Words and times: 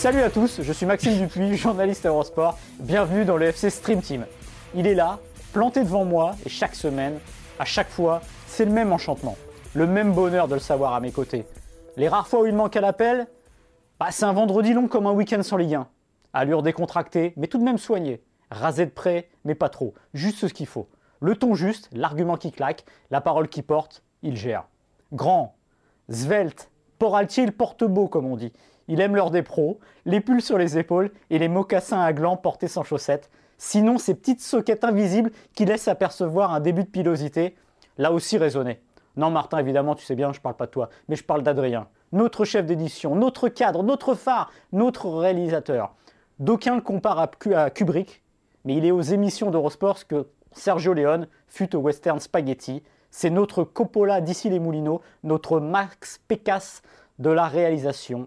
Salut 0.00 0.22
à 0.22 0.30
tous, 0.30 0.62
je 0.62 0.72
suis 0.72 0.86
Maxime 0.86 1.18
Dupuis, 1.18 1.56
journaliste 1.58 2.06
Eurosport. 2.06 2.56
Bienvenue 2.78 3.26
dans 3.26 3.36
le 3.36 3.44
FC 3.44 3.68
Stream 3.68 4.00
Team. 4.00 4.24
Il 4.74 4.86
est 4.86 4.94
là, 4.94 5.18
planté 5.52 5.84
devant 5.84 6.06
moi, 6.06 6.36
et 6.46 6.48
chaque 6.48 6.74
semaine, 6.74 7.18
à 7.58 7.66
chaque 7.66 7.90
fois, 7.90 8.22
c'est 8.46 8.64
le 8.64 8.70
même 8.70 8.94
enchantement, 8.94 9.36
le 9.74 9.86
même 9.86 10.14
bonheur 10.14 10.48
de 10.48 10.54
le 10.54 10.60
savoir 10.60 10.94
à 10.94 11.00
mes 11.00 11.12
côtés. 11.12 11.44
Les 11.98 12.08
rares 12.08 12.28
fois 12.28 12.40
où 12.40 12.46
il 12.46 12.54
manque 12.54 12.76
à 12.76 12.80
l'appel, 12.80 13.26
bah, 13.98 14.06
c'est 14.10 14.24
un 14.24 14.32
vendredi 14.32 14.72
long 14.72 14.88
comme 14.88 15.06
un 15.06 15.12
week-end 15.12 15.42
sans 15.42 15.58
Ligue 15.58 15.74
1. 15.74 15.86
Allure 16.32 16.62
décontractée, 16.62 17.34
mais 17.36 17.46
tout 17.46 17.58
de 17.58 17.64
même 17.64 17.76
soignée. 17.76 18.22
Rasé 18.50 18.86
de 18.86 18.90
près, 18.92 19.28
mais 19.44 19.54
pas 19.54 19.68
trop. 19.68 19.92
Juste 20.14 20.48
ce 20.48 20.54
qu'il 20.54 20.66
faut. 20.66 20.88
Le 21.20 21.36
ton 21.36 21.54
juste, 21.54 21.90
l'argument 21.92 22.38
qui 22.38 22.52
claque, 22.52 22.86
la 23.10 23.20
parole 23.20 23.48
qui 23.48 23.60
porte, 23.60 24.02
il 24.22 24.34
gère. 24.34 24.64
Grand, 25.12 25.56
svelte, 26.08 26.70
port 26.98 27.18
altier, 27.18 27.44
il 27.44 27.52
porte 27.52 27.84
beau 27.84 28.08
comme 28.08 28.24
on 28.24 28.36
dit. 28.36 28.54
Il 28.90 29.00
aime 29.00 29.14
l'heure 29.14 29.30
des 29.30 29.44
les 30.04 30.20
pulls 30.20 30.42
sur 30.42 30.58
les 30.58 30.76
épaules 30.76 31.12
et 31.30 31.38
les 31.38 31.46
mocassins 31.46 32.00
à 32.00 32.12
gland 32.12 32.36
portés 32.36 32.66
sans 32.66 32.82
chaussettes. 32.82 33.30
Sinon, 33.56 33.98
ces 33.98 34.16
petites 34.16 34.40
soquettes 34.40 34.82
invisibles 34.82 35.30
qui 35.54 35.64
laissent 35.64 35.86
apercevoir 35.86 36.52
un 36.52 36.58
début 36.58 36.82
de 36.82 36.88
pilosité, 36.88 37.54
là 37.98 38.10
aussi 38.10 38.36
raisonné. 38.36 38.80
Non, 39.16 39.30
Martin, 39.30 39.58
évidemment, 39.58 39.94
tu 39.94 40.04
sais 40.04 40.16
bien, 40.16 40.32
je 40.32 40.40
parle 40.40 40.56
pas 40.56 40.66
de 40.66 40.72
toi, 40.72 40.88
mais 41.08 41.14
je 41.14 41.22
parle 41.22 41.44
d'Adrien, 41.44 41.86
notre 42.10 42.44
chef 42.44 42.66
d'édition, 42.66 43.14
notre 43.14 43.48
cadre, 43.48 43.84
notre 43.84 44.16
phare, 44.16 44.50
notre 44.72 45.08
réalisateur. 45.08 45.94
D'aucuns 46.40 46.74
le 46.74 46.82
comparent 46.82 47.28
à 47.54 47.70
Kubrick, 47.70 48.24
mais 48.64 48.74
il 48.74 48.84
est 48.84 48.90
aux 48.90 49.02
émissions 49.02 49.52
d'Eurosport 49.52 50.04
que 50.08 50.26
Sergio 50.50 50.94
Leone 50.94 51.28
fut 51.46 51.76
au 51.76 51.78
western 51.78 52.18
spaghetti. 52.18 52.82
C'est 53.12 53.30
notre 53.30 53.62
Coppola 53.62 54.20
d'ici 54.20 54.50
les 54.50 54.58
Moulineaux, 54.58 55.00
notre 55.22 55.60
Max 55.60 56.20
Pécasse 56.26 56.82
de 57.20 57.30
la 57.30 57.46
réalisation. 57.46 58.26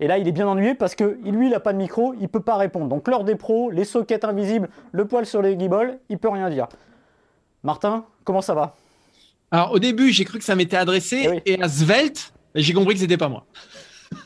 Et 0.00 0.06
là, 0.06 0.18
il 0.18 0.26
est 0.26 0.32
bien 0.32 0.48
ennuyé 0.48 0.74
parce 0.74 0.94
que 0.94 1.18
lui, 1.24 1.46
il 1.46 1.50
n'a 1.50 1.60
pas 1.60 1.72
de 1.72 1.78
micro, 1.78 2.14
il 2.14 2.22
ne 2.22 2.26
peut 2.26 2.40
pas 2.40 2.56
répondre. 2.56 2.88
Donc 2.88 3.06
l'heure 3.08 3.24
des 3.24 3.36
pros, 3.36 3.70
les 3.70 3.84
sockets 3.84 4.24
invisibles, 4.24 4.68
le 4.92 5.06
poil 5.06 5.24
sur 5.24 5.40
les 5.40 5.56
guibolles, 5.56 5.98
il 6.08 6.18
peut 6.18 6.28
rien 6.28 6.50
dire. 6.50 6.66
Martin, 7.62 8.04
comment 8.24 8.42
ça 8.42 8.54
va? 8.54 8.76
Alors 9.50 9.72
au 9.72 9.78
début, 9.78 10.10
j'ai 10.10 10.24
cru 10.24 10.38
que 10.38 10.44
ça 10.44 10.56
m'était 10.56 10.76
adressé 10.76 11.40
eh 11.46 11.52
et 11.52 11.62
à 11.62 11.68
Svelte, 11.68 12.32
j'ai 12.54 12.72
compris 12.72 12.94
que 12.94 13.00
c'était 13.00 13.16
pas 13.16 13.28
moi. 13.28 13.46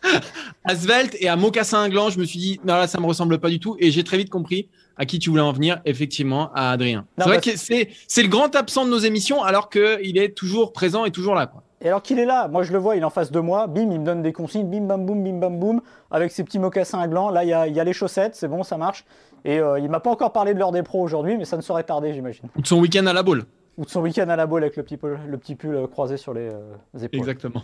à 0.65 0.75
Svelte 0.75 1.17
et 1.21 1.29
à 1.29 1.37
Mocassin 1.37 1.89
Gland, 1.89 2.11
je 2.11 2.19
me 2.19 2.25
suis 2.25 2.39
dit, 2.39 2.61
non 2.65 2.75
là, 2.75 2.87
ça 2.87 2.99
me 2.99 3.07
ressemble 3.07 3.39
pas 3.39 3.51
du 3.51 3.61
tout. 3.61 3.77
Et 3.79 3.91
j'ai 3.91 4.05
très 4.05 4.17
vite 4.17 4.31
compris 4.31 4.69
à 4.97 5.07
qui 5.07 5.19
tu 5.19 5.31
voulais 5.31 5.43
en 5.43 5.53
venir, 5.53 5.81
effectivement, 5.85 6.51
à 6.55 6.71
Adrien. 6.71 7.07
C'est 7.19 7.25
vrai 7.25 7.41
que 7.41 7.51
c'est 7.57 8.23
le 8.23 8.29
grand 8.29 8.55
absent 8.57 8.85
de 8.85 8.91
nos 8.91 8.99
émissions 8.99 9.43
alors 9.43 9.71
qu'il 9.71 10.19
est 10.19 10.37
toujours 10.37 10.73
présent 10.73 11.05
et 11.05 11.11
toujours 11.11 11.35
là. 11.35 11.47
Quoi. 11.47 11.63
Et 11.81 11.89
alors 11.89 12.03
qu'il 12.03 12.19
est 12.19 12.25
là, 12.25 12.49
moi 12.49 12.63
je 12.63 12.73
le 12.73 12.79
vois, 12.79 12.97
il 12.97 13.03
est 13.03 13.05
en 13.05 13.11
face 13.11 13.31
de 13.31 13.39
moi, 13.39 13.67
bim, 13.67 13.91
il 13.91 14.01
me 14.01 14.05
donne 14.05 14.23
des 14.23 14.33
consignes, 14.33 14.69
bim, 14.69 14.81
bam, 14.81 15.07
boum, 15.07 15.23
bim, 15.23 15.39
bam, 15.39 15.59
boum, 15.59 15.81
avec 16.11 16.33
ses 16.33 16.43
petits 16.43 16.59
mocassins 16.59 16.99
à 16.99 17.07
gland. 17.07 17.31
Là, 17.31 17.45
il 17.45 17.51
y 17.51 17.53
a, 17.53 17.85
les 17.85 17.93
chaussettes, 17.93 18.35
c'est 18.35 18.49
bon, 18.49 18.63
ça 18.65 18.77
marche. 18.77 19.05
Et 19.45 19.61
euh, 19.61 19.79
il 19.79 19.89
m'a 19.89 20.01
pas 20.01 20.11
encore 20.11 20.33
parlé 20.33 20.55
de 20.55 20.59
l'heure 20.59 20.73
des 20.73 20.83
pros 20.83 21.01
aujourd'hui, 21.01 21.37
mais 21.37 21.45
ça 21.45 21.57
ne 21.57 21.63
saurait 21.63 21.85
tarder, 21.85 22.13
j'imagine. 22.13 22.49
Ou 22.57 22.63
de 22.63 22.67
son 22.67 22.81
week-end 22.81 23.07
à 23.07 23.13
la 23.13 23.23
boule. 23.23 23.45
Ou 23.77 23.85
de 23.85 23.91
son 23.91 24.01
week-end 24.01 24.29
à 24.29 24.35
la 24.35 24.47
boule 24.47 24.63
avec 24.65 24.77
le 24.77 24.83
petit, 24.83 24.97
pull, 24.97 25.19
le 25.25 25.39
petit 25.39 25.55
pull 25.55 25.77
euh, 25.77 25.87
croisé 25.87 26.17
sur 26.17 26.35
les 26.35 26.49
euh, 26.49 26.99
épaules. 27.01 27.21
Exactement. 27.21 27.63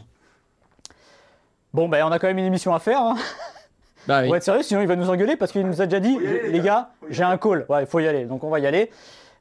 Bon, 1.73 1.89
ben 1.89 2.05
on 2.07 2.13
a 2.13 2.21
quand 2.21 2.29
même 2.29 2.39
une 2.39 2.45
émission 2.45 2.73
à 2.73 2.79
faire. 2.79 3.01
Hein. 3.01 3.17
Bah, 4.07 4.21
oui. 4.21 4.29
On 4.29 4.31
va 4.31 4.37
être 4.37 4.45
sérieux, 4.45 4.63
sinon 4.63 4.81
il 4.83 4.87
va 4.87 4.97
nous 4.97 5.11
engueuler 5.11 5.37
parce 5.37 5.51
qu'il 5.51 5.67
nous 5.67 5.81
a 5.81 5.87
déjà 5.87 5.99
dit, 5.99 6.19
les 6.19 6.61
gars, 6.61 6.91
j'ai 7.09 7.25
un 7.25 7.39
call. 7.39 7.67
Ouais, 7.69 7.83
il 7.83 7.87
faut 7.87 8.01
y 8.01 8.07
aller, 8.07 8.27
donc 8.27 8.45
on 8.45 8.51
va 8.51 8.61
y 8.61 8.67
aller. 8.67 8.91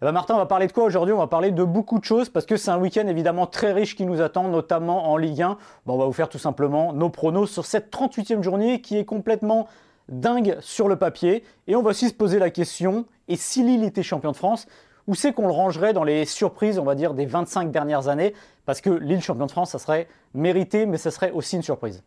Eh 0.04 0.06
ben, 0.06 0.12
Martin, 0.12 0.34
on 0.34 0.38
va 0.40 0.46
parler 0.46 0.68
de 0.68 0.74
quoi 0.74 0.84
aujourd'hui? 0.84 1.14
On 1.14 1.20
va 1.20 1.28
parler 1.28 1.52
de 1.52 1.64
beaucoup 1.64 1.98
de 1.98 2.04
choses 2.04 2.28
parce 2.28 2.46
que 2.46 2.58
c'est 2.58 2.72
un 2.72 2.78
week-end 2.78 3.08
évidemment 3.08 3.48
très 3.48 3.72
riche 3.72 3.96
qui 3.96 4.06
nous 4.06 4.20
attend, 4.20 4.50
notamment 4.50 5.10
en 5.10 5.16
Ligue 5.16 5.42
1. 5.42 5.58
on 5.86 5.98
va 5.98 6.04
vous 6.04 6.12
faire 6.12 6.28
tout 6.28 6.38
simplement 6.38 6.92
nos 6.92 7.10
pronos 7.10 7.50
sur 7.50 7.66
cette 7.66 7.90
38e 7.90 8.44
journée 8.44 8.82
qui 8.82 8.98
est 8.98 9.06
complètement 9.06 9.66
dingue 10.10 10.58
sur 10.60 10.90
le 10.90 10.98
papier. 10.98 11.46
Et 11.68 11.78
on 11.78 11.82
va 11.82 11.92
aussi 11.92 12.10
se 12.10 12.14
poser 12.14 12.38
la 12.38 12.50
question, 12.50 13.06
et 13.30 13.38
si 13.38 13.64
Lille 13.64 13.86
était 13.86 14.04
champion 14.04 14.34
de 14.34 14.36
France, 14.36 14.66
où 15.08 15.16
c'est 15.16 15.32
qu'on 15.32 15.48
le 15.48 15.54
rangerait 15.54 15.94
dans 15.94 16.04
les 16.04 16.26
surprises, 16.26 16.80
on 16.80 16.84
va 16.84 16.96
dire, 16.96 17.14
des 17.14 17.26
25 17.26 17.72
dernières 17.72 18.10
années? 18.10 18.34
Parce 18.66 18.82
que 18.82 18.90
Lille 18.90 19.22
champion 19.22 19.46
de 19.46 19.52
France, 19.52 19.72
ça 19.72 19.80
serait 19.80 20.10
mérité, 20.34 20.86
mais 20.86 20.98
ça 20.98 21.12
serait 21.12 21.32
aussi 21.32 21.56
une 21.56 21.64
surprise. 21.64 22.04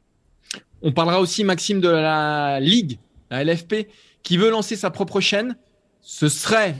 On 0.82 0.92
parlera 0.92 1.18
aussi, 1.18 1.44
Maxime, 1.44 1.80
de 1.80 1.88
la 1.88 2.60
Ligue, 2.60 2.98
la 3.30 3.42
LFP, 3.42 3.88
qui 4.22 4.36
veut 4.36 4.50
lancer 4.50 4.76
sa 4.76 4.90
propre 4.90 5.20
chaîne. 5.20 5.56
Ce 6.02 6.28
serait 6.28 6.74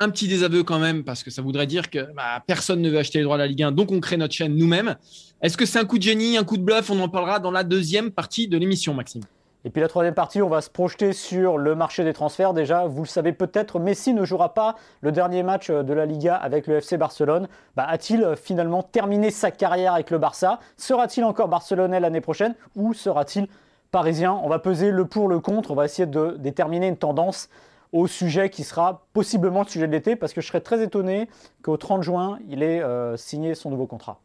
un 0.00 0.10
petit 0.10 0.28
désaveu 0.28 0.62
quand 0.64 0.78
même, 0.78 1.04
parce 1.04 1.22
que 1.22 1.30
ça 1.30 1.42
voudrait 1.42 1.66
dire 1.66 1.90
que 1.90 2.12
bah, 2.14 2.42
personne 2.46 2.80
ne 2.80 2.90
veut 2.90 2.98
acheter 2.98 3.18
les 3.18 3.24
droits 3.24 3.36
de 3.36 3.42
la 3.42 3.46
Ligue 3.46 3.62
1, 3.62 3.72
donc 3.72 3.92
on 3.92 4.00
crée 4.00 4.16
notre 4.16 4.34
chaîne 4.34 4.56
nous-mêmes. 4.56 4.96
Est-ce 5.40 5.56
que 5.56 5.66
c'est 5.66 5.78
un 5.78 5.84
coup 5.84 5.98
de 5.98 6.02
génie, 6.02 6.36
un 6.36 6.44
coup 6.44 6.56
de 6.56 6.62
bluff? 6.62 6.90
On 6.90 7.00
en 7.00 7.08
parlera 7.08 7.38
dans 7.38 7.50
la 7.50 7.64
deuxième 7.64 8.10
partie 8.10 8.48
de 8.48 8.58
l'émission, 8.58 8.94
Maxime. 8.94 9.22
Et 9.66 9.70
puis 9.70 9.80
la 9.80 9.88
troisième 9.88 10.14
partie, 10.14 10.42
on 10.42 10.48
va 10.50 10.60
se 10.60 10.68
projeter 10.68 11.14
sur 11.14 11.56
le 11.56 11.74
marché 11.74 12.04
des 12.04 12.12
transferts. 12.12 12.52
Déjà, 12.52 12.84
vous 12.86 13.04
le 13.04 13.08
savez 13.08 13.32
peut-être, 13.32 13.78
Messi 13.78 14.12
ne 14.12 14.24
jouera 14.24 14.52
pas 14.52 14.76
le 15.00 15.10
dernier 15.10 15.42
match 15.42 15.70
de 15.70 15.92
la 15.94 16.04
Liga 16.04 16.34
avec 16.34 16.66
le 16.66 16.76
FC 16.76 16.98
Barcelone. 16.98 17.48
Bah, 17.74 17.86
a-t-il 17.88 18.34
finalement 18.36 18.82
terminé 18.82 19.30
sa 19.30 19.50
carrière 19.50 19.94
avec 19.94 20.10
le 20.10 20.18
Barça? 20.18 20.60
Sera-t-il 20.76 21.24
encore 21.24 21.48
barcelonais 21.48 21.98
l'année 21.98 22.20
prochaine 22.20 22.54
ou 22.76 22.92
sera-t-il 22.92 23.48
parisien? 23.90 24.38
On 24.42 24.50
va 24.50 24.58
peser 24.58 24.90
le 24.90 25.06
pour, 25.06 25.28
le 25.28 25.40
contre. 25.40 25.70
On 25.70 25.74
va 25.74 25.86
essayer 25.86 26.06
de 26.06 26.36
déterminer 26.38 26.88
une 26.88 26.98
tendance 26.98 27.48
au 27.94 28.08
sujet 28.08 28.50
qui 28.50 28.64
sera 28.64 29.06
possiblement 29.12 29.62
le 29.62 29.68
sujet 29.68 29.86
de 29.86 29.92
l'été, 29.92 30.16
parce 30.16 30.32
que 30.32 30.40
je 30.40 30.48
serais 30.48 30.60
très 30.60 30.82
étonné 30.82 31.28
qu'au 31.62 31.76
30 31.76 32.02
juin, 32.02 32.40
il 32.48 32.64
ait 32.64 32.82
euh, 32.82 33.16
signé 33.16 33.54
son 33.54 33.70
nouveau 33.70 33.86
contrat. 33.86 34.20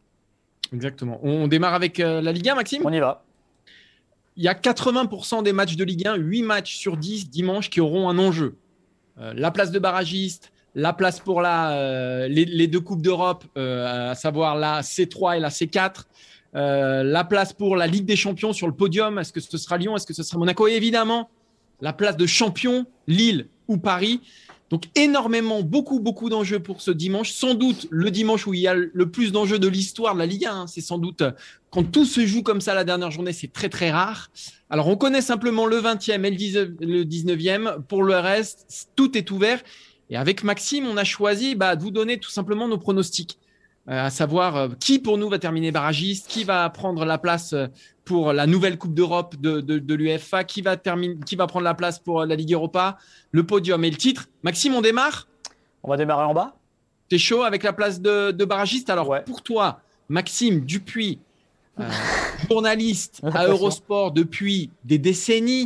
Exactement. 0.73 1.19
On 1.21 1.47
démarre 1.47 1.75
avec 1.75 1.99
euh, 1.99 2.19
la 2.19 2.31
Ligue 2.31 2.49
1, 2.49 2.55
Maxime? 2.55 2.81
On 2.83 2.91
y 2.91 2.99
va. 2.99 3.23
Il 4.37 4.43
y 4.43 4.47
a 4.47 4.55
80% 4.55 5.43
des 5.43 5.53
matchs 5.53 5.75
de 5.75 5.83
Ligue 5.83 6.07
1, 6.07 6.15
8 6.15 6.41
matchs 6.41 6.77
sur 6.77 6.97
10 6.97 7.29
dimanche 7.29 7.69
qui 7.69 7.79
auront 7.79 8.09
un 8.09 8.17
enjeu. 8.17 8.55
Euh, 9.19 9.33
la 9.35 9.51
place 9.51 9.69
de 9.69 9.77
barragiste, 9.77 10.51
la 10.73 10.93
place 10.93 11.19
pour 11.19 11.39
la, 11.39 12.27
les, 12.27 12.67
deux 12.67 12.79
Coupes 12.79 13.03
d'Europe, 13.03 13.43
à 13.55 14.15
savoir 14.15 14.55
la 14.55 14.81
C3 14.81 15.37
et 15.37 15.39
la 15.39 15.49
C4. 15.49 16.05
la 16.53 17.23
place 17.23 17.53
pour 17.53 17.75
la 17.75 17.85
Ligue 17.85 18.05
des 18.05 18.15
Champions 18.15 18.53
sur 18.53 18.65
le 18.65 18.73
podium. 18.73 19.19
Est-ce 19.19 19.33
que 19.33 19.41
ce 19.41 19.57
sera 19.59 19.77
Lyon? 19.77 19.95
Est-ce 19.95 20.07
que 20.07 20.13
ce 20.13 20.23
sera 20.23 20.39
Monaco? 20.39 20.67
Et 20.67 20.73
évidemment, 20.73 21.29
la 21.81 21.91
place 21.93 22.17
de 22.17 22.25
champion, 22.25 22.85
Lille 23.07 23.47
ou 23.69 23.77
Paris. 23.77 24.19
Donc 24.69 24.83
énormément, 24.95 25.63
beaucoup, 25.63 25.99
beaucoup 25.99 26.29
d'enjeux 26.29 26.59
pour 26.59 26.81
ce 26.81 26.91
dimanche. 26.91 27.31
Sans 27.31 27.55
doute 27.55 27.87
le 27.89 28.11
dimanche 28.11 28.45
où 28.45 28.53
il 28.53 28.59
y 28.59 28.67
a 28.67 28.75
le 28.75 29.09
plus 29.09 29.31
d'enjeux 29.31 29.57
de 29.57 29.67
l'histoire 29.67 30.13
de 30.13 30.19
la 30.19 30.25
Ligue 30.25 30.45
1. 30.45 30.51
Hein. 30.51 30.67
C'est 30.67 30.81
sans 30.81 30.99
doute 30.99 31.23
quand 31.71 31.83
tout 31.83 32.05
se 32.05 32.25
joue 32.25 32.43
comme 32.43 32.61
ça 32.61 32.73
la 32.73 32.83
dernière 32.83 33.11
journée, 33.11 33.33
c'est 33.33 33.51
très 33.51 33.69
très 33.69 33.91
rare. 33.91 34.29
Alors 34.69 34.87
on 34.87 34.95
connaît 34.95 35.21
simplement 35.21 35.65
le 35.65 35.79
20e 35.79 36.25
et 36.25 36.31
le 36.85 37.03
19e. 37.03 37.81
Pour 37.83 38.03
le 38.03 38.15
reste, 38.17 38.89
tout 38.95 39.17
est 39.17 39.31
ouvert. 39.31 39.61
Et 40.09 40.17
avec 40.17 40.43
Maxime, 40.43 40.85
on 40.87 40.97
a 40.97 41.03
choisi 41.03 41.55
bah, 41.55 41.75
de 41.75 41.81
vous 41.81 41.91
donner 41.91 42.19
tout 42.19 42.31
simplement 42.31 42.67
nos 42.67 42.77
pronostics. 42.77 43.38
Euh, 43.89 44.05
à 44.05 44.11
savoir 44.11 44.55
euh, 44.55 44.67
qui 44.79 44.99
pour 44.99 45.17
nous 45.17 45.29
va 45.29 45.39
terminer 45.39 45.71
barragiste, 45.71 46.27
qui 46.27 46.43
va 46.43 46.69
prendre 46.69 47.05
la 47.05 47.17
place 47.17 47.53
euh, 47.53 47.65
pour 48.05 48.33
la 48.33 48.45
nouvelle 48.45 48.77
Coupe 48.77 48.93
d'Europe 48.93 49.35
de, 49.39 49.61
de, 49.61 49.95
l'UEFA, 49.95 50.43
qui 50.43 50.61
va, 50.61 50.77
terminer, 50.77 51.17
qui 51.25 51.35
va 51.35 51.47
prendre 51.47 51.63
la 51.63 51.73
place 51.73 51.97
pour 51.97 52.23
la 52.23 52.35
Ligue 52.35 52.53
Europa, 52.53 52.97
le 53.31 53.43
podium 53.43 53.83
et 53.83 53.89
le 53.89 53.97
titre. 53.97 54.27
Maxime, 54.43 54.75
on 54.75 54.81
démarre? 54.81 55.27
On 55.81 55.89
va 55.89 55.97
démarrer 55.97 56.25
en 56.25 56.35
bas. 56.35 56.55
T'es 57.09 57.17
chaud 57.17 57.41
avec 57.41 57.63
la 57.63 57.73
place 57.73 57.99
de, 57.99 58.31
barragiste? 58.45 58.91
Alors 58.91 59.23
pour 59.23 59.41
toi, 59.41 59.81
Maxime 60.07 60.61
Dupuis, 60.61 61.19
journaliste 62.49 63.21
à 63.33 63.47
Eurosport 63.47 64.11
depuis 64.11 64.69
des 64.83 64.99
décennies, 64.99 65.65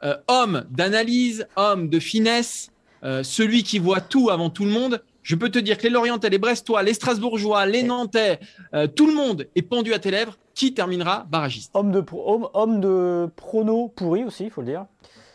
ah, 0.00 0.18
homme 0.28 0.64
d'analyse, 0.70 1.46
homme 1.56 1.90
de 1.90 1.98
finesse, 1.98 2.70
celui 3.02 3.64
qui 3.64 3.78
voit 3.78 4.00
tout 4.00 4.30
avant 4.30 4.48
tout 4.48 4.64
le 4.64 4.70
monde. 4.70 5.02
Je 5.28 5.34
peux 5.34 5.50
te 5.50 5.58
dire 5.58 5.76
que 5.76 5.82
les 5.82 5.90
Lorientais, 5.90 6.30
les 6.30 6.38
Brestois, 6.38 6.82
les 6.82 6.94
Strasbourgeois, 6.94 7.66
les 7.66 7.82
Nantais, 7.82 8.40
euh, 8.72 8.86
tout 8.86 9.06
le 9.06 9.12
monde 9.12 9.46
est 9.54 9.60
pendu 9.60 9.92
à 9.92 9.98
tes 9.98 10.10
lèvres. 10.10 10.38
Qui 10.54 10.72
terminera 10.72 11.26
barragiste? 11.28 11.70
Homme 11.74 11.92
de, 11.92 12.02
homme, 12.12 12.48
homme 12.54 12.80
de 12.80 13.28
prono 13.36 13.88
pourri 13.88 14.24
aussi, 14.24 14.44
il 14.44 14.50
faut 14.50 14.62
le 14.62 14.68
dire. 14.68 14.86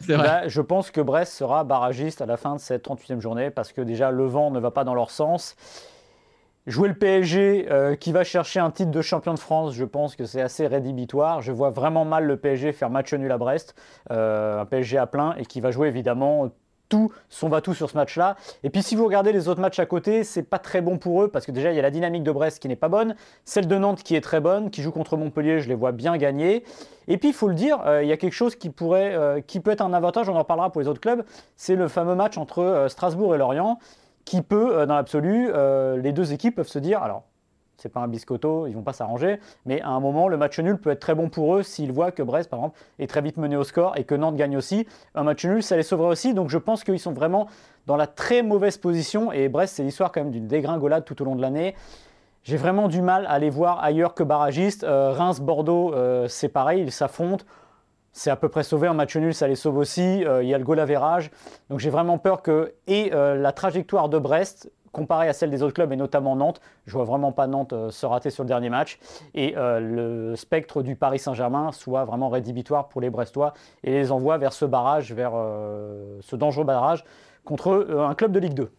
Bah, 0.07 0.47
je 0.47 0.61
pense 0.61 0.89
que 0.89 0.99
Brest 0.99 1.33
sera 1.33 1.63
barragiste 1.63 2.23
à 2.23 2.25
la 2.25 2.37
fin 2.37 2.55
de 2.55 2.59
cette 2.59 2.87
38e 2.87 3.19
journée 3.19 3.51
parce 3.51 3.71
que 3.71 3.81
déjà 3.81 4.09
le 4.09 4.25
vent 4.25 4.49
ne 4.49 4.59
va 4.59 4.71
pas 4.71 4.83
dans 4.83 4.95
leur 4.95 5.11
sens. 5.11 5.55
Jouer 6.65 6.87
le 6.87 6.95
PSG 6.95 7.67
euh, 7.69 7.95
qui 7.95 8.11
va 8.11 8.23
chercher 8.23 8.61
un 8.61 8.71
titre 8.71 8.89
de 8.89 9.01
champion 9.01 9.35
de 9.35 9.39
France, 9.39 9.75
je 9.75 9.85
pense 9.85 10.15
que 10.15 10.25
c'est 10.25 10.41
assez 10.41 10.65
rédhibitoire. 10.65 11.43
Je 11.43 11.51
vois 11.51 11.69
vraiment 11.69 12.03
mal 12.03 12.25
le 12.25 12.37
PSG 12.37 12.73
faire 12.73 12.89
match 12.89 13.13
nul 13.13 13.31
à 13.31 13.37
Brest, 13.37 13.75
euh, 14.09 14.61
un 14.61 14.65
PSG 14.65 14.97
à 14.97 15.05
plein 15.05 15.35
et 15.37 15.45
qui 15.45 15.61
va 15.61 15.69
jouer 15.69 15.87
évidemment 15.87 16.49
tout, 16.93 17.11
son 17.29 17.49
va 17.49 17.61
tout 17.61 17.73
sur 17.73 17.89
ce 17.89 17.97
match-là. 17.97 18.35
Et 18.63 18.69
puis 18.69 18.83
si 18.83 18.95
vous 18.95 19.05
regardez 19.05 19.31
les 19.31 19.47
autres 19.47 19.61
matchs 19.61 19.79
à 19.79 19.85
côté, 19.85 20.23
c'est 20.23 20.43
pas 20.43 20.59
très 20.59 20.81
bon 20.81 20.97
pour 20.97 21.23
eux 21.23 21.27
parce 21.27 21.45
que 21.45 21.51
déjà 21.51 21.71
il 21.71 21.75
y 21.75 21.79
a 21.79 21.81
la 21.81 21.91
dynamique 21.91 22.23
de 22.23 22.31
Brest 22.31 22.59
qui 22.59 22.67
n'est 22.67 22.75
pas 22.75 22.89
bonne, 22.89 23.15
celle 23.45 23.67
de 23.67 23.77
Nantes 23.77 24.03
qui 24.03 24.15
est 24.15 24.21
très 24.21 24.39
bonne, 24.39 24.69
qui 24.69 24.81
joue 24.81 24.91
contre 24.91 25.17
Montpellier, 25.17 25.59
je 25.59 25.69
les 25.69 25.75
vois 25.75 25.91
bien 25.91 26.17
gagner. 26.17 26.63
Et 27.07 27.17
puis 27.17 27.29
il 27.29 27.33
faut 27.33 27.47
le 27.47 27.55
dire, 27.55 27.79
euh, 27.85 28.03
il 28.03 28.09
y 28.09 28.13
a 28.13 28.17
quelque 28.17 28.33
chose 28.33 28.55
qui 28.55 28.69
pourrait, 28.69 29.43
qui 29.47 29.59
peut 29.59 29.71
être 29.71 29.81
un 29.81 29.93
avantage, 29.93 30.29
on 30.29 30.35
en 30.35 30.43
parlera 30.43 30.71
pour 30.71 30.81
les 30.81 30.87
autres 30.87 31.01
clubs, 31.01 31.23
c'est 31.55 31.75
le 31.75 31.87
fameux 31.87 32.15
match 32.15 32.37
entre 32.37 32.85
Strasbourg 32.89 33.35
et 33.35 33.37
Lorient 33.37 33.79
qui 34.25 34.41
peut, 34.41 34.77
euh, 34.77 34.85
dans 34.85 34.95
l'absolu, 34.95 35.49
euh, 35.53 35.97
les 35.97 36.13
deux 36.13 36.33
équipes 36.33 36.55
peuvent 36.55 36.67
se 36.67 36.79
dire, 36.79 37.03
alors, 37.03 37.23
c'est 37.83 37.89
pas 37.89 37.99
un 37.99 38.07
biscotto, 38.07 38.65
ils 38.67 38.73
vont 38.73 38.81
pas 38.81 38.93
s'arranger, 38.93 39.39
mais 39.65 39.81
à 39.81 39.89
un 39.89 39.99
moment, 39.99 40.27
le 40.29 40.37
match 40.37 40.57
nul 40.59 40.77
peut 40.77 40.89
être 40.89 41.01
très 41.01 41.15
bon 41.15 41.29
pour 41.29 41.55
eux 41.55 41.63
s'ils 41.63 41.91
voient 41.91 42.11
que 42.11 42.23
Brest, 42.23 42.49
par 42.49 42.59
exemple, 42.59 42.79
est 42.97 43.07
très 43.07 43.21
vite 43.21 43.37
mené 43.37 43.57
au 43.57 43.63
score 43.63 43.97
et 43.97 44.05
que 44.05 44.15
Nantes 44.15 44.37
gagne 44.37 44.57
aussi. 44.57 44.87
Un 45.15 45.23
match 45.23 45.45
nul, 45.45 45.61
ça 45.61 45.75
les 45.75 45.83
sauverait 45.83 46.09
aussi, 46.09 46.33
donc 46.33 46.49
je 46.49 46.57
pense 46.57 46.83
qu'ils 46.83 46.99
sont 46.99 47.11
vraiment 47.11 47.47
dans 47.85 47.97
la 47.97 48.07
très 48.07 48.41
mauvaise 48.41 48.77
position, 48.77 49.31
et 49.31 49.49
Brest, 49.49 49.75
c'est 49.75 49.83
l'histoire 49.83 50.11
quand 50.11 50.21
même 50.21 50.31
d'une 50.31 50.47
dégringolade 50.47 51.03
tout 51.03 51.21
au 51.21 51.25
long 51.25 51.35
de 51.35 51.41
l'année. 51.41 51.75
J'ai 52.43 52.57
vraiment 52.57 52.87
du 52.87 53.01
mal 53.01 53.25
à 53.27 53.37
les 53.37 53.49
voir 53.49 53.83
ailleurs 53.83 54.13
que 54.13 54.23
barragistes. 54.23 54.83
Euh, 54.83 55.11
Reims-Bordeaux, 55.11 55.93
c'est 56.27 56.49
pareil, 56.49 56.81
ils 56.81 56.91
s'affrontent 56.91 57.45
c'est 58.13 58.29
à 58.29 58.35
peu 58.35 58.47
près 58.47 58.63
sauvé. 58.63 58.87
En 58.87 58.93
match 58.93 59.15
nul, 59.17 59.33
ça 59.33 59.47
les 59.47 59.55
sauve 59.55 59.77
aussi. 59.77 60.23
Euh, 60.23 60.43
il 60.43 60.49
y 60.49 60.53
a 60.53 60.57
le 60.57 60.63
goal 60.63 60.79
average. 60.79 61.31
Donc 61.69 61.79
j'ai 61.79 61.89
vraiment 61.89 62.19
peur 62.19 62.41
que. 62.41 62.73
Et 62.87 63.11
euh, 63.13 63.35
la 63.35 63.51
trajectoire 63.51 64.07
de 64.07 64.19
Brest, 64.19 64.71
comparée 64.93 65.27
à 65.27 65.33
celle 65.33 65.49
des 65.49 65.61
autres 65.61 65.73
clubs, 65.73 65.91
et 65.91 65.97
notamment 65.97 66.37
Nantes, 66.37 66.61
je 66.85 66.93
vois 66.93 67.03
vraiment 67.03 67.33
pas 67.33 67.47
Nantes 67.47 67.73
euh, 67.73 67.91
se 67.91 68.05
rater 68.05 68.29
sur 68.29 68.43
le 68.43 68.47
dernier 68.47 68.69
match. 68.69 68.99
Et 69.33 69.53
le 69.57 70.35
spectre 70.37 70.81
du 70.81 70.95
Paris 70.95 71.19
Saint-Germain 71.19 71.73
soit 71.73 72.05
vraiment 72.05 72.29
rédhibitoire 72.29 72.87
pour 72.87 73.01
les 73.01 73.09
Brestois 73.09 73.53
et 73.83 73.91
les 73.91 74.11
envoie 74.11 74.37
vers 74.37 74.53
ce 74.53 74.63
barrage, 74.63 75.11
vers 75.11 75.33
ce 76.21 76.35
dangereux 76.35 76.63
barrage 76.63 77.03
contre 77.43 77.87
un 77.97 78.15
club 78.15 78.31
de 78.31 78.39
Ligue 78.39 78.53
2. 78.53 78.71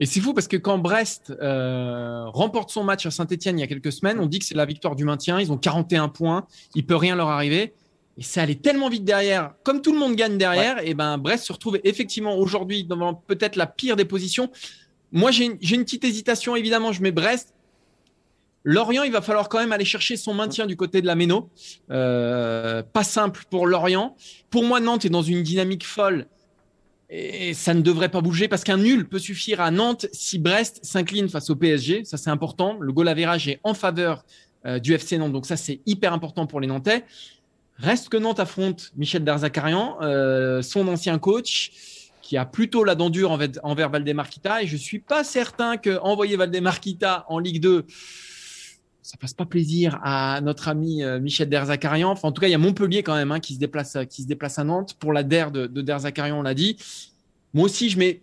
Et 0.00 0.06
c'est 0.06 0.20
fou 0.20 0.34
parce 0.34 0.48
que 0.48 0.56
quand 0.56 0.78
Brest 0.78 1.32
remporte 1.40 2.70
son 2.70 2.84
match 2.84 3.06
à 3.06 3.10
Saint-Etienne 3.10 3.58
il 3.58 3.62
y 3.62 3.64
a 3.64 3.68
quelques 3.68 3.92
semaines, 3.92 4.18
on 4.20 4.26
dit 4.26 4.38
que 4.38 4.44
c'est 4.44 4.54
la 4.54 4.66
victoire 4.66 4.96
du 4.96 5.04
maintien. 5.04 5.40
Ils 5.40 5.52
ont 5.52 5.58
41 5.58 6.08
points. 6.08 6.46
Il 6.74 6.84
peut 6.84 6.96
rien 6.96 7.16
leur 7.16 7.28
arriver. 7.28 7.74
Et 8.20 8.22
ça 8.22 8.42
allait 8.42 8.56
tellement 8.56 8.90
vite 8.90 9.04
derrière. 9.04 9.54
Comme 9.62 9.80
tout 9.80 9.92
le 9.92 9.98
monde 9.98 10.14
gagne 10.14 10.36
derrière, 10.36 10.86
et 10.86 10.92
ben 10.92 11.16
Brest 11.16 11.44
se 11.44 11.52
retrouve 11.54 11.78
effectivement 11.84 12.36
aujourd'hui 12.36 12.84
dans 12.84 13.14
peut-être 13.14 13.56
la 13.56 13.66
pire 13.66 13.96
des 13.96 14.04
positions. 14.04 14.50
Moi, 15.12 15.30
j'ai 15.30 15.44
une, 15.44 15.56
petite 15.56 16.04
hésitation, 16.04 16.56
évidemment. 16.56 16.92
Je 16.92 17.02
mets 17.02 17.12
Brest. 17.12 17.54
Lorient, 18.62 19.02
il 19.04 19.12
va 19.12 19.22
falloir 19.22 19.48
quand 19.48 19.58
même 19.58 19.72
aller 19.72 19.86
chercher 19.86 20.16
son 20.16 20.34
maintien 20.34 20.66
du 20.66 20.76
côté 20.76 21.00
de 21.00 21.06
la 21.06 21.14
Méno. 21.14 21.48
Euh, 21.90 22.82
pas 22.82 23.04
simple 23.04 23.44
pour 23.50 23.66
Lorient. 23.66 24.16
Pour 24.50 24.64
moi, 24.64 24.80
Nantes 24.80 25.04
est 25.04 25.10
dans 25.10 25.22
une 25.22 25.42
dynamique 25.42 25.86
folle. 25.86 26.26
Et 27.08 27.54
ça 27.54 27.74
ne 27.74 27.80
devrait 27.80 28.08
pas 28.08 28.20
bouger 28.20 28.46
parce 28.46 28.62
qu'un 28.62 28.76
nul 28.76 29.08
peut 29.08 29.18
suffire 29.18 29.60
à 29.60 29.72
Nantes 29.72 30.06
si 30.12 30.38
Brest 30.38 30.78
s'incline 30.82 31.28
face 31.28 31.50
au 31.50 31.56
PSG. 31.56 32.04
Ça, 32.04 32.16
c'est 32.16 32.30
important. 32.30 32.76
Le 32.78 32.92
goal 32.92 33.08
average 33.08 33.48
est 33.48 33.58
en 33.64 33.74
faveur 33.74 34.24
euh, 34.64 34.78
du 34.78 34.92
FC 34.94 35.18
Nantes. 35.18 35.32
Donc 35.32 35.46
ça, 35.46 35.56
c'est 35.56 35.80
hyper 35.86 36.12
important 36.12 36.46
pour 36.46 36.60
les 36.60 36.68
Nantais. 36.68 37.04
Reste 37.78 38.10
que 38.10 38.16
Nantes 38.16 38.38
affronte 38.38 38.92
Michel 38.96 39.24
Darzacarian, 39.24 39.96
euh, 40.02 40.60
son 40.60 40.86
ancien 40.86 41.18
coach, 41.18 41.72
qui 42.30 42.36
a 42.36 42.46
plutôt 42.46 42.84
la 42.84 42.94
dent 42.94 43.10
dure 43.10 43.36
envers 43.64 43.90
Valdemar 43.90 44.30
Kita. 44.30 44.62
Et 44.62 44.66
je 44.68 44.74
ne 44.74 44.78
suis 44.78 45.00
pas 45.00 45.24
certain 45.24 45.76
qu'envoyer 45.76 46.36
Valdemar 46.36 46.78
Kita 46.78 47.24
en 47.26 47.40
Ligue 47.40 47.60
2, 47.60 47.84
ça 49.02 49.16
fasse 49.20 49.34
pas 49.34 49.46
plaisir 49.46 49.98
à 50.04 50.40
notre 50.40 50.68
ami 50.68 51.02
euh, 51.02 51.18
Michel 51.18 51.48
Derzakarian. 51.48 52.08
Enfin, 52.08 52.28
en 52.28 52.32
tout 52.32 52.40
cas, 52.40 52.46
il 52.46 52.52
y 52.52 52.54
a 52.54 52.58
Montpellier 52.58 53.02
quand 53.02 53.16
même 53.16 53.32
hein, 53.32 53.40
qui, 53.40 53.54
se 53.54 53.58
déplace, 53.58 53.98
qui 54.08 54.22
se 54.22 54.28
déplace 54.28 54.60
à 54.60 54.64
Nantes 54.64 54.94
pour 55.00 55.12
la 55.12 55.24
DER 55.24 55.46
de, 55.52 55.66
de 55.66 55.82
Derzakarian, 55.82 56.38
on 56.38 56.42
l'a 56.42 56.54
dit. 56.54 56.76
Moi 57.52 57.64
aussi, 57.64 57.90
je 57.90 57.98
mets 57.98 58.22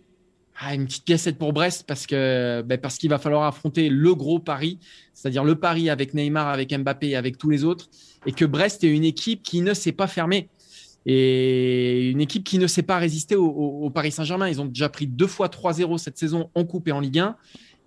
ah, 0.58 0.74
une 0.74 0.86
petite 0.86 1.04
pièce 1.04 1.28
pour 1.38 1.52
Brest 1.52 1.86
ben, 1.86 2.78
parce 2.80 2.96
qu'il 2.96 3.10
va 3.10 3.18
falloir 3.18 3.42
affronter 3.42 3.90
le 3.90 4.14
gros 4.14 4.38
Paris, 4.38 4.78
c'est-à-dire 5.12 5.44
le 5.44 5.56
Paris 5.56 5.90
avec 5.90 6.14
Neymar, 6.14 6.48
avec 6.48 6.72
Mbappé 6.72 7.10
et 7.10 7.16
avec 7.16 7.36
tous 7.36 7.50
les 7.50 7.62
autres, 7.62 7.90
et 8.24 8.32
que 8.32 8.46
Brest 8.46 8.84
est 8.84 8.90
une 8.90 9.04
équipe 9.04 9.42
qui 9.42 9.60
ne 9.60 9.74
s'est 9.74 9.92
pas 9.92 10.06
fermée 10.06 10.48
et 11.10 12.10
une 12.10 12.20
équipe 12.20 12.44
qui 12.44 12.58
ne 12.58 12.66
s'est 12.66 12.82
pas 12.82 12.98
résister 12.98 13.34
au, 13.34 13.90
Paris 13.90 14.12
Saint-Germain. 14.12 14.48
Ils 14.48 14.60
ont 14.60 14.66
déjà 14.66 14.88
pris 14.88 15.06
deux 15.06 15.26
fois 15.26 15.48
3-0 15.48 15.98
cette 15.98 16.18
saison 16.18 16.50
en 16.54 16.64
Coupe 16.64 16.86
et 16.86 16.92
en 16.92 17.00
Ligue 17.00 17.18
1, 17.18 17.36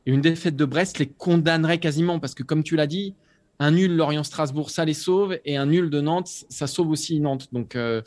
et 0.07 0.11
une 0.11 0.21
défaite 0.21 0.55
de 0.55 0.65
Brest 0.65 0.99
les 0.99 1.07
condamnerait 1.07 1.77
quasiment 1.77 2.19
parce 2.19 2.33
que 2.33 2.43
comme 2.43 2.63
tu 2.63 2.75
l'as 2.75 2.87
dit, 2.87 3.15
un 3.59 3.71
nul 3.71 3.95
Lorient-Strasbourg 3.95 4.71
ça 4.71 4.85
les 4.85 4.95
sauve 4.95 5.37
et 5.45 5.55
un 5.55 5.67
nul 5.67 5.91
de 5.91 6.01
Nantes 6.01 6.45
ça 6.49 6.65
sauve 6.67 6.89
aussi 6.89 7.19
Nantes. 7.19 7.47
Donc 7.53 7.75
euh, 7.75 8.01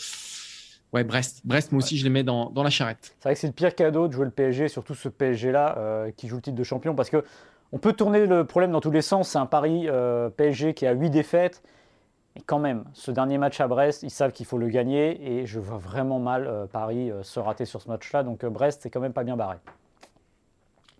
Ouais, 0.95 1.03
Brest. 1.03 1.41
Brest, 1.45 1.73
moi 1.73 1.83
aussi, 1.83 1.99
je 1.99 2.05
les 2.05 2.11
mets 2.11 2.23
dans, 2.23 2.53
la 2.55 2.71
charrette. 2.71 3.17
C'est 3.19 3.29
vrai 3.29 3.35
que 3.35 3.41
c'est 3.41 3.49
le 3.49 3.53
pire 3.53 3.75
cadeau 3.75 4.07
de 4.07 4.13
jouer 4.13 4.27
le 4.27 4.31
PSG, 4.31 4.69
surtout 4.69 4.95
ce 4.95 5.09
PSG-là 5.09 5.77
euh, 5.77 6.13
qui 6.17 6.29
joue 6.29 6.37
le 6.37 6.43
titre 6.43 6.57
de 6.57 6.63
champion, 6.63 6.95
parce 6.95 7.11
que 7.11 7.25
on 7.73 7.79
peut 7.79 7.93
tourner 7.93 8.27
le 8.27 8.45
problème 8.45 8.71
dans 8.71 8.81
tous 8.81 8.93
les 8.93 9.03
sens. 9.03 9.31
C'est 9.31 9.39
un 9.39 9.47
pari 9.47 9.89
euh, 9.89 10.31
PSG 10.31 10.73
qui 10.73 10.87
a 10.87 10.93
8 10.93 11.11
défaites. 11.11 11.65
Et 12.37 12.43
quand 12.43 12.59
même, 12.59 12.85
ce 12.95 13.11
dernier 13.11 13.39
match 13.39 13.61
à 13.61 13.69
Brest, 13.69 14.03
ils 14.03 14.11
savent 14.11 14.33
qu'il 14.33 14.47
faut 14.47 14.59
le 14.59 14.69
gagner. 14.69 15.39
Et 15.39 15.47
je 15.47 15.61
vois 15.61 15.79
vraiment 15.79 16.19
mal 16.19 16.47
euh, 16.47 16.67
Paris 16.67 17.13
se 17.23 17.41
rater 17.41 17.65
sur 17.65 17.81
ce 17.81 17.89
match-là. 17.89 18.23
Donc 18.23 18.45
Brest, 18.45 18.81
c'est 18.83 18.91
quand 18.91 19.01
même 19.01 19.13
pas 19.13 19.25
bien 19.25 19.37
barré. 19.37 19.57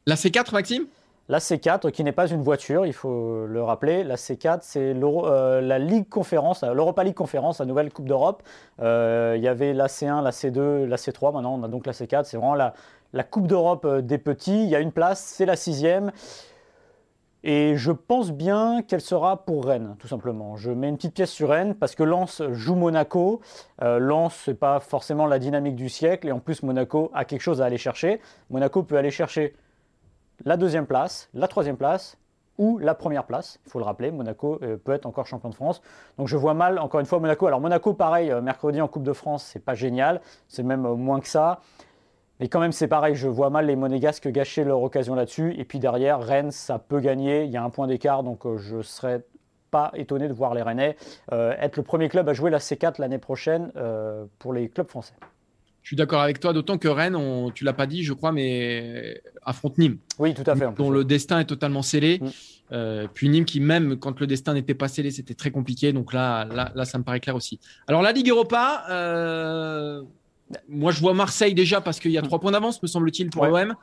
La 0.07 0.17
C4, 0.17 0.53
Maxime? 0.53 0.87
La 1.31 1.39
C4, 1.39 1.91
qui 1.91 2.05
n'est 2.05 2.13
pas 2.13 2.27
une 2.27 2.43
voiture, 2.43 2.85
il 2.85 2.93
faut 2.93 3.47
le 3.47 3.63
rappeler. 3.63 4.05
La 4.05 4.17
C4, 4.17 4.59
c'est 4.61 4.95
euh, 4.95 5.61
la 5.63 5.79
Ligue 5.79 6.07
Conférence, 6.07 6.63
euh, 6.63 6.75
l'Europa 6.75 7.03
League 7.03 7.15
Conférence, 7.15 7.61
la 7.61 7.65
nouvelle 7.65 7.91
Coupe 7.91 8.07
d'Europe. 8.07 8.43
Euh, 8.83 9.33
il 9.39 9.43
y 9.43 9.49
avait 9.49 9.73
la 9.73 9.87
C1, 9.87 10.23
la 10.23 10.33
C2, 10.33 10.85
la 10.85 10.97
C3. 10.97 11.33
Maintenant, 11.33 11.55
on 11.59 11.63
a 11.63 11.69
donc 11.69 11.87
la 11.87 11.95
C4. 11.95 12.25
C'est 12.25 12.37
vraiment 12.37 12.55
la, 12.55 12.75
la 13.15 13.23
Coupe 13.23 13.47
d'Europe 13.47 13.87
des 14.01 14.19
petits. 14.19 14.65
Il 14.65 14.69
y 14.69 14.77
a 14.77 14.81
une 14.81 14.93
place, 14.93 15.21
c'est 15.21 15.47
la 15.47 15.57
sixième. 15.57 16.13
Et 17.47 17.77
je 17.77 17.93
pense 17.93 18.33
bien 18.33 18.83
qu'elle 18.83 19.03
sera 19.03 19.45
pour 19.45 19.67
Rennes, 19.67 19.95
tout 19.99 20.09
simplement. 20.09 20.57
Je 20.57 20.71
mets 20.71 20.89
une 20.89 20.97
petite 20.97 21.15
pièce 21.15 21.31
sur 21.31 21.51
Rennes 21.51 21.75
parce 21.75 21.95
que 21.95 22.03
Lens 22.03 22.43
joue 22.53 22.75
Monaco. 22.75 23.43
Lens, 23.81 24.35
ce 24.35 24.51
n'est 24.51 24.57
pas 24.57 24.81
forcément 24.81 25.27
la 25.27 25.39
dynamique 25.39 25.77
du 25.77 25.91
siècle. 25.91 26.27
Et 26.27 26.33
en 26.33 26.41
plus, 26.41 26.63
Monaco 26.63 27.11
a 27.13 27.27
quelque 27.27 27.43
chose 27.43 27.61
à 27.61 27.67
aller 27.67 27.77
chercher. 27.77 28.21
Monaco 28.49 28.83
peut 28.83 28.97
aller 28.97 29.11
chercher 29.11 29.55
la 30.45 30.57
deuxième 30.57 30.87
place, 30.87 31.29
la 31.35 31.47
troisième 31.47 31.77
place 31.77 32.17
ou 32.59 32.79
la 32.79 32.95
première 32.95 33.25
place. 33.25 33.59
Il 33.67 33.71
faut 33.71 33.79
le 33.79 33.85
rappeler, 33.85 34.11
Monaco 34.11 34.59
euh, 34.63 34.77
peut 34.77 34.93
être 34.93 35.07
encore 35.07 35.27
champion 35.27 35.49
de 35.49 35.55
France. 35.55 35.83
Donc 36.19 36.29
je 36.29 36.37
vois 36.37 36.55
mal, 36.55 36.79
encore 36.79 37.01
une 37.01 37.07
fois, 37.07 37.19
Monaco. 37.19 37.47
Alors 37.47 37.61
Monaco, 37.61 37.95
pareil, 37.95 38.31
euh, 38.31 38.41
mercredi 38.41 38.81
en 38.81 38.89
Coupe 38.89 39.03
de 39.03 39.13
France, 39.13 39.45
c'est 39.45 39.65
pas 39.65 39.75
génial. 39.75 40.21
C'est 40.49 40.63
même 40.63 40.87
euh, 40.87 40.95
moins 40.95 41.21
que 41.21 41.29
ça. 41.29 41.61
Mais 42.41 42.49
quand 42.49 42.61
même, 42.61 42.73
c'est 42.73 42.89
pareil, 42.89 43.15
je 43.15 43.29
vois 43.29 43.51
mal 43.51 43.67
les 43.67 43.77
Monégasques 43.77 44.29
gâcher 44.29 44.65
leur 44.65 44.83
occasion 44.83 45.15
là-dessus. 45.15 45.55
Et 45.57 45.65
puis 45.65 45.79
derrière, 45.79 46.21
Rennes, 46.21 46.51
ça 46.51 46.79
peut 46.79 47.01
gagner. 47.01 47.45
Il 47.45 47.51
y 47.51 47.57
a 47.57 47.63
un 47.63 47.71
point 47.71 47.87
d'écart, 47.87 48.23
donc 48.23 48.43
je 48.57 48.77
ne 48.77 48.83
serais 48.83 49.25
pas 49.71 49.93
étonné 49.95 50.29
de 50.29 50.33
voir 50.33 50.55
les 50.55 50.63
Rennais 50.63 50.97
être 51.33 51.77
le 51.77 51.83
premier 51.83 52.09
club 52.09 52.29
à 52.29 52.33
jouer 52.33 52.51
la 52.51 52.59
C4 52.59 53.01
l'année 53.01 53.19
prochaine 53.19 53.73
pour 54.39 54.53
les 54.53 54.69
clubs 54.69 54.89
français. 54.89 55.15
Je 55.85 55.89
suis 55.89 55.97
d'accord 55.97 56.23
avec 56.23 56.41
toi, 56.41 56.55
d'autant 56.55 56.79
que 56.79 56.89
Rennes, 56.89 57.15
on, 57.15 57.51
tu 57.51 57.63
l'as 57.63 57.75
pas 57.75 57.87
dit, 57.87 58.05
je 58.05 58.15
crois, 58.15 58.33
mais 58.33 59.21
affronte 59.43 59.77
Nîmes. 59.77 59.99
Oui, 60.19 60.33
tout 60.33 60.43
à 60.47 60.57
fait. 60.57 60.67
Dont 60.79 60.91
le 60.91 61.05
destin 61.05 61.41
est 61.41 61.45
totalement 61.45 61.83
scellé. 61.83 62.21
Mm. 62.23 62.29
Euh, 62.73 63.07
puis 63.13 63.29
Nîmes, 63.29 63.45
qui 63.45 63.61
même 63.61 63.99
quand 63.99 64.19
le 64.19 64.27
destin 64.27 64.55
n'était 64.55 64.73
pas 64.73 64.89
scellé, 64.89 65.11
c'était 65.11 65.35
très 65.35 65.51
compliqué. 65.51 65.93
Donc 65.93 66.15
là, 66.15 66.47
là, 66.47 66.73
là, 66.75 66.87
ça 66.87 66.97
me 66.97 67.05
paraît 67.05 67.21
clair 67.21 67.37
aussi. 67.37 67.61
Alors 67.87 68.01
la 68.01 68.13
Ligue 68.13 68.31
Europa, 68.31 68.85
euh, 68.89 70.03
moi 70.69 70.93
je 70.93 71.01
vois 71.01 71.15
Marseille 71.15 71.55
déjà 71.55 71.81
parce 71.81 72.01
qu'il 72.01 72.11
y 72.11 72.19
a 72.19 72.23
trois 72.23 72.41
points 72.41 72.53
d'avance, 72.53 72.83
me 72.83 72.89
semble-t-il, 72.89 73.31
pour 73.31 73.47
l'OM. 73.47 73.75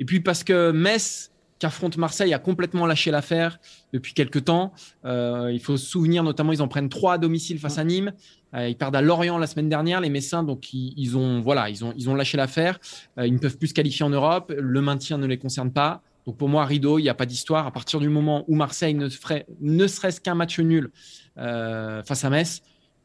Et 0.00 0.04
puis 0.04 0.20
parce 0.20 0.44
que 0.44 0.70
Metz 0.70 1.30
qu'affronte 1.58 1.96
Marseille 1.96 2.34
a 2.34 2.38
complètement 2.38 2.86
lâché 2.86 3.10
l'affaire 3.10 3.58
depuis 3.92 4.12
quelques 4.12 4.44
temps. 4.44 4.72
Euh, 5.06 5.50
il 5.52 5.60
faut 5.60 5.76
se 5.76 5.86
souvenir 5.86 6.22
notamment, 6.22 6.52
ils 6.52 6.60
en 6.60 6.68
prennent 6.68 6.90
trois 6.90 7.14
à 7.14 7.18
domicile 7.18 7.58
face 7.58 7.78
à 7.78 7.84
Nîmes. 7.84 8.12
Euh, 8.54 8.68
ils 8.68 8.76
perdent 8.76 8.96
à 8.96 9.02
Lorient 9.02 9.38
la 9.38 9.46
semaine 9.46 9.68
dernière, 9.68 10.00
les 10.00 10.10
Messins, 10.10 10.42
donc 10.42 10.72
ils, 10.72 11.16
ont 11.16 11.40
voilà, 11.40 11.70
ils 11.70 11.84
ont 11.84 11.92
ils 11.96 12.10
ont 12.10 12.14
lâché 12.14 12.36
l'affaire. 12.36 12.78
Euh, 13.18 13.26
ils 13.26 13.32
ne 13.32 13.38
peuvent 13.38 13.56
plus 13.56 13.68
se 13.68 13.74
qualifier 13.74 14.04
en 14.04 14.10
Europe. 14.10 14.52
Le 14.56 14.80
maintien 14.80 15.18
ne 15.18 15.26
les 15.26 15.38
concerne 15.38 15.72
pas. 15.72 16.02
Donc 16.26 16.36
pour 16.36 16.48
moi, 16.48 16.64
rideau, 16.64 16.98
il 16.98 17.02
n'y 17.02 17.08
a 17.08 17.14
pas 17.14 17.26
d'histoire. 17.26 17.66
À 17.66 17.70
partir 17.70 18.00
du 18.00 18.08
moment 18.08 18.44
où 18.48 18.56
Marseille 18.56 18.94
ne, 18.94 19.08
ferait, 19.08 19.46
ne 19.60 19.86
serait-ce 19.86 20.20
qu'un 20.20 20.34
match 20.34 20.58
nul 20.58 20.90
euh, 21.38 22.02
face 22.02 22.24
à 22.24 22.30
Metz, 22.30 22.62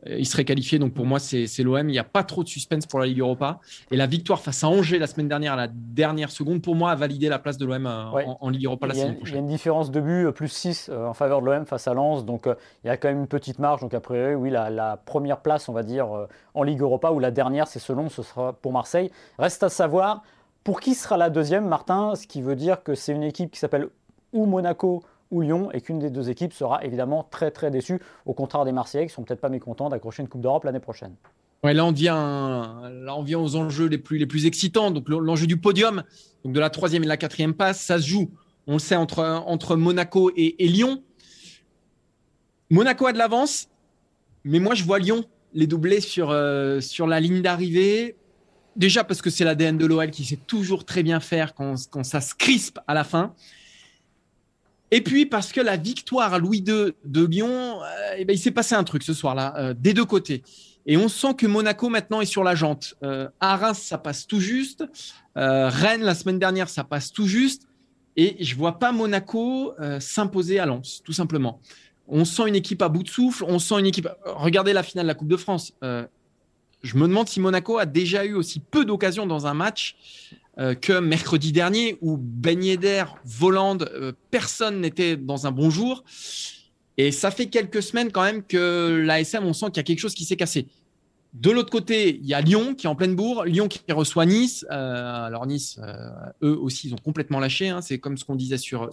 il 0.07 0.25
serait 0.25 0.45
qualifié. 0.45 0.79
Donc 0.79 0.93
pour 0.93 1.05
moi, 1.05 1.19
c'est 1.19 1.47
l'OM. 1.59 1.87
Il 1.89 1.91
n'y 1.91 1.99
a 1.99 2.03
pas 2.03 2.23
trop 2.23 2.43
de 2.43 2.49
suspense 2.49 2.85
pour 2.85 2.99
la 2.99 3.05
Ligue 3.05 3.19
Europa. 3.19 3.59
Et 3.91 3.97
la 3.97 4.07
victoire 4.07 4.39
face 4.39 4.63
à 4.63 4.67
Angers 4.67 4.99
la 4.99 5.07
semaine 5.07 5.27
dernière, 5.27 5.53
à 5.53 5.57
la 5.57 5.67
dernière 5.67 6.31
seconde, 6.31 6.61
pour 6.61 6.75
moi, 6.75 6.91
a 6.91 6.95
validé 6.95 7.29
la 7.29 7.39
place 7.39 7.57
de 7.57 7.65
l'OM 7.65 7.85
en, 7.85 8.49
Ligue 8.49 8.65
Europa 8.65 8.87
la 8.87 8.93
semaine 8.93 9.15
prochaine. 9.15 9.33
Il 9.33 9.37
y 9.37 9.39
a 9.39 9.41
une 9.41 9.47
différence 9.47 9.91
de 9.91 10.01
but, 10.01 10.31
plus 10.31 10.49
6 10.49 10.89
en 10.89 11.13
faveur 11.13 11.41
de 11.41 11.45
l'OM 11.47 11.65
face 11.65 11.87
à 11.87 11.93
Lens. 11.93 12.25
Donc 12.25 12.47
il 12.83 12.87
y 12.87 12.89
a 12.89 12.97
quand 12.97 13.09
même 13.09 13.19
une 13.19 13.27
petite 13.27 13.59
marge. 13.59 13.81
Donc 13.81 13.93
après, 13.93 14.35
oui, 14.35 14.49
la, 14.49 14.69
la 14.69 14.97
première 14.97 15.41
place, 15.41 15.69
on 15.69 15.73
va 15.73 15.83
dire, 15.83 16.07
en 16.53 16.63
Ligue 16.63 16.81
Europa, 16.81 17.11
ou 17.11 17.19
la 17.19 17.31
dernière, 17.31 17.67
c'est 17.67 17.79
selon, 17.79 18.09
ce 18.09 18.23
sera 18.23 18.53
pour 18.53 18.71
Marseille. 18.71 19.11
Reste 19.37 19.63
à 19.63 19.69
savoir 19.69 20.23
pour 20.63 20.79
qui 20.79 20.93
sera 20.93 21.17
la 21.17 21.29
deuxième, 21.29 21.67
Martin, 21.67 22.13
ce 22.15 22.27
qui 22.27 22.41
veut 22.41 22.55
dire 22.55 22.83
que 22.83 22.93
c'est 22.93 23.13
une 23.13 23.23
équipe 23.23 23.51
qui 23.51 23.59
s'appelle 23.59 23.89
ou 24.33 24.45
Monaco 24.45 25.03
ou 25.31 25.41
Lyon 25.41 25.71
et 25.71 25.81
qu'une 25.81 25.99
des 25.99 26.09
deux 26.09 26.29
équipes 26.29 26.53
sera 26.53 26.83
évidemment 26.83 27.27
très 27.29 27.51
très 27.51 27.71
déçue, 27.71 27.99
au 28.25 28.33
contraire 28.33 28.65
des 28.65 28.71
Marseillais 28.71 29.07
qui 29.07 29.13
sont 29.13 29.23
peut-être 29.23 29.41
pas 29.41 29.49
mécontents 29.49 29.89
d'accrocher 29.89 30.21
une 30.21 30.29
Coupe 30.29 30.41
d'Europe 30.41 30.65
l'année 30.65 30.79
prochaine. 30.79 31.15
Là 31.63 31.85
on 31.85 31.91
vient, 31.91 32.89
là 32.89 33.15
on 33.15 33.23
vient 33.23 33.39
aux 33.39 33.55
enjeux 33.55 33.87
les 33.87 33.99
plus 33.99 34.17
les 34.17 34.25
plus 34.25 34.45
excitants. 34.45 34.91
Donc 34.91 35.07
l'enjeu 35.09 35.45
du 35.45 35.57
podium, 35.57 36.03
donc 36.43 36.53
de 36.53 36.59
la 36.59 36.69
troisième 36.69 37.03
et 37.03 37.07
la 37.07 37.17
quatrième 37.17 37.53
passe, 37.53 37.79
ça 37.81 37.99
se 37.99 38.07
joue. 38.07 38.31
On 38.67 38.73
le 38.73 38.79
sait 38.79 38.95
entre 38.95 39.23
entre 39.45 39.75
Monaco 39.75 40.31
et, 40.35 40.55
Lyon. 40.59 41.03
Monaco 42.69 43.05
a 43.05 43.13
de 43.13 43.17
l'avance, 43.17 43.69
mais 44.43 44.59
moi 44.59 44.73
je 44.73 44.83
vois 44.83 44.97
Lyon 44.97 45.23
les 45.53 45.67
doubler 45.67 46.01
sur 46.01 46.31
euh, 46.31 46.81
sur 46.81 47.05
la 47.05 47.19
ligne 47.19 47.41
d'arrivée. 47.41 48.15
Déjà 48.75 49.03
parce 49.03 49.21
que 49.21 49.29
c'est 49.29 49.43
l'ADN 49.43 49.77
de 49.77 49.85
l'OL 49.85 50.09
qui 50.09 50.23
sait 50.23 50.39
toujours 50.47 50.85
très 50.85 51.03
bien 51.03 51.19
faire 51.19 51.53
quand, 51.53 51.75
quand 51.91 52.03
ça 52.03 52.21
se 52.21 52.33
crispe 52.33 52.79
à 52.87 52.93
la 52.93 53.03
fin. 53.03 53.35
Et 54.91 55.01
puis 55.01 55.25
parce 55.25 55.53
que 55.53 55.61
la 55.61 55.77
victoire 55.77 56.33
à 56.33 56.39
Louis 56.39 56.59
II 56.59 56.93
de 57.05 57.25
Lyon, 57.25 57.81
euh, 57.81 58.15
eh 58.17 58.25
ben, 58.25 58.33
il 58.35 58.39
s'est 58.39 58.51
passé 58.51 58.75
un 58.75 58.83
truc 58.83 59.03
ce 59.03 59.13
soir-là, 59.13 59.53
euh, 59.57 59.73
des 59.73 59.93
deux 59.93 60.05
côtés. 60.05 60.43
Et 60.85 60.97
on 60.97 61.07
sent 61.07 61.35
que 61.37 61.47
Monaco 61.47 61.89
maintenant 61.89 62.19
est 62.19 62.25
sur 62.25 62.43
la 62.43 62.55
jante. 62.55 62.95
Euh, 63.03 63.29
Reims, 63.39 63.79
ça 63.79 63.97
passe 63.97 64.27
tout 64.27 64.39
juste. 64.39 64.83
Rennes, 65.35 66.01
la 66.01 66.15
semaine 66.15 66.39
dernière, 66.39 66.67
ça 66.69 66.83
passe 66.83 67.11
tout 67.11 67.27
juste. 67.27 67.67
Et 68.17 68.43
je 68.43 68.55
vois 68.55 68.79
pas 68.79 68.91
Monaco 68.91 69.73
s'imposer 69.99 70.59
à 70.59 70.65
Lens, 70.65 71.01
tout 71.05 71.13
simplement. 71.13 71.61
On 72.07 72.25
sent 72.25 72.47
une 72.47 72.55
équipe 72.55 72.81
à 72.81 72.89
bout 72.89 73.03
de 73.03 73.09
souffle. 73.09 73.45
On 73.47 73.59
sent 73.59 73.79
une 73.79 73.85
équipe. 73.85 74.09
Regardez 74.25 74.73
la 74.73 74.83
finale 74.83 75.05
de 75.05 75.07
la 75.07 75.13
Coupe 75.13 75.29
de 75.29 75.37
France. 75.37 75.73
Je 76.81 76.97
me 76.97 77.07
demande 77.07 77.29
si 77.29 77.39
Monaco 77.39 77.77
a 77.77 77.85
déjà 77.85 78.25
eu 78.25 78.33
aussi 78.33 78.59
peu 78.59 78.85
d'occasions 78.85 79.25
dans 79.25 79.47
un 79.47 79.53
match 79.53 79.95
euh, 80.57 80.75
que 80.75 80.99
mercredi 80.99 81.51
dernier 81.51 81.97
où 82.01 82.17
Ben 82.17 82.63
Yedder, 82.63 83.05
Voland, 83.25 83.77
euh, 83.81 84.11
personne 84.31 84.81
n'était 84.81 85.15
dans 85.15 85.47
un 85.47 85.51
bon 85.51 85.69
jour. 85.69 86.03
Et 86.97 87.11
ça 87.11 87.31
fait 87.31 87.47
quelques 87.47 87.81
semaines 87.81 88.11
quand 88.11 88.23
même 88.23 88.43
que 88.43 89.01
l'ASM, 89.05 89.45
on 89.45 89.53
sent 89.53 89.67
qu'il 89.67 89.77
y 89.77 89.79
a 89.79 89.83
quelque 89.83 89.99
chose 89.99 90.13
qui 90.13 90.25
s'est 90.25 90.35
cassé. 90.35 90.67
De 91.33 91.49
l'autre 91.49 91.69
côté, 91.69 92.17
il 92.21 92.25
y 92.25 92.33
a 92.33 92.41
Lyon 92.41 92.75
qui 92.75 92.87
est 92.87 92.89
en 92.89 92.95
pleine 92.95 93.15
bourre, 93.15 93.45
Lyon 93.45 93.69
qui 93.69 93.79
reçoit 93.91 94.25
Nice. 94.25 94.65
Euh, 94.69 95.25
alors 95.25 95.45
Nice, 95.45 95.79
eux 96.43 96.57
aussi, 96.57 96.89
ils 96.89 96.93
ont 96.93 97.01
complètement 97.03 97.39
lâché. 97.39 97.69
Hein. 97.69 97.81
c'est 97.81 97.99
comme 97.99 98.17
ce 98.17 98.25
qu'on 98.25 98.35
disait 98.35 98.57
sur, 98.57 98.89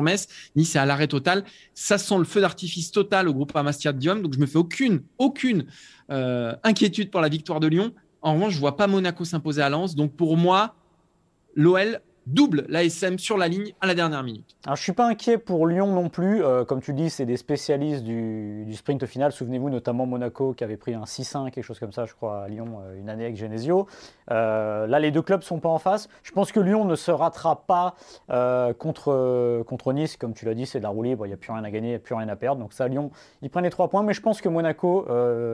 Metz. 0.00 0.28
Nice 0.56 0.74
est 0.76 0.78
à 0.78 0.86
l'arrêt 0.86 1.08
total. 1.08 1.44
Ça 1.74 1.98
sent 1.98 2.16
le 2.16 2.24
feu 2.24 2.40
d'artifice 2.40 2.90
total 2.90 3.28
au 3.28 3.34
groupe 3.34 3.54
Amastadium. 3.54 4.22
Donc 4.22 4.32
je 4.32 4.38
me 4.38 4.46
fais 4.46 4.58
aucune, 4.58 5.02
aucune 5.18 5.66
inquiétude 6.08 7.10
pour 7.10 7.20
la 7.20 7.28
victoire 7.28 7.60
de 7.60 7.66
Lyon. 7.66 7.92
En 8.22 8.34
revanche, 8.34 8.54
je 8.54 8.60
vois 8.60 8.76
pas 8.76 8.86
Monaco 8.86 9.26
s'imposer 9.26 9.60
à 9.60 9.68
Lens. 9.68 9.94
Donc 9.94 10.16
pour 10.16 10.38
moi, 10.38 10.76
l'OL 11.54 12.00
double 12.26 12.64
l'ASM 12.68 13.18
sur 13.18 13.36
la 13.36 13.48
ligne 13.48 13.74
à 13.80 13.86
la 13.86 13.94
dernière 13.94 14.22
minute. 14.22 14.56
Alors, 14.64 14.76
je 14.76 14.82
suis 14.82 14.92
pas 14.92 15.06
inquiet 15.06 15.38
pour 15.38 15.66
Lyon 15.66 15.92
non 15.92 16.08
plus. 16.08 16.42
Euh, 16.42 16.64
comme 16.64 16.80
tu 16.80 16.92
dis, 16.94 17.10
c'est 17.10 17.26
des 17.26 17.36
spécialistes 17.36 18.02
du, 18.02 18.72
sprint 18.74 19.04
final. 19.06 19.32
Souvenez-vous 19.32 19.70
notamment 19.70 20.06
Monaco 20.06 20.54
qui 20.54 20.64
avait 20.64 20.76
pris 20.76 20.94
un 20.94 21.04
6-1, 21.04 21.50
quelque 21.50 21.64
chose 21.64 21.78
comme 21.78 21.92
ça, 21.92 22.06
je 22.06 22.14
crois, 22.14 22.44
à 22.44 22.48
Lyon 22.48 22.80
euh, 22.80 22.98
une 22.98 23.08
année 23.08 23.24
avec 23.24 23.36
Genesio. 23.36 23.86
Euh, 24.30 24.86
là, 24.86 24.98
les 24.98 25.10
deux 25.10 25.22
clubs 25.22 25.42
sont 25.42 25.60
pas 25.60 25.68
en 25.68 25.78
face. 25.78 26.08
Je 26.22 26.32
pense 26.32 26.52
que 26.52 26.60
Lyon 26.60 26.84
ne 26.84 26.96
se 26.96 27.10
ratera 27.10 27.66
pas 27.66 27.94
contre, 28.78 29.62
contre 29.66 29.92
Nice. 29.92 30.16
Comme 30.16 30.34
tu 30.34 30.44
l'as 30.44 30.54
dit, 30.54 30.66
c'est 30.66 30.78
de 30.78 30.84
la 30.84 30.88
roue 30.88 31.02
libre. 31.02 31.26
Il 31.26 31.28
n'y 31.28 31.34
a 31.34 31.36
plus 31.36 31.52
rien 31.52 31.64
à 31.64 31.70
gagner, 31.70 31.88
il 31.88 31.92
n'y 31.92 31.96
a 31.96 32.00
plus 32.00 32.14
rien 32.14 32.28
à 32.28 32.36
perdre. 32.36 32.60
Donc 32.60 32.72
ça, 32.72 32.88
Lyon, 32.88 33.10
ils 33.42 33.50
prennent 33.50 33.64
les 33.64 33.70
trois 33.70 33.88
points. 33.88 34.02
Mais 34.02 34.14
je 34.14 34.22
pense 34.22 34.40
que 34.40 34.48
Monaco 34.48 35.06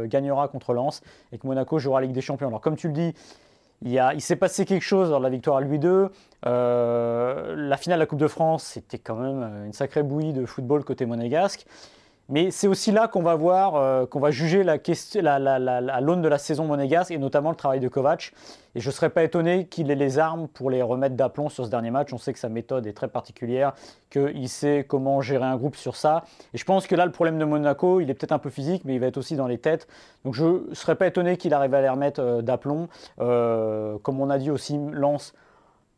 gagnera 0.07 0.49
contre 0.49 0.73
Lens 0.73 1.03
et 1.33 1.39
que 1.39 1.47
Monaco 1.47 1.79
jouera 1.79 2.01
la 2.01 2.07
Ligue 2.07 2.15
des 2.15 2.21
Champions. 2.21 2.49
Alors 2.49 2.61
comme 2.61 2.77
tu 2.77 2.89
le 2.89 2.95
dis, 2.95 3.15
il, 3.83 4.21
s'est 4.21 4.37
passé 4.37 4.65
quelque 4.65 4.83
chose 4.83 5.11
dans 5.11 5.19
la 5.19 5.31
victoire 5.31 5.57
à 5.57 5.61
Louis 5.61 5.79
II. 5.79 6.07
Euh, 6.47 7.55
la 7.57 7.77
finale 7.77 7.99
de 7.99 8.03
la 8.03 8.07
Coupe 8.07 8.19
de 8.19 8.29
France, 8.29 8.65
c'était 8.65 8.99
quand 8.99 9.17
même 9.17 9.67
une 9.67 9.73
sacrée 9.73 10.03
bouillie 10.03 10.33
de 10.33 10.45
football 10.47 10.85
côté 10.85 11.07
monégasque. 11.07 11.67
Mais 12.31 12.53
c'est 12.53 12.69
aussi 12.69 12.93
là 12.93 13.09
qu'on 13.09 13.23
va 13.23 13.35
voir, 13.35 13.75
euh, 13.75 14.07
qu'on 14.07 14.21
va 14.21 14.31
juger 14.31 14.63
la, 14.63 14.79
question, 14.79 15.21
la, 15.21 16.01
l'aune 16.01 16.23
de 16.23 16.29
la 16.29 16.39
saison 16.39 16.65
monégasque 16.65 17.11
et 17.11 17.19
notamment 17.19 17.51
le 17.51 17.57
travail 17.57 17.81
de 17.81 17.89
Kovac. 17.89 18.33
Et 18.77 18.81
je 18.81 18.89
ne 18.89 18.93
serais 18.93 19.11
pas 19.11 19.25
étonné 19.25 19.67
qu'il 19.67 19.91
ait 19.91 19.97
les 19.97 20.21
armes 20.21 20.47
pour 20.47 20.71
les 20.71 20.81
remettre 20.81 21.17
d'aplomb 21.17 21.49
sur 21.49 21.65
ce 21.65 21.71
dernier 21.71 21.91
match. 21.91 22.13
On 22.13 22.19
sait 22.19 22.33
que 22.33 22.39
sa 22.39 22.49
méthode 22.49 22.87
est 22.87 22.93
très 22.93 23.09
particulière, 23.09 23.73
qu'il 24.11 24.49
sait 24.49 24.87
comment 24.87 25.21
gérer 25.21 25.45
un 25.45 25.57
groupe 25.57 25.75
sur 25.75 25.97
ça. 25.97 26.23
Et 26.55 26.59
je 26.59 26.65
pense 26.65 26.87
que 26.87 26.95
là, 26.95 27.05
le 27.05 27.11
problème 27.11 27.37
de 27.37 27.45
Monaco, 27.45 28.01
il 28.01 28.09
est 28.11 28.15
peut-être 28.15 28.33
un 28.33 28.39
peu 28.39 28.51
physique, 28.51 28.83
mais 28.85 28.95
il 28.95 29.01
va 29.01 29.09
être 29.09 29.17
aussi 29.17 29.35
dans 29.35 29.49
les 29.49 29.59
têtes. 29.59 29.89
Donc 30.25 30.35
je 30.35 30.45
ne 30.45 30.75
serais 30.75 30.95
pas 30.95 31.09
étonné 31.09 31.37
qu'il 31.37 31.53
arrive 31.53 31.75
à 31.75 31.83
les 31.83 31.89
remettre 31.89 32.21
euh, 32.21 32.43
d'aplomb. 32.43 32.89
Euh, 33.19 33.99
comme 34.05 34.21
on 34.21 34.31
a 34.31 34.39
dit 34.39 34.53
aussi, 34.53 34.79
Lance 34.93 35.35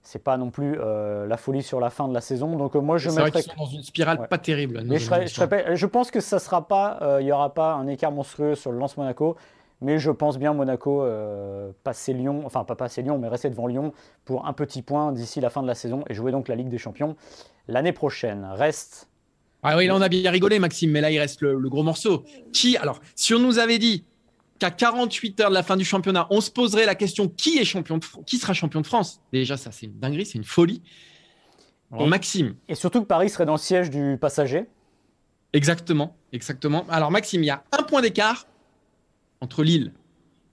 c'est 0.03 0.23
pas 0.23 0.37
non 0.37 0.51
plus 0.51 0.79
euh, 0.81 1.27
la 1.27 1.37
folie 1.37 1.63
sur 1.63 1.79
la 1.79 1.91
fin 1.91 2.09
de 2.09 2.15
la 2.15 2.21
saison. 2.21 2.57
Donc 2.57 2.75
euh, 2.75 2.81
moi 2.81 2.99
je 2.99 3.09
mettrais. 3.11 3.31
Vrai 3.31 3.43
sont 3.43 3.53
dans 3.57 3.67
une 3.67 3.83
spirale 3.83 4.27
pas 4.29 4.39
terrible. 4.39 4.83
Mais 4.85 4.99
je, 4.99 5.87
pense 5.87 6.11
que 6.11 6.21
ça 6.21 6.39
sera 6.39 6.67
pas, 6.67 6.99
euh, 7.03 7.19
il 7.21 7.27
y 7.27 7.33
aura 7.33 7.55
pas 7.55 7.75
un 7.75 7.87
écart 7.87 8.13
monstrueux 8.13 8.55
sur 8.55 8.73
le 8.73 8.79
lance 8.79 8.97
Monaco. 8.97 9.37
Mais 9.81 9.99
je 9.99 10.13
pense 10.13 10.39
bien 10.39 10.55
Monaco 10.55 11.05
passer 11.83 12.13
Lyon, 12.13 12.43
enfin 12.45 12.63
pas 12.63 12.77
passer 12.77 13.03
Lyon, 13.03 13.19
mais 13.19 13.27
rester 13.27 13.51
devant 13.51 13.67
Lyon 13.67 13.93
pour 14.25 14.47
un 14.47 14.53
petit 14.53 14.81
point 14.81 15.11
d'ici 15.11 15.41
la 15.41 15.51
fin 15.51 15.61
de 15.61 15.67
la 15.67 15.75
saison 15.75 16.05
et 16.09 16.15
jouer 16.15 16.31
donc 16.31 16.47
la 16.47 16.55
Ligue 16.55 16.69
des 16.69 16.79
Champions 16.79 17.17
l'année 17.67 17.93
prochaine. 17.93 18.47
Reste. 18.53 19.09
Ah 19.65 19.77
oui, 19.77 19.89
là 19.89 19.97
on 19.97 20.01
a 20.01 20.09
bien 20.09 20.31
rigolé, 20.31 20.61
Maxime, 20.61 20.93
mais 20.93 21.01
là 21.01 21.11
il 21.11 21.19
reste 21.19 21.41
le, 21.41 21.59
le 21.59 21.69
gros 21.69 21.83
morceau. 21.83 22.23
Qui, 22.53 22.77
alors, 22.77 23.01
si 23.17 23.35
on 23.35 23.41
nous 23.41 23.59
avait 23.59 23.79
dit 23.79 24.05
qu'à 24.63 24.71
48 24.71 25.41
heures 25.41 25.49
de 25.49 25.55
la 25.55 25.65
fin 25.65 25.77
du 25.77 25.85
championnat, 25.85 26.29
on 26.31 26.41
se 26.41 26.51
poserait 26.51 26.87
la 26.87 26.95
question 26.95 27.29
qui 27.29 27.59
est 27.59 27.65
champion 27.65 27.99
de 27.99 28.05
qui 28.25 28.39
sera 28.39 28.55
champion 28.55 28.81
de 28.81 28.87
France? 28.87 29.21
Déjà, 29.33 29.57
ça 29.57 29.73
c'est 29.73 29.87
une 29.87 29.99
dinguerie, 29.99 30.25
c'est 30.25 30.39
une 30.39 30.45
folie. 30.45 30.83
Maxime. 31.91 32.55
Et 32.69 32.75
surtout 32.75 33.03
que 33.03 33.07
Paris 33.07 33.29
serait 33.29 33.45
dans 33.45 33.53
le 33.53 33.59
siège 33.59 33.91
du 33.91 34.17
passager. 34.19 34.67
Exactement, 35.53 36.17
exactement. 36.33 36.87
Alors 36.89 37.11
Maxime, 37.11 37.43
il 37.43 37.47
y 37.47 37.51
a 37.51 37.65
un 37.73 37.83
point 37.83 38.01
d'écart 38.01 38.47
entre 39.41 39.63
Lille 39.63 39.93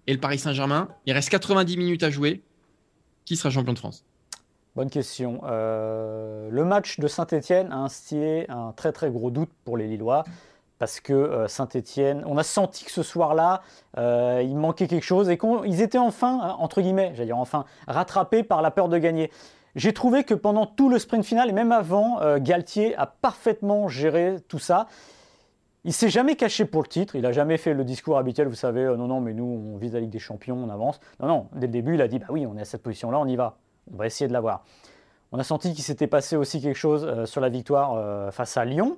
et 0.08 0.14
le 0.14 0.20
Paris 0.20 0.40
Saint-Germain. 0.40 0.90
Il 1.06 1.14
reste 1.14 1.30
90 1.30 1.78
minutes 1.78 2.04
à 2.04 2.10
jouer. 2.10 2.42
Qui 3.24 3.38
sera 3.38 3.52
champion 3.52 3.74
de 3.74 3.80
France? 3.80 4.04
Bonne 4.76 4.90
question. 4.90 5.42
Euh, 5.46 6.50
le 6.50 6.66
match 6.66 7.00
de 7.00 7.08
Saint-Etienne 7.08 7.72
a 7.72 7.78
instillé 7.78 8.50
un 8.50 8.74
très 8.74 8.92
très 8.92 9.12
gros 9.12 9.30
doute 9.30 9.52
pour 9.64 9.78
les 9.78 9.88
Lillois 9.88 10.26
parce 10.80 11.02
que 11.02 11.14
euh, 11.14 11.48
Saint-Etienne, 11.48 12.24
on 12.26 12.38
a 12.38 12.44
senti 12.44 12.86
que 12.86 12.92
ce 12.92 13.04
soir-là, 13.04 13.62
euh, 13.98 14.42
il 14.44 14.56
manquait 14.56 14.88
quelque 14.88 15.04
chose 15.04 15.30
et 15.30 15.38
qu'ils 15.38 15.82
étaient 15.82 15.98
enfin, 15.98 16.40
hein, 16.42 16.56
entre 16.58 16.82
guillemets, 16.82 17.12
j'allais 17.14 17.28
dire 17.28 17.38
enfin, 17.38 17.66
rattrapés 17.88 18.44
par 18.44 18.62
la 18.62 18.72
peur 18.72 18.88
de 18.88 18.98
gagner. 18.98 19.30
J'ai 19.76 19.94
trouvé 19.94 20.24
que 20.24 20.34
pendant 20.34 20.66
tout 20.66 20.90
le 20.90 20.98
sprint 20.98 21.24
final 21.24 21.50
et 21.50 21.52
même 21.52 21.74
avant, 21.74 22.22
euh, 22.22 22.40
Galtier 22.40 22.96
a 22.96 23.06
parfaitement 23.06 23.88
géré 23.90 24.38
tout 24.48 24.58
ça. 24.58 24.88
Il 25.84 25.94
s'est 25.94 26.10
jamais 26.10 26.36
caché 26.36 26.66
pour 26.66 26.82
le 26.82 26.88
titre, 26.88 27.16
il 27.16 27.22
n'a 27.22 27.32
jamais 27.32 27.58
fait 27.58 27.74
le 27.74 27.84
discours 27.84 28.18
habituel, 28.18 28.48
vous 28.48 28.56
savez, 28.56 28.86
non, 28.98 29.08
non, 29.08 29.22
mais 29.22 29.34
nous, 29.34 29.74
on 29.74 29.78
vise 29.78 29.94
la 29.94 30.00
Ligue 30.00 30.10
des 30.10 30.20
Champions, 30.20 30.58
on 30.58 30.70
avance. 30.70 31.00
Non, 31.20 31.28
non, 31.28 31.48
dès 31.54 31.68
le 31.68 31.72
début, 31.72 31.96
il 31.96 32.02
a 32.02 32.08
dit, 32.08 32.20
bah 32.20 32.28
oui, 32.30 32.46
on 32.46 32.58
est 32.58 32.62
à 32.62 32.66
cette 32.66 32.84
position-là, 32.84 33.20
on 33.20 33.28
y 33.28 33.36
va, 33.36 33.58
on 33.94 33.98
va 33.98 34.06
essayer 34.06 34.28
de 34.28 34.34
l'avoir. 34.34 34.66
On 35.32 35.40
a 35.40 35.44
senti 35.44 35.74
qu'il 35.74 35.84
s'était 35.84 36.08
passé 36.08 36.36
aussi 36.36 36.62
quelque 36.62 36.78
chose 36.78 37.26
sur 37.26 37.40
la 37.40 37.50
victoire 37.50 38.34
face 38.34 38.58
à 38.58 38.66
Lyon. 38.66 38.98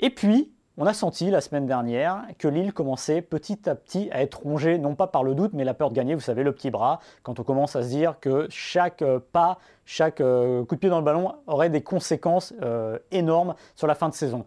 Et 0.00 0.08
puis, 0.08 0.53
on 0.76 0.86
a 0.86 0.94
senti 0.94 1.30
la 1.30 1.40
semaine 1.40 1.66
dernière 1.66 2.24
que 2.38 2.48
Lille 2.48 2.72
commençait 2.72 3.22
petit 3.22 3.68
à 3.68 3.74
petit 3.76 4.08
à 4.10 4.22
être 4.22 4.40
rongée, 4.42 4.78
non 4.78 4.96
pas 4.96 5.06
par 5.06 5.22
le 5.22 5.34
doute, 5.34 5.52
mais 5.54 5.62
la 5.62 5.74
peur 5.74 5.90
de 5.90 5.94
gagner, 5.94 6.14
vous 6.14 6.20
savez, 6.20 6.42
le 6.42 6.52
petit 6.52 6.70
bras, 6.70 6.98
quand 7.22 7.38
on 7.38 7.44
commence 7.44 7.76
à 7.76 7.82
se 7.82 7.88
dire 7.88 8.18
que 8.20 8.48
chaque 8.50 9.02
euh, 9.02 9.20
pas, 9.32 9.58
chaque 9.84 10.20
euh, 10.20 10.64
coup 10.64 10.74
de 10.74 10.80
pied 10.80 10.90
dans 10.90 10.98
le 10.98 11.04
ballon 11.04 11.32
aurait 11.46 11.70
des 11.70 11.82
conséquences 11.82 12.52
euh, 12.62 12.98
énormes 13.12 13.54
sur 13.76 13.86
la 13.86 13.94
fin 13.94 14.08
de 14.08 14.14
saison. 14.14 14.44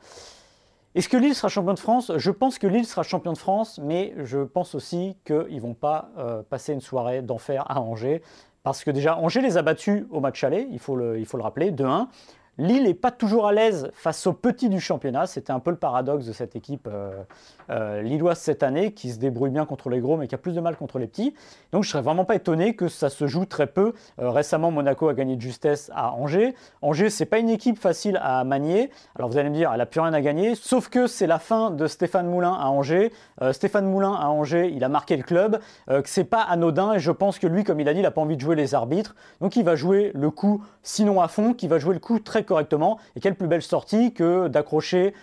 Est-ce 0.96 1.08
que 1.08 1.16
Lille 1.16 1.36
sera 1.36 1.48
champion 1.48 1.74
de 1.74 1.80
France? 1.80 2.12
Je 2.18 2.32
pense 2.32 2.60
que 2.60 2.68
Lille 2.68 2.86
sera 2.86 3.04
champion 3.04 3.32
de 3.32 3.38
France, 3.38 3.80
mais 3.82 4.14
je 4.18 4.40
pense 4.40 4.76
aussi 4.76 5.16
qu'ils 5.26 5.56
ne 5.56 5.62
vont 5.62 5.76
pas 5.76 6.10
passer 6.50 6.74
une 6.74 6.82
soirée 6.82 7.22
d'enfer 7.22 7.66
à 7.70 7.80
Angers, 7.80 8.24
parce 8.64 8.84
que 8.84 8.90
déjà, 8.90 9.16
Angers 9.16 9.42
les 9.42 9.58
a 9.58 9.62
battus 9.62 10.06
au 10.10 10.22
match 10.22 10.44
aller, 10.44 10.68
il 10.72 10.80
faut 10.80 10.96
le, 10.96 11.20
il 11.20 11.26
faut 11.28 11.38
le 11.38 11.44
rappeler, 11.44 11.70
de 11.70 11.86
1. 11.86 12.10
Lille 12.58 12.84
n'est 12.84 12.94
pas 12.94 13.12
toujours 13.12 13.48
à 13.48 13.54
l'aise 13.54 13.92
face 13.94 14.26
aux 14.26 14.34
petits 14.34 14.70
du 14.70 14.80
championnat. 14.80 15.28
C'était 15.28 15.52
un 15.52 15.60
peu 15.60 15.72
le 15.72 15.78
paradoxe 15.78 16.26
de 16.26 16.34
cette 16.34 16.56
équipe 16.56 16.88
euh, 16.92 17.24
euh, 17.70 18.02
lilloise 18.02 18.40
cette 18.40 18.64
année, 18.64 18.92
qui 18.94 19.12
se 19.12 19.20
débrouille 19.20 19.50
bien 19.50 19.66
contre 19.66 19.90
les 19.90 20.00
gros, 20.00 20.18
mais 20.18 20.28
qui 20.28 20.36
a 20.36 20.38
plus 20.38 20.54
de 20.54 20.62
mal 20.62 20.76
contre 20.76 21.00
les 21.00 21.08
petits. 21.08 21.34
Donc 21.72 21.84
je 21.84 21.90
ne 21.90 21.92
serais 21.92 22.04
vraiment 22.04 22.26
pas 22.26 22.36
étonné 22.36 22.76
que 22.76 22.88
ça 22.88 23.10
se 23.10 23.28
joue 23.28 23.46
très 23.46 23.68
peu. 23.68 23.94
Euh, 24.20 24.30
récemment, 24.30 24.72
Monaco 24.72 25.10
a 25.10 25.14
gagné 25.14 25.36
de 25.36 25.42
justesse 25.42 25.92
à 25.94 26.14
Angers. 26.14 26.56
Angers, 26.82 27.10
c'est 27.10 27.26
pas 27.26 27.40
une 27.40 27.50
équipe 27.50 27.78
facile 27.78 28.20
à 28.22 28.44
manier. 28.44 28.90
Alors 29.16 29.30
vous 29.30 29.38
allez 29.38 29.50
me 29.50 29.56
dire, 29.56 29.72
elle 29.72 29.80
n'a 29.80 29.86
plus 29.86 30.00
rien 30.00 30.14
à 30.14 30.22
gagner, 30.22 30.56
sauf 30.56 30.90
que 30.90 31.08
c'est 31.08 31.28
la 31.28 31.40
fin 31.40 31.72
de 31.72 31.88
Stéphane 31.88 32.28
Moulin 32.28 32.54
à 32.54 32.68
Angers. 32.68 33.12
Stéphane 33.52 33.86
Moulin 33.86 34.14
à 34.14 34.28
Angers, 34.28 34.72
il 34.74 34.84
a 34.84 34.90
marqué 34.90 35.16
le 35.18 35.24
club, 35.24 35.60
que 35.88 36.02
c'est 36.06 36.24
pas 36.24 36.42
anodin, 36.42 36.94
et 36.94 37.00
je 37.00 37.12
pense 37.12 37.40
que 37.40 37.48
lui, 37.48 37.64
comme 37.64 37.80
il 37.80 37.88
a 37.90 37.94
dit, 37.94 38.00
il 38.00 38.04
n'a 38.04 38.12
pas 38.12 38.22
envie 38.22 38.36
de 38.36 38.42
jouer 38.42 38.56
les 38.56 38.76
arbitres. 38.76 39.16
Donc 39.42 39.56
il 39.56 39.64
va 39.64 39.76
jouer 39.76 40.12
le 40.14 40.32
coup, 40.32 40.64
sinon 40.84 41.22
à 41.22 41.28
fond, 41.28 41.54
qui 41.54 41.68
va 41.68 41.80
jouer 41.80 41.94
le 41.94 42.00
coup 42.00 42.20
très 42.20 42.44
correctement. 42.44 43.00
Et 43.16 43.20
quelle 43.20 43.36
plus 43.36 43.48
belle 43.48 43.62
sortie 43.62 44.14
que 44.14 44.48
d'accrocher 44.48 45.14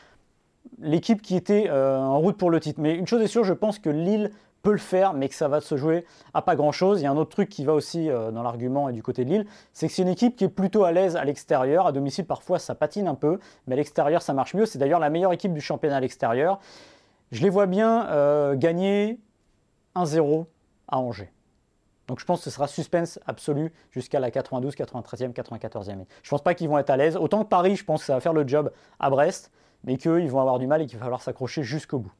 l'équipe 0.78 1.22
qui 1.22 1.36
était 1.36 1.68
euh, 1.68 1.98
en 1.98 2.18
route 2.18 2.36
pour 2.36 2.50
le 2.50 2.60
titre. 2.60 2.80
Mais 2.80 2.94
une 2.94 3.06
chose 3.06 3.22
est 3.22 3.28
sûre, 3.28 3.44
je 3.44 3.52
pense 3.52 3.78
que 3.78 3.90
Lille 3.90 4.30
peut 4.62 4.72
le 4.72 4.78
faire, 4.78 5.12
mais 5.12 5.28
que 5.28 5.34
ça 5.34 5.46
va 5.46 5.60
se 5.60 5.76
jouer 5.76 6.06
à 6.32 6.40
pas 6.42 6.56
grand-chose. 6.56 7.00
Il 7.00 7.04
y 7.04 7.06
a 7.06 7.10
un 7.10 7.16
autre 7.16 7.30
truc 7.30 7.50
qui 7.50 7.64
va 7.64 7.74
aussi 7.74 8.10
euh, 8.10 8.30
dans 8.30 8.42
l'argument 8.42 8.88
et 8.88 8.92
du 8.92 9.02
côté 9.02 9.24
de 9.24 9.30
Lille, 9.30 9.46
c'est 9.72 9.86
que 9.86 9.92
c'est 9.92 10.02
une 10.02 10.08
équipe 10.08 10.36
qui 10.36 10.44
est 10.44 10.48
plutôt 10.48 10.84
à 10.84 10.92
l'aise 10.92 11.16
à 11.16 11.24
l'extérieur. 11.24 11.86
À 11.86 11.92
domicile, 11.92 12.24
parfois, 12.24 12.58
ça 12.58 12.74
patine 12.74 13.06
un 13.06 13.14
peu, 13.14 13.38
mais 13.66 13.74
à 13.74 13.76
l'extérieur, 13.76 14.22
ça 14.22 14.32
marche 14.32 14.54
mieux. 14.54 14.66
C'est 14.66 14.78
d'ailleurs 14.78 15.00
la 15.00 15.10
meilleure 15.10 15.32
équipe 15.32 15.52
du 15.52 15.60
championnat 15.60 15.96
à 15.96 16.00
l'extérieur. 16.00 16.60
Je 17.30 17.42
les 17.42 17.50
vois 17.50 17.66
bien 17.66 18.08
euh, 18.08 18.56
gagner 18.56 19.20
1-0 19.96 20.46
à 20.88 20.98
Angers. 20.98 21.30
Donc 22.06 22.20
je 22.20 22.24
pense 22.24 22.40
que 22.40 22.44
ce 22.44 22.50
sera 22.50 22.66
suspense 22.66 23.18
absolu 23.26 23.72
jusqu'à 23.90 24.20
la 24.20 24.30
92, 24.30 24.74
93e, 24.74 25.32
94e. 25.32 25.84
Je 25.84 25.98
ne 25.98 26.04
pense 26.30 26.42
pas 26.42 26.54
qu'ils 26.54 26.68
vont 26.68 26.78
être 26.78 26.90
à 26.90 26.96
l'aise. 26.96 27.16
Autant 27.16 27.44
que 27.44 27.48
Paris, 27.48 27.76
je 27.76 27.84
pense 27.84 28.00
que 28.00 28.06
ça 28.06 28.14
va 28.14 28.20
faire 28.20 28.34
le 28.34 28.46
job 28.46 28.70
à 28.98 29.10
Brest, 29.10 29.50
mais 29.84 29.96
qu'eux, 29.96 30.22
ils 30.22 30.30
vont 30.30 30.40
avoir 30.40 30.58
du 30.58 30.66
mal 30.66 30.82
et 30.82 30.86
qu'il 30.86 30.98
va 30.98 31.04
falloir 31.04 31.22
s'accrocher 31.22 31.62
jusqu'au 31.62 31.98
bout. 31.98 32.12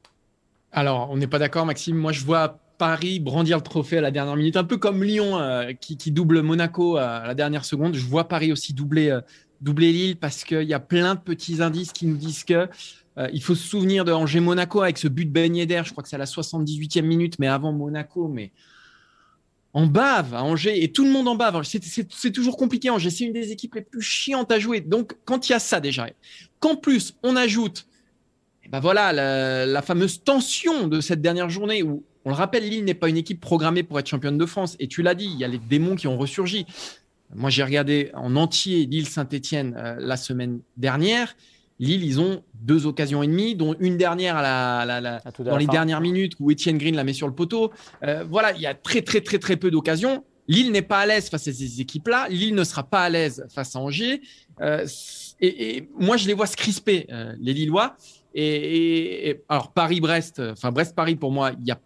Alors, 0.71 1.09
on 1.11 1.17
n'est 1.17 1.27
pas 1.27 1.39
d'accord, 1.39 1.65
Maxime. 1.65 1.95
Moi, 1.95 2.11
je 2.11 2.23
vois 2.25 2.59
Paris 2.77 3.19
brandir 3.19 3.57
le 3.57 3.63
trophée 3.63 3.97
à 3.97 4.01
la 4.01 4.11
dernière 4.11 4.35
minute, 4.35 4.57
un 4.57 4.63
peu 4.63 4.77
comme 4.77 5.03
Lyon 5.03 5.39
euh, 5.39 5.71
qui, 5.79 6.11
double 6.11 6.41
Monaco 6.41 6.97
à 6.97 7.25
la 7.25 7.33
dernière 7.33 7.65
seconde. 7.65 7.95
Je 7.95 8.05
vois 8.05 8.27
Paris 8.27 8.51
aussi 8.51 8.73
doubler, 8.73 9.09
euh, 9.09 9.21
doubler 9.61 9.91
Lille 9.91 10.17
parce 10.17 10.43
qu'il 10.43 10.63
y 10.63 10.73
a 10.73 10.79
plein 10.79 11.15
de 11.15 11.19
petits 11.19 11.61
indices 11.61 11.93
qui 11.93 12.05
nous 12.05 12.17
disent 12.17 12.43
que 12.43 12.67
euh, 13.17 13.29
il 13.31 13.41
faut 13.41 13.55
se 13.55 13.65
souvenir 13.65 14.03
de 14.03 14.11
Angers-Monaco 14.11 14.81
avec 14.81 14.97
ce 14.97 15.07
but 15.07 15.31
de 15.31 15.65
d'air. 15.65 15.85
Je 15.85 15.91
crois 15.91 16.03
que 16.03 16.09
c'est 16.09 16.17
à 16.17 16.19
la 16.19 16.25
78e 16.25 17.01
minute, 17.03 17.39
mais 17.39 17.47
avant 17.47 17.71
Monaco. 17.71 18.27
Mais 18.27 18.51
en 19.75 19.87
bave 19.87 20.33
à 20.33 20.41
Angers 20.41 20.81
et 20.83 20.91
tout 20.93 21.03
le 21.03 21.11
monde 21.11 21.27
en 21.27 21.35
bave. 21.35 21.61
C'est 21.63 22.31
toujours 22.31 22.55
compliqué. 22.55 22.89
Angers, 22.89 23.09
c'est 23.09 23.25
une 23.25 23.33
des 23.33 23.51
équipes 23.51 23.75
les 23.75 23.81
plus 23.81 24.01
chiantes 24.01 24.49
à 24.51 24.57
jouer. 24.57 24.79
Donc, 24.79 25.17
quand 25.25 25.49
il 25.49 25.51
y 25.51 25.55
a 25.55 25.59
ça 25.59 25.81
déjà, 25.81 26.07
qu'en 26.61 26.77
plus 26.77 27.13
on 27.23 27.35
ajoute, 27.35 27.85
eh 28.63 28.69
ben 28.69 28.79
voilà, 28.79 29.11
la, 29.65 29.81
fameuse 29.81 30.23
tension 30.23 30.87
de 30.87 31.01
cette 31.01 31.21
dernière 31.21 31.49
journée 31.49 31.83
où, 31.83 32.03
on 32.23 32.29
le 32.29 32.35
rappelle, 32.35 32.67
Lille 32.67 32.85
n'est 32.85 32.95
pas 32.95 33.09
une 33.09 33.17
équipe 33.17 33.41
programmée 33.41 33.83
pour 33.83 33.99
être 33.99 34.07
championne 34.07 34.37
de 34.37 34.45
France. 34.45 34.77
Et 34.79 34.87
tu 34.87 35.03
l'as 35.03 35.13
dit, 35.13 35.25
il 35.25 35.37
y 35.37 35.43
a 35.43 35.47
les 35.49 35.59
démons 35.59 35.95
qui 35.95 36.07
ont 36.07 36.17
ressurgi. 36.17 36.65
Moi, 37.35 37.49
j'ai 37.49 37.63
regardé 37.63 38.11
en 38.13 38.37
entier 38.37 38.85
Lille-Saint-Etienne 38.85 39.75
euh, 39.77 39.97
la 39.99 40.15
semaine 40.15 40.61
dernière. 40.77 41.35
Lille, 41.79 42.03
ils 42.03 42.19
ont 42.19 42.43
deux 42.53 42.85
occasions 42.85 43.21
et 43.21 43.27
demie, 43.27 43.55
dont 43.55 43.75
une 43.79 43.97
dernière 43.97 44.37
à 44.37 44.85
la, 44.85 45.21
dans 45.39 45.57
les 45.57 45.67
dernières 45.67 46.01
minutes 46.01 46.33
où 46.39 46.49
Étienne 46.49 46.77
Green 46.77 46.95
la 46.95 47.03
met 47.03 47.13
sur 47.13 47.27
le 47.27 47.33
poteau. 47.33 47.71
Euh, 48.03 48.23
voilà, 48.29 48.53
il 48.53 48.61
y 48.61 48.65
a 48.65 48.73
très, 48.73 49.01
très, 49.01 49.21
très, 49.21 49.39
très 49.39 49.57
peu 49.57 49.71
d'occasions. 49.71 50.23
Lille 50.47 50.71
n'est 50.71 50.81
pas 50.81 50.99
à 50.99 51.05
l'aise 51.05 51.29
face 51.29 51.47
à 51.47 51.53
ces 51.53 51.81
équipes-là. 51.81 52.27
Lille 52.29 52.55
ne 52.55 52.63
sera 52.63 52.83
pas 52.83 53.01
à 53.03 53.09
l'aise 53.09 53.45
face 53.49 53.75
à 53.75 53.79
Angers. 53.79 54.21
Euh, 54.61 54.85
et, 55.41 55.89
moi, 55.99 56.17
je 56.17 56.27
les 56.27 56.33
vois 56.33 56.47
se 56.47 56.55
crisper, 56.55 57.07
euh, 57.11 57.33
les 57.39 57.53
Lillois. 57.53 57.97
Et, 58.33 59.41
alors, 59.49 59.71
Paris-Brest, 59.71 60.41
enfin, 60.51 60.71
Brest-Paris, 60.71 61.15
pour 61.15 61.31
moi, 61.31 61.51
il 61.57 61.63
n'y 61.63 61.71
a, 61.71 61.79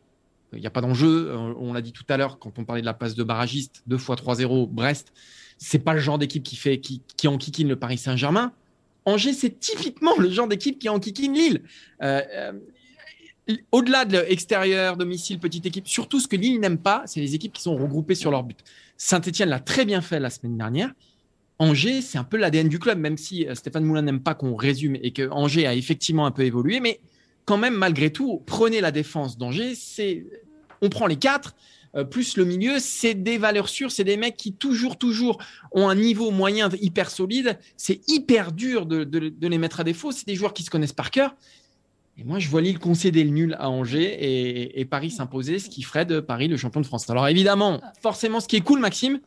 y 0.54 0.68
a 0.68 0.72
pas 0.72 0.82
d'enjeu. 0.82 1.36
On, 1.36 1.74
l'a 1.74 1.82
dit 1.82 1.94
tout 1.94 2.06
à 2.10 2.18
l'heure 2.18 2.38
quand 2.38 2.60
on 2.60 2.66
parlait 2.66 2.82
de 2.82 2.86
la 2.86 2.94
passe 2.94 3.16
de 3.16 3.24
barragiste, 3.24 3.84
2 3.88 3.98
fois 3.98 4.16
3-0, 4.16 4.68
Brest. 4.68 5.14
C'est 5.58 5.80
pas 5.80 5.94
le 5.94 6.00
genre 6.00 6.18
d'équipe 6.18 6.44
qui 6.44 6.56
fait 6.56 6.80
qui, 6.80 7.02
qui 7.18 7.28
enquiquine 7.28 7.68
le 7.68 7.76
Paris 7.76 7.98
Saint-Germain. 7.98 8.54
Angers, 9.10 9.34
c'est 9.34 9.60
typiquement 9.60 10.18
le 10.18 10.30
genre 10.30 10.48
d'équipe 10.48 10.80
qui 10.80 10.90
enquiquine 10.90 11.34
Lille. 11.34 11.62
Euh, 12.02 12.22
euh, 12.34 12.52
au-delà 13.72 14.06
de 14.06 14.20
l'extérieur, 14.20 14.96
domicile, 14.96 15.40
petite 15.40 15.66
équipe, 15.66 15.88
surtout 15.88 16.20
ce 16.20 16.28
que 16.28 16.36
Lille 16.36 16.60
n'aime 16.60 16.78
pas, 16.78 17.04
c'est 17.06 17.20
les 17.20 17.36
équipes 17.36 17.54
qui 17.54 17.62
sont 17.62 17.76
regroupées 17.76 18.16
sur 18.16 18.32
leur 18.32 18.44
but. 18.44 18.60
Saint-Etienne 18.98 19.50
l'a 19.50 19.60
très 19.60 19.86
bien 19.86 20.02
fait 20.02 20.20
la 20.20 20.30
semaine 20.30 20.58
dernière. 20.58 20.94
Angers, 21.58 22.02
c'est 22.02 22.18
un 22.18 22.24
peu 22.24 22.38
l'ADN 22.38 22.70
du 22.70 22.80
club, 22.80 23.00
même 23.00 23.18
si 23.18 23.46
euh, 23.46 23.56
Stéphane 23.56 23.84
Moulin 23.84 24.02
n'aime 24.02 24.22
pas 24.22 24.34
qu'on 24.34 24.56
résume 24.56 24.96
et 25.02 25.12
que 25.12 25.30
Angers 25.30 25.68
a 25.68 25.74
effectivement 25.74 26.26
un 26.26 26.32
peu 26.32 26.44
évolué. 26.44 26.80
Mais 26.80 27.00
quand 27.46 27.58
même, 27.58 27.74
malgré 27.74 28.12
tout, 28.12 28.42
prenez 28.46 28.80
la 28.80 28.92
défense 28.92 29.38
d'Angers, 29.38 29.76
c'est 29.76 30.26
on 30.82 30.90
prend 30.90 31.08
les 31.08 31.18
quatre, 31.18 31.56
plus 32.10 32.38
le 32.38 32.46
milieu, 32.46 32.80
c'est 32.80 33.16
des 33.16 33.38
valeurs 33.38 33.70
sûres, 33.70 33.92
c'est 33.92 34.04
des 34.04 34.18
mecs 34.18 34.38
qui 34.38 34.54
toujours, 34.54 34.98
toujours 34.98 35.42
ont 35.72 35.90
un 35.90 35.96
niveau 35.96 36.32
moyen 36.32 36.70
hyper 36.80 37.10
solide. 37.10 37.58
C'est 37.78 38.02
hyper 38.08 38.52
dur 38.52 38.86
de, 38.86 39.34
les 39.42 39.58
mettre 39.58 39.80
à 39.80 39.84
défaut. 39.84 40.12
C'est 40.12 40.28
des 40.28 40.36
joueurs 40.36 40.54
qui 40.54 40.64
se 40.64 40.70
connaissent 40.70 40.94
par 40.94 41.12
cœur. 41.12 41.36
Et 42.18 42.24
moi, 42.24 42.38
je 42.38 42.50
vois 42.50 42.62
Lille 42.62 42.80
concéder 42.80 43.24
le 43.24 43.30
nul 43.30 43.56
à 43.60 43.70
Angers 43.70 44.04
et, 44.04 44.80
et 44.80 44.86
Paris 44.86 45.10
s'imposer, 45.10 45.58
ce 45.58 45.70
qui 45.70 45.84
ferait 45.84 46.06
de 46.06 46.20
Paris 46.20 46.48
le 46.48 46.58
champion 46.58 46.82
de 46.82 46.86
France. 46.86 47.10
Alors 47.10 47.28
évidemment, 47.28 47.80
forcément, 48.02 48.40
ce 48.40 48.48
qui 48.48 48.58
est 48.58 48.62
cool, 48.62 48.80
Maxime, 48.80 49.20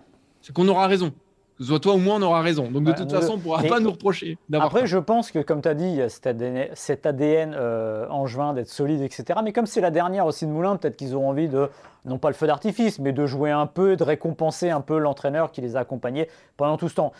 c'est 0.43 0.53
qu'on 0.53 0.69
aura 0.69 0.87
raison 0.87 1.13
soit 1.61 1.81
toi 1.81 1.95
ou 1.95 1.99
moi, 1.99 2.17
on 2.17 2.23
aura 2.23 2.41
raison. 2.41 2.71
Donc 2.71 2.85
de 2.85 2.93
toute 2.93 3.11
façon, 3.11 3.35
on 3.35 3.37
ne 3.37 3.43
pourra 3.43 3.62
pas 3.62 3.81
nous 3.81 3.91
reprocher 3.91 4.38
d'avoir. 4.49 4.67
Après, 4.67 4.87
je 4.87 4.99
pense 4.99 5.31
que, 5.31 5.38
comme 5.41 5.62
tu 5.62 5.69
as 5.69 5.75
dit, 5.75 5.87
il 5.87 5.97
y 5.97 6.03
a 6.03 6.09
cet 6.09 7.07
ADN, 7.07 7.55
euh, 7.55 8.07
en 8.09 8.27
juin 8.27 8.55
d'être 8.55 8.69
solide, 8.69 9.01
etc. 9.03 9.41
Mais 9.45 9.53
comme 9.53 9.67
c'est 9.67 9.81
la 9.81 9.91
dernière 9.91 10.27
aussi 10.27 10.47
de 10.47 10.51
Moulin, 10.51 10.77
peut-être 10.77 10.97
qu'ils 10.97 11.15
auront 11.15 11.31
envie 11.31 11.49
de, 11.49 11.69
non 12.05 12.19
pas 12.19 12.29
le 12.29 12.35
feu 12.35 12.47
d'artifice, 12.47 12.99
mais 12.99 13.12
de 13.12 13.27
jouer 13.27 13.51
un 13.51 13.67
peu, 13.67 13.97
de 13.97 14.05
récompenser 14.05 14.71
un 14.71 14.81
peu 14.81 14.99
l'entraîneur 14.99 15.53
qui 15.53 15.61
les 15.61 15.77
a 15.77 15.81
accompagnés 15.81 16.29
pendant 16.57 16.77
tout 16.77 16.88
ce 16.88 16.95
temps. 16.95 17.12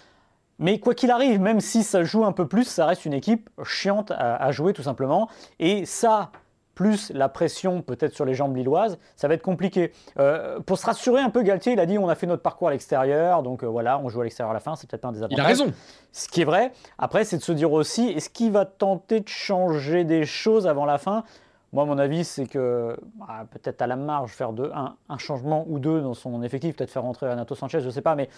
Mais 0.59 0.79
quoi 0.79 0.95
qu'il 0.95 1.11
arrive, 1.11 1.40
même 1.40 1.61
si 1.61 1.83
ça 1.83 2.05
joue 2.05 2.25
un 2.25 2.33
peu 2.33 2.47
plus, 2.47 2.64
ça 2.64 2.87
reste 2.87 3.05
une 3.05 3.14
équipe 3.14 3.51
chiante 3.64 4.12
à 4.16 4.51
jouer 4.53 4.73
tout 4.73 4.83
simplement. 4.83 5.29
Et 5.59 5.87
ça, 5.87 6.31
plus 6.75 7.11
la 7.11 7.29
pression 7.29 7.83
peut-être 7.83 8.15
sur 8.15 8.25
les 8.25 8.35
jambes 8.35 8.57
lilloises, 8.57 8.99
ça 9.17 9.29
va 9.29 9.35
être 9.35 9.43
compliqué. 9.43 9.93
Euh, 10.19 10.61
pour 10.61 10.79
se 10.79 10.87
rassurer 10.87 11.21
un 11.21 11.31
peu, 11.31 11.43
Galtier, 11.43 11.73
il 11.73 11.81
a 11.81 11.87
dit 11.87 11.99
on 11.99 12.09
a 12.09 12.15
fait 12.15 12.27
notre 12.27 12.43
parcours 12.43 12.69
à 12.69 12.71
l'extérieur, 12.71 13.43
donc 13.43 13.63
euh, 13.63 13.67
voilà, 13.67 13.99
on 13.99 14.09
joue 14.09 14.21
à 14.21 14.25
l'extérieur 14.25 14.51
à 14.51 14.55
la 14.55 14.61
fin, 14.61 14.77
c'est 14.77 14.89
peut-être 14.89 15.03
pas 15.03 15.09
un 15.09 15.13
des 15.13 15.21
Il 15.31 15.41
a 15.41 15.45
raison. 15.45 15.73
Ce 16.13 16.29
qui 16.29 16.43
est 16.43 16.45
vrai. 16.45 16.73
Après, 16.99 17.25
c'est 17.25 17.39
de 17.39 17.43
se 17.43 17.53
dire 17.53 17.73
aussi, 17.73 18.09
est-ce 18.09 18.31
qu'il 18.31 18.53
va 18.53 18.65
tenter 18.65 19.21
de 19.21 19.29
changer 19.29 20.05
des 20.05 20.25
choses 20.25 20.67
avant 20.67 20.85
la 20.85 20.99
fin? 20.99 21.25
Moi, 21.73 21.87
mon 21.87 21.97
avis, 21.97 22.25
c'est 22.25 22.47
que 22.47 22.99
bah, 23.15 23.47
peut-être 23.51 23.81
à 23.81 23.87
la 23.87 23.97
marge, 23.97 24.33
faire 24.33 24.53
de, 24.53 24.71
un, 24.75 25.19
changement 25.19 25.65
ou 25.69 25.79
deux 25.79 26.03
dans 26.03 26.13
son 26.13 26.43
effectif, 26.43 26.77
peut-être 26.77 26.91
faire 26.91 27.03
rentrer 27.03 27.31
Renato 27.31 27.55
Sanchez, 27.55 27.81
je 27.81 27.87
ne 27.87 27.91
sais 27.91 28.03
pas, 28.03 28.15
mais 28.15 28.29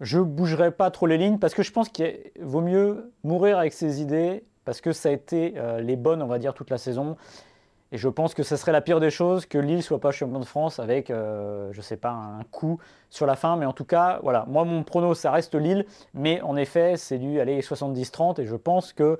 je 0.00 0.18
ne 0.18 0.24
bougerai 0.24 0.72
pas 0.72 0.90
trop 0.90 1.06
les 1.06 1.16
lignes 1.16 1.38
parce 1.38 1.54
que 1.54 1.62
je 1.62 1.70
pense 1.70 1.88
qu'il 1.88 2.18
vaut 2.40 2.60
mieux 2.60 3.12
mourir 3.22 3.58
avec 3.58 3.72
ses 3.72 4.00
idées 4.00 4.44
parce 4.64 4.80
que 4.80 4.92
ça 4.92 5.08
a 5.08 5.12
été 5.12 5.54
euh, 5.56 5.80
les 5.80 5.96
bonnes, 5.96 6.22
on 6.22 6.26
va 6.26 6.38
dire, 6.38 6.54
toute 6.54 6.70
la 6.70 6.78
saison. 6.78 7.16
Et 7.92 7.98
je 7.98 8.08
pense 8.08 8.34
que 8.34 8.42
ce 8.42 8.56
serait 8.56 8.72
la 8.72 8.80
pire 8.80 9.00
des 9.00 9.10
choses 9.10 9.46
que 9.46 9.58
Lille 9.58 9.82
soit 9.82 10.00
pas 10.00 10.12
champion 10.12 10.38
de 10.38 10.44
France 10.44 10.78
avec, 10.78 11.10
euh, 11.10 11.70
je 11.72 11.80
sais 11.80 11.96
pas, 11.96 12.10
un 12.10 12.44
coup 12.44 12.78
sur 13.08 13.26
la 13.26 13.34
fin. 13.34 13.56
Mais 13.56 13.66
en 13.66 13.72
tout 13.72 13.84
cas, 13.84 14.20
voilà, 14.22 14.44
moi 14.46 14.64
mon 14.64 14.84
prono, 14.84 15.14
ça 15.14 15.32
reste 15.32 15.56
Lille. 15.56 15.84
Mais 16.14 16.40
en 16.42 16.56
effet, 16.56 16.96
c'est 16.96 17.18
du 17.18 17.40
aller 17.40 17.60
70-30. 17.60 18.40
Et 18.40 18.46
je 18.46 18.54
pense 18.54 18.92
que 18.92 19.18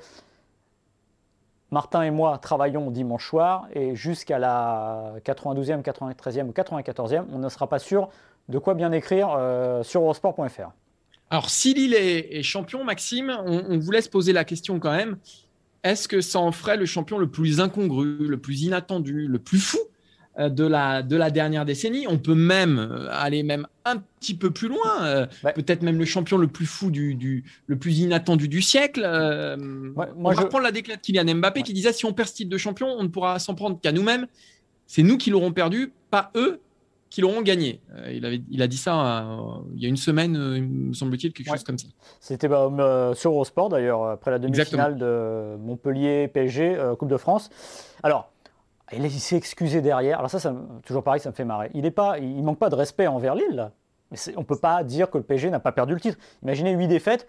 Martin 1.73 2.03
et 2.03 2.11
moi 2.13 2.39
travaillons 2.39 2.93
dimanche 2.93 3.29
soir. 3.29 3.67
Et 3.75 3.97
jusqu'à 3.97 4.39
la 4.39 5.15
92e, 5.25 5.83
93e 5.83 6.47
ou 6.47 6.53
94e, 6.53 7.25
on 7.33 7.39
ne 7.39 7.49
sera 7.49 7.69
pas 7.69 7.81
sûr 7.81 8.09
de 8.49 8.59
quoi 8.59 8.75
bien 8.75 8.93
écrire 8.93 9.35
euh, 9.37 9.83
sur 9.83 10.03
eurosport.fr. 10.03 10.71
Alors, 11.31 11.49
si 11.49 11.75
Lille 11.75 11.95
est, 11.95 12.43
champion, 12.43 12.83
Maxime, 12.83 13.33
on, 13.47 13.79
vous 13.79 13.91
laisse 13.93 14.09
poser 14.09 14.33
la 14.33 14.45
question 14.45 14.81
quand 14.81 14.91
même. 14.91 15.17
Est-ce 15.85 16.09
que 16.09 16.21
ça 16.21 16.41
en 16.41 16.51
ferait 16.51 16.77
le 16.77 16.87
champion 16.87 17.19
le 17.19 17.31
plus 17.31 17.61
incongru, 17.61 18.27
le 18.27 18.37
plus 18.37 18.63
inattendu, 18.63 19.29
le 19.29 19.39
plus 19.39 19.61
fou 19.61 19.79
euh, 20.39 20.49
de 20.49 20.65
la, 20.65 21.03
de 21.03 21.15
la 21.15 21.31
dernière 21.31 21.65
décennie? 21.65 22.07
On 22.09 22.19
peut 22.19 22.35
même 22.35 22.79
euh, 22.79 23.09
aller 23.13 23.45
même 23.45 23.69
un 23.85 23.99
petit 24.19 24.35
peu 24.35 24.51
plus 24.51 24.67
loin, 24.67 25.05
euh, 25.05 25.27
peut-être 25.55 25.83
même 25.83 25.99
le 25.99 26.05
champion 26.05 26.37
le 26.37 26.49
plus 26.49 26.67
fou, 26.67 26.91
du, 26.91 27.45
le 27.67 27.79
plus 27.79 28.01
inattendu 28.01 28.49
du 28.49 28.61
siècle. 28.61 29.03
moi, 29.57 30.09
on 30.17 30.33
va 30.33 30.41
reprendre 30.41 30.65
la 30.65 30.73
déclaration 30.73 31.01
de 31.01 31.07
Kylian 31.07 31.37
Mbappé 31.37 31.63
qui 31.63 31.73
disait 31.73 31.93
si 31.93 32.05
on 32.07 32.13
perd 32.13 32.29
ce 32.29 32.35
titre 32.35 32.51
de 32.51 32.59
champion, 32.59 32.89
on 32.89 33.05
ne 33.05 33.09
pourra 33.09 33.39
s'en 33.39 33.55
prendre 33.55 33.81
qu'à 33.81 33.93
nous-mêmes. 33.93 34.27
C'est 34.89 35.05
nous 35.05 35.17
qui 35.17 35.31
l'aurons 35.31 35.53
perdu, 35.53 35.93
pas 36.11 36.33
eux 36.35 36.61
qui 37.11 37.21
l'auront 37.21 37.43
gagné. 37.43 37.81
Euh, 37.97 38.13
il, 38.13 38.25
avait, 38.25 38.41
il 38.49 38.63
a 38.63 38.69
dit 38.69 38.77
ça 38.77 39.23
euh, 39.23 39.37
il 39.75 39.83
y 39.83 39.87
a 39.87 39.89
une 39.89 39.97
semaine, 39.97 40.37
euh, 40.37 40.57
il 40.57 40.65
me 40.65 40.95
semble-t-il, 40.95 41.33
quelque 41.33 41.49
chose 41.49 41.65
comme 41.65 41.79
ça. 41.79 41.89
C'était 42.21 42.49
bah, 42.49 43.13
sur 43.15 43.33
Eurosport 43.33 43.69
d'ailleurs, 43.69 44.05
après 44.07 44.31
la 44.31 44.39
demi-finale 44.39 44.97
de 44.97 45.57
Montpellier-PSG, 45.59 46.95
Coupe 46.99 47.11
de 47.11 47.17
France. 47.17 47.51
Alors, 48.03 48.31
il 48.93 49.11
s'est 49.11 49.37
excusé 49.37 49.83
derrière. 49.83 50.19
Alors 50.19 50.31
ça, 50.31 50.39
ça, 50.39 50.55
toujours 50.85 51.03
pareil, 51.03 51.21
ça 51.21 51.31
me 51.31 51.35
fait 51.35 51.45
marrer. 51.45 51.71
Il 51.75 51.83
ne 51.83 52.43
manque 52.43 52.59
pas 52.59 52.71
de 52.71 52.77
respect 52.77 53.07
envers 53.07 53.35
Lille. 53.35 53.71
Mais 54.11 54.19
on 54.37 54.41
ne 54.41 54.45
peut 54.45 54.59
pas 54.59 54.83
dire 54.83 55.11
que 55.11 55.19
le 55.19 55.25
PSG 55.25 55.51
n'a 55.51 55.61
pas 55.61 55.73
perdu 55.73 55.95
le 55.95 56.01
titre. 56.01 56.19
Imaginez 56.43 56.73
huit 56.73 56.89
défaites. 56.89 57.27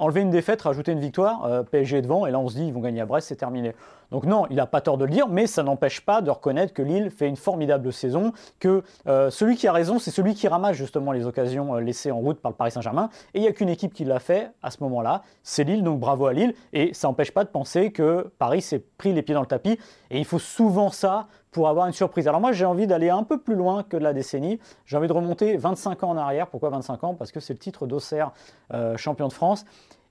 Enlever 0.00 0.22
une 0.22 0.30
défaite, 0.30 0.62
rajouter 0.62 0.92
une 0.92 1.00
victoire, 1.00 1.44
euh, 1.44 1.62
PSG 1.62 2.02
devant, 2.02 2.26
et 2.26 2.30
là 2.30 2.40
on 2.40 2.48
se 2.48 2.56
dit 2.56 2.66
ils 2.66 2.72
vont 2.72 2.80
gagner 2.80 3.00
à 3.00 3.06
Brest, 3.06 3.28
c'est 3.28 3.36
terminé. 3.36 3.74
Donc 4.10 4.24
non, 4.24 4.46
il 4.50 4.56
n'a 4.56 4.66
pas 4.66 4.80
tort 4.80 4.98
de 4.98 5.04
le 5.04 5.10
dire, 5.10 5.28
mais 5.28 5.46
ça 5.46 5.62
n'empêche 5.62 6.00
pas 6.00 6.20
de 6.20 6.30
reconnaître 6.30 6.72
que 6.72 6.82
Lille 6.82 7.10
fait 7.10 7.28
une 7.28 7.36
formidable 7.36 7.92
saison, 7.92 8.32
que 8.58 8.82
euh, 9.06 9.30
celui 9.30 9.56
qui 9.56 9.68
a 9.68 9.72
raison, 9.72 9.98
c'est 9.98 10.10
celui 10.10 10.34
qui 10.34 10.48
ramasse 10.48 10.76
justement 10.76 11.12
les 11.12 11.26
occasions 11.26 11.76
euh, 11.76 11.80
laissées 11.80 12.10
en 12.10 12.18
route 12.18 12.40
par 12.40 12.50
le 12.50 12.56
Paris 12.56 12.72
Saint-Germain, 12.72 13.10
et 13.34 13.38
il 13.38 13.42
n'y 13.42 13.48
a 13.48 13.52
qu'une 13.52 13.68
équipe 13.68 13.92
qui 13.92 14.04
l'a 14.04 14.18
fait 14.18 14.50
à 14.62 14.70
ce 14.70 14.82
moment-là, 14.82 15.22
c'est 15.42 15.64
Lille, 15.64 15.84
donc 15.84 16.00
bravo 16.00 16.26
à 16.26 16.32
Lille, 16.32 16.54
et 16.72 16.92
ça 16.94 17.06
n'empêche 17.06 17.30
pas 17.30 17.44
de 17.44 17.50
penser 17.50 17.92
que 17.92 18.30
Paris 18.38 18.62
s'est 18.62 18.82
pris 18.98 19.12
les 19.12 19.22
pieds 19.22 19.34
dans 19.34 19.42
le 19.42 19.46
tapis, 19.46 19.78
et 20.10 20.18
il 20.18 20.24
faut 20.24 20.38
souvent 20.38 20.90
ça 20.90 21.28
pour 21.50 21.68
avoir 21.68 21.86
une 21.86 21.92
surprise. 21.92 22.28
Alors 22.28 22.40
moi 22.40 22.52
j'ai 22.52 22.64
envie 22.64 22.86
d'aller 22.86 23.10
un 23.10 23.22
peu 23.22 23.38
plus 23.38 23.54
loin 23.54 23.82
que 23.82 23.96
de 23.96 24.02
la 24.02 24.12
décennie, 24.12 24.58
j'ai 24.86 24.96
envie 24.96 25.08
de 25.08 25.12
remonter 25.12 25.56
25 25.56 26.04
ans 26.04 26.10
en 26.10 26.16
arrière, 26.16 26.48
pourquoi 26.48 26.70
25 26.70 27.04
ans? 27.04 27.14
Parce 27.14 27.32
que 27.32 27.40
c'est 27.40 27.52
le 27.52 27.58
titre 27.58 27.86
d'Auxerre 27.86 28.32
champion 28.96 29.28
de 29.28 29.32
France, 29.32 29.64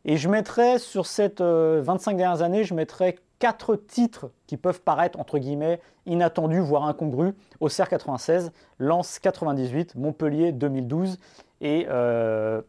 et 0.05 0.17
je 0.17 0.29
mettrais 0.29 0.79
sur 0.79 1.05
ces 1.05 1.27
25 1.27 1.41
euh, 1.41 2.15
dernières 2.15 2.41
années, 2.41 2.63
je 2.63 2.73
mettrais 2.73 3.17
quatre 3.39 3.75
titres 3.75 4.31
qui 4.47 4.57
peuvent 4.57 4.81
paraître 4.81 5.19
entre 5.19 5.39
guillemets 5.39 5.81
inattendus, 6.05 6.59
voire 6.59 6.85
incongrus. 6.85 7.33
Auxerre 7.59 7.89
96, 7.89 8.51
Lens 8.79 9.19
98, 9.19 9.95
Montpellier 9.95 10.51
2012 10.51 11.17
et 11.61 11.85
euh, 11.89 12.61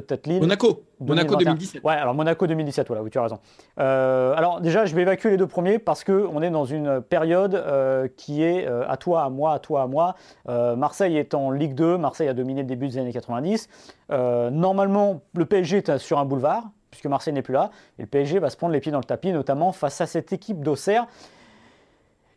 peut-être 0.00 0.26
Lille. 0.26 0.40
Monaco. 0.40 0.82
Monaco 1.00 1.36
2017. 1.36 1.84
Ouais, 1.84 1.94
alors 1.94 2.14
Monaco 2.14 2.46
2017, 2.46 2.86
voilà, 2.88 3.02
oui, 3.02 3.10
tu 3.10 3.18
as 3.18 3.22
raison. 3.22 3.38
Euh, 3.78 4.34
alors 4.34 4.60
déjà, 4.60 4.84
je 4.84 4.94
vais 4.94 5.02
évacuer 5.02 5.30
les 5.30 5.36
deux 5.36 5.46
premiers 5.46 5.78
parce 5.78 6.04
qu'on 6.04 6.42
est 6.42 6.50
dans 6.50 6.64
une 6.64 7.00
période 7.00 7.54
euh, 7.54 8.08
qui 8.16 8.42
est 8.42 8.66
euh, 8.66 8.88
à 8.88 8.96
toi, 8.96 9.22
à 9.22 9.30
moi, 9.30 9.54
à 9.54 9.58
toi, 9.58 9.82
à 9.82 9.86
moi. 9.86 10.14
Marseille 10.46 11.16
est 11.16 11.34
en 11.34 11.50
Ligue 11.50 11.74
2, 11.74 11.98
Marseille 11.98 12.28
a 12.28 12.34
dominé 12.34 12.62
le 12.62 12.68
début 12.68 12.88
des 12.88 12.98
années 12.98 13.12
90. 13.12 13.68
normalement, 14.10 15.20
le 15.34 15.44
PSG 15.44 15.78
est 15.78 15.98
sur 15.98 16.18
un 16.18 16.24
boulevard, 16.24 16.64
puisque 16.90 17.06
Marseille 17.06 17.34
n'est 17.34 17.42
plus 17.42 17.54
là, 17.54 17.70
et 17.98 18.02
le 18.02 18.08
PSG 18.08 18.38
va 18.38 18.50
se 18.50 18.56
prendre 18.56 18.72
les 18.72 18.80
pieds 18.80 18.92
dans 18.92 18.98
le 18.98 19.04
tapis, 19.04 19.32
notamment 19.32 19.72
face 19.72 20.00
à 20.00 20.06
cette 20.06 20.32
équipe 20.32 20.62
d'Auxerre 20.62 21.06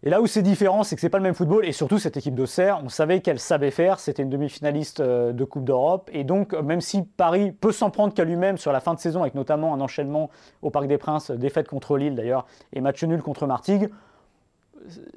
et 0.03 0.09
là 0.09 0.21
où 0.21 0.27
c'est 0.27 0.41
différent, 0.41 0.83
c'est 0.83 0.95
que 0.95 1.01
c'est 1.01 1.09
pas 1.09 1.17
le 1.17 1.23
même 1.23 1.35
football, 1.35 1.65
et 1.65 1.71
surtout 1.71 1.99
cette 1.99 2.17
équipe 2.17 2.35
d'Auxerre, 2.35 2.81
on 2.83 2.89
savait 2.89 3.21
qu'elle 3.21 3.39
savait 3.39 3.71
faire, 3.71 3.99
c'était 3.99 4.23
une 4.23 4.29
demi-finaliste 4.29 4.99
euh, 4.99 5.31
de 5.31 5.43
Coupe 5.43 5.65
d'Europe, 5.65 6.09
et 6.13 6.23
donc 6.23 6.53
même 6.53 6.81
si 6.81 7.03
Paris 7.03 7.51
peut 7.51 7.71
s'en 7.71 7.89
prendre 7.91 8.13
qu'à 8.13 8.23
lui-même 8.23 8.57
sur 8.57 8.71
la 8.71 8.79
fin 8.79 8.93
de 8.93 8.99
saison, 8.99 9.21
avec 9.21 9.35
notamment 9.35 9.73
un 9.73 9.81
enchaînement 9.81 10.29
au 10.61 10.69
Parc 10.69 10.87
des 10.87 10.97
Princes, 10.97 11.31
défaite 11.31 11.67
contre 11.67 11.97
Lille 11.97 12.15
d'ailleurs, 12.15 12.45
et 12.73 12.81
match 12.81 13.03
nul 13.03 13.21
contre 13.21 13.45
Martigues, 13.47 13.89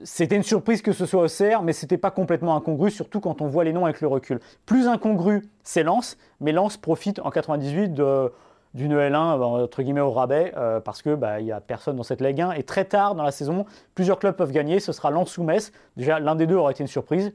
c'était 0.02 0.36
une 0.36 0.42
surprise 0.42 0.82
que 0.82 0.92
ce 0.92 1.06
soit 1.06 1.22
Auxerre, 1.22 1.62
mais 1.62 1.72
c'était 1.72 1.98
pas 1.98 2.10
complètement 2.10 2.56
incongru, 2.56 2.90
surtout 2.90 3.20
quand 3.20 3.40
on 3.40 3.46
voit 3.46 3.64
les 3.64 3.72
noms 3.72 3.84
avec 3.84 4.00
le 4.00 4.08
recul. 4.08 4.40
Plus 4.66 4.88
incongru, 4.88 5.42
c'est 5.62 5.82
Lens, 5.82 6.16
mais 6.40 6.52
Lens 6.52 6.76
profite 6.76 7.20
en 7.20 7.30
98 7.30 7.94
de 7.94 8.32
d'une 8.74 8.94
L1 8.94 9.40
entre 9.40 9.82
guillemets 9.82 10.00
au 10.00 10.10
rabais 10.10 10.52
euh, 10.56 10.80
parce 10.80 11.00
que 11.00 11.14
bah, 11.14 11.40
il 11.40 11.46
y 11.46 11.52
a 11.52 11.60
personne 11.60 11.96
dans 11.96 12.02
cette 12.02 12.20
Ligue 12.20 12.40
1 12.40 12.52
et 12.52 12.64
très 12.64 12.84
tard 12.84 13.14
dans 13.14 13.22
la 13.22 13.30
saison 13.30 13.64
plusieurs 13.94 14.18
clubs 14.18 14.34
peuvent 14.34 14.52
gagner. 14.52 14.80
Ce 14.80 14.92
sera 14.92 15.10
Lens 15.10 15.38
ou 15.38 15.44
Metz. 15.44 15.72
Déjà 15.96 16.18
l'un 16.18 16.34
des 16.34 16.46
deux 16.46 16.56
aurait 16.56 16.72
été 16.72 16.82
une 16.82 16.88
surprise. 16.88 17.32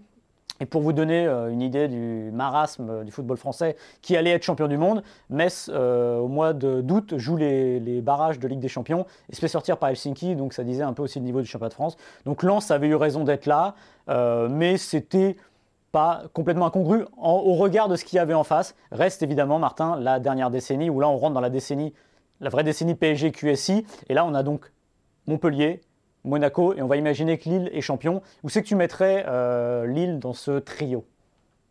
Et 0.62 0.66
pour 0.66 0.82
vous 0.82 0.92
donner 0.92 1.26
euh, 1.26 1.50
une 1.50 1.62
idée 1.62 1.88
du 1.88 2.32
marasme 2.34 2.90
euh, 2.90 3.04
du 3.06 3.12
football 3.12 3.38
français 3.38 3.78
qui 4.02 4.18
allait 4.18 4.32
être 4.32 4.44
champion 4.44 4.68
du 4.68 4.76
monde, 4.76 5.04
Metz, 5.30 5.70
au 5.70 6.28
mois 6.28 6.52
d'août, 6.52 7.18
joue 7.18 7.38
les, 7.38 7.80
les, 7.80 8.02
barrages 8.02 8.40
de 8.40 8.48
Ligue 8.48 8.60
des 8.60 8.68
Champions 8.68 9.06
et 9.30 9.36
se 9.36 9.40
fait 9.40 9.48
sortir 9.48 9.78
par 9.78 9.88
Helsinki, 9.88 10.36
donc 10.36 10.52
ça 10.52 10.66
disait 10.66 10.84
un 10.84 10.92
peu 10.92 11.04
aussi 11.04 11.20
le 11.20 11.26
niveau 11.26 11.40
du 11.40 11.48
championnat 11.48 11.70
de 11.70 11.76
France. 11.76 11.96
Donc 12.26 12.44
Lens 12.44 12.72
avait 12.72 12.88
eu 12.88 12.96
raison 12.96 13.24
d'être 13.24 13.46
là, 13.46 13.76
mais 14.50 14.78
c'était 14.78 15.38
pas 15.92 16.24
complètement 16.34 16.68
incongru 16.68 17.06
au 17.18 17.54
regard 17.56 17.88
de 17.88 17.96
ce 17.96 18.06
qu'il 18.06 18.18
y 18.18 18.20
avait 18.20 18.34
en 18.34 18.44
face. 18.44 18.76
Reste 18.92 19.24
évidemment, 19.24 19.60
Martin, 19.60 20.00
la 20.00 20.20
dernière 20.20 20.52
décennie, 20.52 20.90
où 20.90 21.00
là 21.00 21.10
on 21.10 21.18
rentre 21.18 21.34
dans 21.34 21.42
la 21.42 21.50
décennie, 21.50 21.94
la 22.40 22.50
vraie 22.50 22.64
décennie 22.64 22.94
PSG-QSI, 22.94 23.86
et 24.10 24.14
là 24.14 24.26
on 24.26 24.34
a 24.34 24.44
donc 24.44 24.72
Montpellier, 25.28 25.82
Monaco, 26.24 26.74
et 26.74 26.82
on 26.82 26.88
va 26.88 26.98
imaginer 26.98 27.38
que 27.38 27.50
Lille 27.50 27.70
est 27.74 27.82
champion. 27.82 28.22
Où 28.44 28.50
c'est 28.50 28.62
que 28.62 28.68
tu 28.68 28.76
mettrais 28.76 29.26
euh, 29.28 29.86
Lille 29.88 30.20
dans 30.20 30.34
ce 30.34 30.60
trio? 30.60 31.06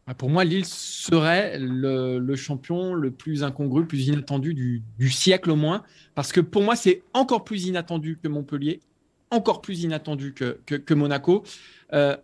Ah, 0.06 0.14
pour 0.14 0.30
moi, 0.30 0.42
Lille 0.44 0.64
serait 0.64 1.58
le, 1.60 2.34
champion 2.34 2.94
le 2.94 3.10
plus 3.10 3.44
incongru, 3.44 3.82
le 3.82 3.86
plus 3.86 4.08
inattendu 4.08 4.54
du, 4.54 5.10
siècle 5.10 5.50
au 5.50 5.56
moins. 5.56 5.82
Parce 6.14 6.32
que 6.32 6.40
pour 6.40 6.62
moi, 6.62 6.76
c'est 6.76 7.02
encore 7.12 7.44
plus 7.44 7.66
inattendu 7.66 8.18
que 8.22 8.26
Montpellier, 8.26 8.80
encore 9.30 9.60
plus 9.60 9.82
inattendu 9.82 10.32
que, 10.32 10.58
que, 10.64 10.94
Monaco. 10.94 11.42
Euh, 11.92 12.16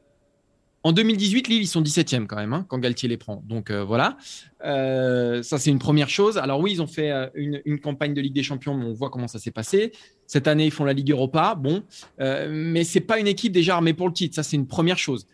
en 0.87 0.93
2018, 0.93 1.49
Lille, 1.49 1.63
ils 1.63 1.67
sont 1.67 1.81
17e 1.81 2.27
quand 2.27 2.37
même, 2.37 2.53
hein, 2.53 2.67
quand 2.69 2.79
Galtier 2.79 3.09
les 3.09 3.17
prend. 3.17 3.43
Donc 3.47 3.71
euh, 3.71 3.83
voilà, 3.83 4.19
euh, 4.67 5.43
ça 5.43 5.59
c'est 5.59 5.71
une 5.71 5.79
première 5.79 6.11
chose. 6.11 6.37
Alors 6.37 6.61
oui, 6.61 6.73
ils 6.73 6.83
ont 6.83 6.87
fait 6.87 7.11
euh, 7.11 7.27
une, 7.35 7.81
campagne 7.81 8.13
de 8.13 8.21
Ligue 8.21 8.35
des 8.35 8.43
Champions, 8.43 8.75
mais 8.75 8.85
on 8.85 8.93
voit 8.93 9.09
comment 9.09 9.27
ça 9.27 9.39
s'est 9.39 9.51
passé. 9.51 9.93
Cette 10.27 10.47
année, 10.47 10.67
ils 10.67 10.71
font 10.71 10.85
la 10.85 10.93
Ligue 10.93 11.11
Europa, 11.11 11.55
bon, 11.55 11.83
mais 12.19 12.85
c'est 12.85 13.01
pas 13.01 13.19
une 13.19 13.27
équipe 13.27 13.53
déjà 13.53 13.77
armée 13.77 13.95
pour 13.95 14.09
le 14.09 14.13
titre. 14.13 14.35
Ça 14.35 14.43
c'est 14.43 14.57
une 14.57 14.67
première 14.67 14.99
chose. 14.99 15.27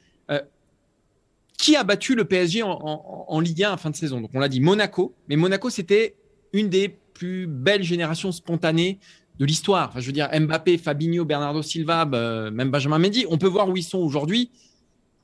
qui 1.59 1.75
a 1.75 1.83
battu 1.83 2.15
le 2.15 2.25
PSG 2.25 2.63
en, 2.63 3.41
Ligue 3.41 3.65
1 3.65 3.73
à 3.73 3.77
fin 3.77 3.91
de 3.91 3.97
saison? 3.97 4.21
Donc 4.21 4.31
on 4.35 4.39
l'a 4.39 4.49
dit, 4.49 4.61
Monaco. 4.61 5.15
Mais 5.29 5.35
Monaco, 5.35 5.69
c'était 5.69 6.15
une 6.53 6.69
des 6.69 6.97
plus 7.13 7.49
belles 7.49 7.83
générations 7.83 8.31
spontanées 8.31 9.01
de 9.41 9.45
l'histoire. 9.45 9.89
Enfin, 9.89 9.99
je 9.99 10.07
veux 10.07 10.13
dire, 10.13 10.29
Mbappé, 10.33 10.79
Fabinho, 10.79 11.25
Bernardo 11.25 11.63
Silva, 11.63 12.05
bah, 12.05 12.53
même 12.53 12.71
Benjamin 12.71 12.99
Mendy. 12.99 13.27
On 13.29 13.39
peut 13.39 13.49
voir 13.49 13.69
où 13.69 13.77
ils 13.77 13.83
sont 13.83 13.99
aujourd'hui 13.99 14.51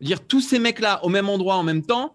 dire 0.00 0.26
tous 0.26 0.40
ces 0.40 0.58
mecs-là 0.58 1.04
au 1.04 1.08
même 1.08 1.28
endroit 1.28 1.56
en 1.56 1.62
même 1.62 1.82
temps, 1.82 2.14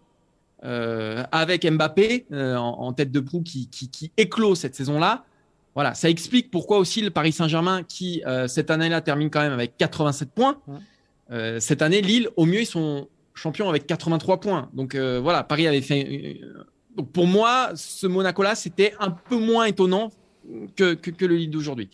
euh, 0.63 1.23
avec 1.31 1.65
Mbappé 1.65 2.27
euh, 2.31 2.55
en, 2.55 2.93
tête 2.93 3.11
de 3.11 3.19
proue 3.19 3.41
qui, 3.41 3.67
qui, 3.67 4.11
éclot 4.15 4.53
cette 4.53 4.75
saison-là. 4.75 5.25
Voilà, 5.73 5.95
ça 5.95 6.07
explique 6.07 6.51
pourquoi 6.51 6.77
aussi 6.77 7.01
le 7.01 7.09
Paris 7.09 7.31
Saint-Germain, 7.31 7.81
qui 7.81 8.21
euh, 8.27 8.47
cette 8.47 8.69
année-là 8.69 9.01
termine 9.01 9.31
quand 9.31 9.41
même 9.41 9.53
avec 9.53 9.75
87 9.77 10.29
points. 10.29 10.59
cette 11.59 11.81
année, 11.81 12.01
Lille, 12.01 12.29
au 12.35 12.45
mieux, 12.45 12.61
ils 12.61 12.67
sont 12.67 13.07
champions 13.33 13.69
avec 13.69 13.87
83 13.87 14.39
points. 14.39 14.69
Donc 14.73 14.95
voilà, 14.95 15.43
Paris 15.43 15.65
avait 15.65 15.81
fait. 15.81 16.41
Donc 16.95 17.11
pour 17.11 17.25
moi, 17.25 17.71
ce 17.73 18.05
Monaco-là, 18.05 18.53
c'était 18.53 18.93
un 18.99 19.09
peu 19.09 19.37
moins 19.37 19.65
étonnant 19.65 20.11
que, 20.75 20.93
que, 20.93 21.25
le 21.25 21.37
Lille 21.37 21.49
d'aujourd'hui. 21.49 21.89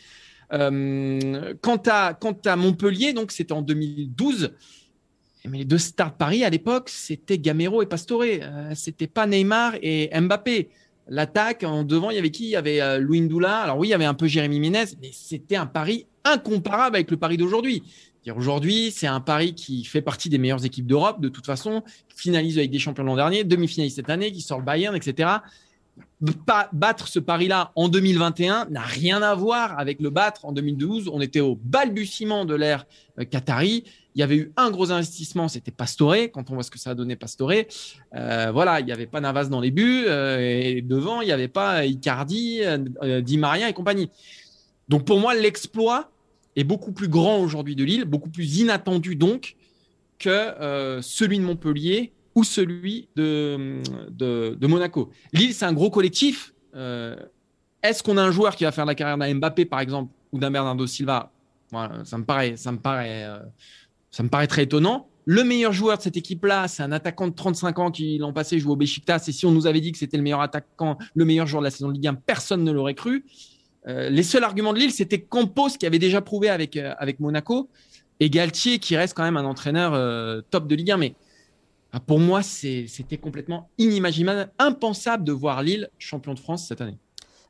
quant, 0.50 1.82
à, 1.86 2.14
quant 2.16 2.38
à 2.46 2.56
Montpellier, 2.58 3.14
donc 3.14 3.32
c'était 3.32 3.54
en 3.54 3.62
2012. 3.62 4.52
Mais 5.50 5.60
les 5.60 5.66
deux 5.66 5.78
stars 5.78 6.12
de 6.12 6.18
Paris 6.18 6.44
à 6.44 6.50
l'époque, 6.50 6.90
c'était 6.90 7.38
Gamero 7.38 7.82
et 7.82 7.86
Pastore. 7.86 8.24
Euh, 8.24 8.72
c'était 8.76 9.08
pas 9.08 9.28
Neymar 9.28 9.76
et 9.82 10.10
Mbappé. 10.20 10.70
L'attaque 11.10 11.64
en 11.64 11.84
devant, 11.84 12.10
il 12.10 12.16
y 12.16 12.20
avait 12.20 12.32
qui? 12.32 12.46
Il 12.46 12.50
y 12.50 12.56
avait 12.56 12.82
euh, 12.82 13.00
Louis 13.00 13.22
Ndoula. 13.22 13.60
Alors 13.60 13.78
oui, 13.78 13.88
il 13.88 13.92
y 13.92 13.94
avait 13.94 14.06
un 14.06 14.14
peu 14.14 14.28
Jérémy 14.28 14.60
Ménez, 14.60 14.86
mais 15.02 15.12
c'était 15.14 15.56
un 15.56 15.66
pari 15.66 16.06
incomparable 16.26 16.98
avec 16.98 17.10
le 17.10 17.18
Paris 17.18 17.38
d'aujourd'hui. 17.38 17.84
Aujourd'hui, 18.36 18.92
c'est 18.92 19.08
un 19.08 19.22
Paris 19.22 19.54
qui 19.54 19.86
fait 19.86 20.02
partie 20.02 20.30
des 20.30 20.38
meilleures 20.38 20.66
équipes 20.66 20.86
d'Europe, 20.86 21.22
de 21.22 21.30
toute 21.30 21.46
façon, 21.46 21.84
qui 22.10 22.24
finalise 22.24 22.58
avec 22.58 22.72
des 22.72 22.80
champions 22.80 23.04
l'an 23.04 23.16
dernier, 23.16 23.44
demi-finaliste 23.44 23.96
cette 23.96 24.10
année, 24.10 24.32
qui 24.32 24.42
sort 24.42 24.60
le 24.60 24.66
Bayern, 24.66 24.96
etc. 24.96 25.30
Battre 26.74 27.08
ce 27.08 27.20
pari-là 27.20 27.72
en 27.76 27.90
2021 27.90 28.68
n'a 28.70 28.82
rien 28.82 29.22
à 29.22 29.36
voir 29.36 29.78
avec 29.78 30.02
le 30.02 30.10
battre 30.10 30.46
en 30.46 30.52
2012. 30.52 31.10
On 31.14 31.22
était 31.22 31.42
au 31.42 31.56
balbutiement 31.56 32.46
de 32.46 32.56
l'ère 32.56 32.86
euh, 33.20 33.24
qatari. 33.24 33.84
Il 34.18 34.22
y 34.22 34.24
avait 34.24 34.38
eu 34.38 34.52
un 34.58 34.72
gros 34.72 34.92
investissement, 34.92 35.48
c'était 35.48 35.70
Pastore. 35.70 36.16
Quand 36.34 36.50
on 36.50 36.56
voit 36.56 36.64
ce 36.64 36.72
que 36.72 36.80
ça 36.80 36.90
a 36.90 36.96
donné 36.96 37.16
Pastore, 37.16 37.52
euh, 38.16 38.50
voilà, 38.52 38.80
il 38.80 38.86
n'y 38.88 38.92
avait 38.92 39.06
pas 39.06 39.22
Navas 39.22 39.46
dans 39.46 39.60
les 39.60 39.70
buts 39.70 40.06
euh, 40.08 40.40
et 40.40 40.82
devant, 40.82 41.22
il 41.22 41.26
n'y 41.26 41.32
avait 41.32 41.48
pas 41.48 41.86
Icardi, 41.86 42.62
euh, 42.64 43.22
Di 43.22 43.38
Maria 43.38 43.70
et 43.70 43.74
compagnie. 43.74 44.10
Donc 44.90 45.06
pour 45.06 45.20
moi, 45.20 45.36
l'exploit 45.36 46.10
est 46.56 46.64
beaucoup 46.64 46.94
plus 46.94 47.10
grand 47.10 47.38
aujourd'hui 47.38 47.76
de 47.76 47.84
Lille, 47.84 48.06
beaucoup 48.06 48.32
plus 48.32 48.58
inattendu 48.58 49.16
donc 49.16 49.56
que 50.18 51.00
celui 51.04 51.38
de 51.38 51.44
Montpellier 51.44 52.12
ou 52.38 52.44
celui 52.44 53.10
de, 53.16 54.68
Monaco. 54.68 55.10
Lille, 55.34 55.54
c'est 55.54 55.66
un 55.66 55.74
gros 55.74 55.90
collectif. 55.90 56.54
Est-ce 57.84 58.04
qu'on 58.04 58.18
a 58.18 58.24
un 58.24 58.32
joueur 58.32 58.56
qui 58.56 58.64
va 58.64 58.72
faire 58.72 58.86
la 58.86 58.94
carrière 58.94 59.18
d'un 59.18 59.34
Mbappé, 59.34 59.66
par 59.66 59.80
exemple, 59.80 60.14
ou 60.32 60.38
d'un 60.38 60.52
Bernardo 60.52 60.86
Silva? 60.86 61.32
Ça 62.04 62.18
me 62.18 62.24
paraît, 62.24 62.56
ça 62.56 62.72
me 62.72 62.78
paraît 62.78 63.26
ça 64.12 64.24
me 64.24 64.30
paraît 64.30 64.48
très 64.48 64.64
étonnant. 64.64 65.10
Le 65.26 65.44
meilleur 65.44 65.74
joueur 65.74 65.98
de 65.98 66.02
cette 66.02 66.16
équipe-là, 66.16 66.68
c'est 66.68 66.84
un 66.84 66.92
attaquant 66.92 67.28
de 67.28 67.34
35 67.34 67.80
ans 67.80 67.92
qui 67.92 68.18
l'an 68.18 68.32
passé 68.32 68.60
jouait 68.60 68.72
au 68.72 68.76
Besiktas. 68.78 69.26
Et 69.28 69.32
si 69.32 69.46
on 69.46 69.52
nous 69.52 69.68
avait 69.68 69.82
dit 69.82 69.92
que 69.92 69.98
c'était 69.98 70.18
le 70.18 70.24
meilleur 70.24 70.42
attaquant, 70.42 70.98
le 71.16 71.26
meilleur 71.26 71.48
joueur 71.48 71.62
de 71.62 71.66
la 71.66 71.72
saison 71.72 71.90
de 71.90 71.94
Ligue 71.94 72.08
1, 72.08 72.14
personne 72.14 72.64
ne 72.64 72.72
l'aurait 72.72 72.94
cru. 72.94 73.26
Euh, 73.88 74.10
les 74.10 74.24
seuls 74.24 74.44
arguments 74.44 74.74
de 74.74 74.80
Lille, 74.80 74.92
c'était 74.92 75.20
Campos 75.20 75.72
qui 75.80 75.86
avait 75.86 76.00
déjà 76.00 76.22
prouvé 76.22 76.50
avec, 76.50 76.78
euh, 76.78 76.94
avec 76.98 77.20
Monaco 77.20 77.70
et 78.20 78.30
Galtier 78.30 78.80
qui 78.80 78.96
reste 78.96 79.16
quand 79.16 79.24
même 79.24 79.38
un 79.38 79.46
entraîneur 79.46 79.94
euh, 79.94 80.42
top 80.50 80.68
de 80.68 80.76
Ligue 80.76 80.92
1. 80.92 80.98
Mais 80.98 81.16
pour 82.06 82.20
moi, 82.20 82.42
c'était 82.44 83.18
complètement 83.18 83.70
inimaginable, 83.78 84.52
impensable 84.60 85.24
de 85.24 85.32
voir 85.32 85.64
Lille 85.64 85.90
champion 85.98 86.34
de 86.34 86.40
France 86.40 86.68
cette 86.68 86.82
année. 86.82 86.98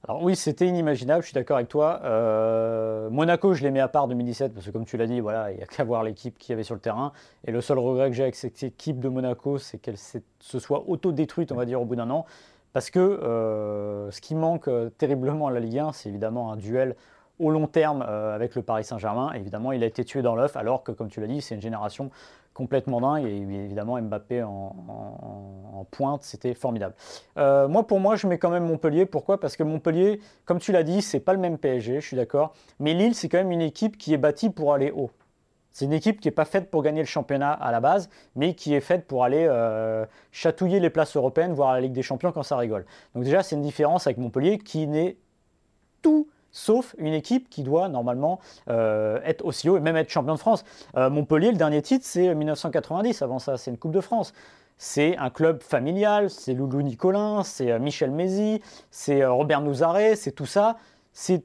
Alors 0.08 0.22
oui, 0.24 0.36
c'était 0.36 0.68
inimaginable, 0.68 1.22
je 1.22 1.28
suis 1.28 1.34
d'accord 1.34 1.58
avec 1.58 1.70
toi. 1.70 2.02
Euh, 2.04 3.10
Monaco, 3.10 3.54
je 3.54 3.64
l'ai 3.64 3.72
mis 3.72 3.80
à 3.80 3.88
part 3.88 4.08
2017 4.08 4.54
parce 4.54 4.66
que 4.66 4.72
comme 4.72 4.86
tu 4.86 4.96
l'as 4.96 5.08
dit, 5.08 5.20
voilà, 5.20 5.52
il 5.52 5.58
n'y 5.58 5.64
a 5.64 5.66
qu'à 5.66 5.84
voir 5.84 6.04
l'équipe 6.04 6.38
qu'il 6.38 6.52
y 6.52 6.54
avait 6.54 6.64
sur 6.64 6.76
le 6.76 6.80
terrain. 6.80 7.12
Et 7.46 7.52
le 7.52 7.62
seul 7.62 7.80
regret 7.80 8.10
que 8.10 8.16
j'ai 8.16 8.24
avec 8.24 8.36
cette 8.36 8.62
équipe 8.64 9.00
de 9.00 9.10
Monaco, 9.10 9.58
c'est 9.58 9.80
qu'elle 9.80 9.98
se 9.98 10.60
soit 10.60 10.88
auto-détruite, 10.88 11.52
on 11.52 11.56
va 11.56 11.66
dire, 11.66 11.82
au 11.82 11.86
bout 11.86 11.96
d'un 11.96 12.10
an. 12.12 12.26
Parce 12.74 12.92
que 12.92 13.00
euh, 13.00 14.12
ce 14.12 14.22
qui 14.22 14.36
manque 14.36 14.68
euh, 14.68 14.90
terriblement 14.98 15.48
à 15.48 15.52
la 15.52 15.60
Ligue 15.60 15.80
1, 15.80 15.94
c'est 15.94 16.10
évidemment 16.10 16.52
un 16.52 16.58
duel 16.58 16.96
au 17.40 17.50
long 17.52 17.68
terme 17.68 18.02
avec 18.02 18.56
le 18.56 18.64
Paris 18.64 18.84
Saint-Germain. 18.84 19.32
Évidemment, 19.34 19.72
il 19.72 19.84
a 19.84 19.86
été 19.86 20.04
tué 20.04 20.24
dans 20.24 20.36
l'œuf, 20.36 20.58
alors 20.58 20.84
que, 20.84 20.92
comme 20.92 21.08
tu 21.08 21.22
l'as 21.22 21.28
dit, 21.28 21.40
c'est 21.40 21.54
une 21.54 21.62
génération 21.62 22.10
complètement 22.58 23.00
dingue. 23.00 23.26
Et 23.26 23.38
évidemment, 23.38 24.02
Mbappé 24.02 24.42
en, 24.42 25.86
pointe, 25.92 26.24
c'était 26.24 26.56
formidable. 26.56 26.96
moi, 27.36 27.86
pour 27.86 28.00
moi, 28.00 28.16
je 28.16 28.26
mets 28.26 28.40
quand 28.40 28.50
même 28.50 28.66
Montpellier. 28.66 29.06
Pourquoi? 29.06 29.40
Parce 29.40 29.56
que 29.56 29.64
Montpellier, 29.64 30.20
comme 30.46 30.60
tu 30.60 30.72
l'as 30.72 30.84
dit, 30.84 31.04
c'est 31.04 31.20
pas 31.20 31.34
le 31.34 31.40
même 31.40 31.60
PSG, 31.60 32.02
je 32.02 32.06
suis 32.06 32.18
d'accord. 32.18 32.54
Mais 32.80 32.94
Lille, 32.94 33.14
c'est 33.14 33.30
quand 33.30 33.38
même 33.38 33.52
une 33.52 33.62
équipe 33.62 33.98
qui 33.98 34.14
est 34.14 34.18
bâtie 34.18 34.50
pour 34.50 34.74
aller 34.74 34.92
haut. 34.92 35.12
C'est 35.78 35.86
une 35.86 35.94
équipe 35.94 36.20
qui 36.20 36.28
n'est 36.28 36.34
pas 36.34 36.46
faite 36.46 36.72
pour 36.72 36.82
gagner 36.82 37.02
le 37.02 37.06
championnat 37.06 37.52
à 37.52 37.72
la 37.72 37.80
base, 37.80 38.10
mais 38.36 38.56
qui 38.56 38.74
est 38.74 38.82
faite 38.82 39.06
pour 39.06 39.24
aller 39.24 39.46
euh, 39.48 40.08
chatouiller 40.32 40.80
les 40.80 40.90
places 40.90 41.16
européennes, 41.16 41.54
voire 41.54 41.72
la 41.72 41.82
Ligue 41.82 41.92
des 41.92 42.02
Champions 42.02 42.32
quand 42.32 42.42
ça 42.42 42.58
rigole. 42.58 42.84
Donc 43.14 43.24
déjà, 43.24 43.44
c'est 43.44 43.56
une 43.56 43.62
différence 43.62 44.08
avec 44.08 44.18
Montpellier 44.18 44.58
qui 44.58 44.88
n'est 44.88 45.18
tout 46.02 46.28
sauf 46.58 46.96
une 46.98 47.14
équipe 47.14 47.50
qui 47.50 47.64
doit 47.64 47.88
normalement 47.88 48.40
euh, 48.70 49.20
être 49.24 49.46
aussi 49.46 49.70
haut 49.70 49.78
et 49.78 49.80
même 49.80 49.96
être 49.96 50.10
champion 50.10 50.34
de 50.34 50.40
France. 50.40 50.66
Euh, 50.96 51.10
Montpellier, 51.10 51.52
le 51.52 51.58
dernier 51.58 51.82
titre, 51.82 52.06
c'est 52.06 52.34
1990. 52.34 53.22
Avant 53.22 53.40
ça, 53.40 53.58
c'est 53.58 53.72
une 53.72 53.78
Coupe 53.78 53.92
de 53.92 54.02
France. 54.02 54.34
C'est 54.80 55.18
un 55.18 55.30
club 55.30 55.62
familial, 55.64 56.30
c'est 56.30 56.54
Loulou 56.54 56.82
Nicolin, 56.82 57.44
c'est 57.44 57.80
Michel 57.80 58.12
Mézy, 58.12 58.62
c'est 58.92 59.26
Robert 59.26 59.62
Nouzaret, 59.62 60.16
c'est 60.16 60.32
tout 60.32 60.46
ça. 60.46 60.78
C'est 61.14 61.44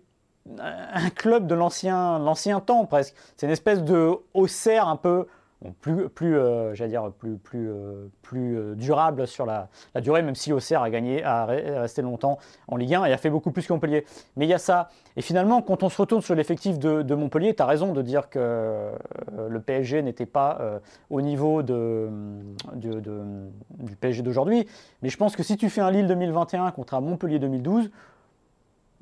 un 0.59 1.11
club 1.11 1.47
de 1.47 1.55
l'ancien 1.55 2.61
temps 2.61 2.85
presque. 2.85 3.15
C'est 3.37 3.47
une 3.47 3.53
espèce 3.53 3.83
de 3.83 4.13
Auxerre 4.35 4.89
un 4.89 4.97
peu 4.97 5.27
plus, 5.81 6.09
plus 6.09 6.37
euh, 6.37 6.73
dire 6.89 7.11
plus, 7.13 7.37
plus, 7.37 7.71
euh, 7.71 8.09
plus 8.23 8.57
euh, 8.57 8.75
durable 8.75 9.27
sur 9.27 9.47
la, 9.47 9.69
durée, 10.01 10.23
même 10.23 10.35
si 10.35 10.53
Auxerre 10.53 10.83
a 10.83 10.91
gagné, 10.91 11.23
a 11.25 11.47
resté 11.47 12.03
longtemps 12.03 12.39
en 12.69 12.77
Ligue 12.77 12.95
1 12.95 13.05
et 13.05 13.13
a 13.13 13.17
fait 13.17 13.31
beaucoup 13.31 13.51
plus 13.51 13.67
que 13.67 13.73
Montpellier. 13.73 14.05
Mais 14.37 14.47
il 14.47 14.49
y 14.49 14.55
a 14.55 14.59
ça. 14.59 14.89
Et 15.17 15.23
finalement, 15.23 15.63
quand 15.63 15.83
on 15.83 15.89
se 15.89 16.01
retourne 16.01 16.23
sur 16.23 16.35
l'effectif 16.35 16.79
de, 16.79 17.15
Montpellier, 17.15 17.55
tu 17.55 17.63
as 17.63 17.67
raison 17.67 17.93
de 17.93 18.03
dire 18.03 18.29
que 18.31 18.91
le 19.37 19.61
PSG 19.61 20.03
n'était 20.03 20.27
pas 20.27 20.81
au 21.11 21.21
niveau 21.21 21.63
de, 21.63 22.09
du 22.75 23.97
PSG 23.97 24.23
d'aujourd'hui. 24.23 24.67
Mais 25.03 25.11
je 25.11 25.17
pense 25.17 25.37
que 25.37 25.43
si 25.43 25.57
tu 25.57 25.69
fais 25.69 25.83
un 25.83 25.91
Lille 25.91 26.07
2021 26.07 26.71
contre 26.71 26.95
un 26.95 27.01
Montpellier 27.01 27.39
2012, 27.39 27.91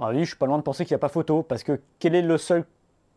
ah 0.01 0.11
je 0.15 0.25
suis 0.25 0.37
pas 0.37 0.47
loin 0.47 0.59
de 0.59 0.63
penser 0.63 0.85
qu'il 0.85 0.95
n'y 0.95 1.01
a 1.01 1.01
pas 1.01 1.09
photo, 1.09 1.43
parce 1.43 1.63
que 1.63 1.81
quel 1.99 2.15
est 2.15 2.23
le 2.23 2.39
seul 2.39 2.65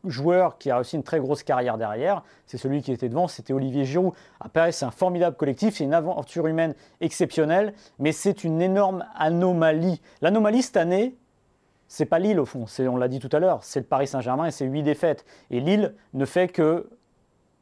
joueur 0.05 0.57
qui 0.57 0.71
a 0.71 0.79
aussi 0.79 0.95
une 0.95 1.03
très 1.03 1.19
grosse 1.19 1.43
carrière 1.43 1.77
derrière 1.77 2.23
C'est 2.45 2.57
celui 2.57 2.81
qui 2.81 2.91
était 2.91 3.09
devant, 3.09 3.27
c'était 3.27 3.53
Olivier 3.53 3.85
Giroud. 3.85 4.13
Après, 4.39 4.71
c'est 4.71 4.85
un 4.85 4.91
formidable 4.91 5.35
collectif, 5.35 5.75
c'est 5.77 5.83
une 5.83 5.93
aventure 5.93 6.47
humaine 6.47 6.75
exceptionnelle, 7.01 7.73
mais 7.99 8.11
c'est 8.11 8.43
une 8.43 8.61
énorme 8.61 9.05
anomalie. 9.15 10.01
L'anomalie 10.21 10.61
cette 10.61 10.77
année, 10.77 11.15
c'est 11.87 12.05
pas 12.05 12.19
Lille 12.19 12.39
au 12.39 12.45
fond, 12.45 12.65
on 12.79 12.97
l'a 12.97 13.07
dit 13.07 13.19
tout 13.19 13.29
à 13.31 13.39
l'heure, 13.39 13.63
c'est 13.63 13.79
le 13.79 13.85
Paris 13.85 14.07
Saint-Germain 14.07 14.45
et 14.45 14.51
c'est 14.51 14.65
huit 14.65 14.83
défaites. 14.83 15.25
Et 15.51 15.59
Lille 15.59 15.93
ne 16.13 16.25
fait 16.25 16.47
que 16.47 16.89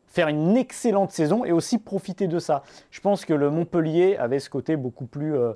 faire 0.08 0.28
une 0.28 0.58
excellente 0.58 1.12
saison 1.12 1.46
et 1.46 1.52
aussi 1.52 1.78
profiter 1.78 2.28
de 2.28 2.40
ça. 2.40 2.64
Je 2.92 3.00
pense 3.00 3.26
que 3.26 3.34
le 3.34 3.50
Montpellier 3.50 4.18
avait 4.18 4.40
ce 4.40 4.50
côté 4.50 4.76
beaucoup 4.76 5.06
plus 5.06 5.36
euh, 5.36 5.54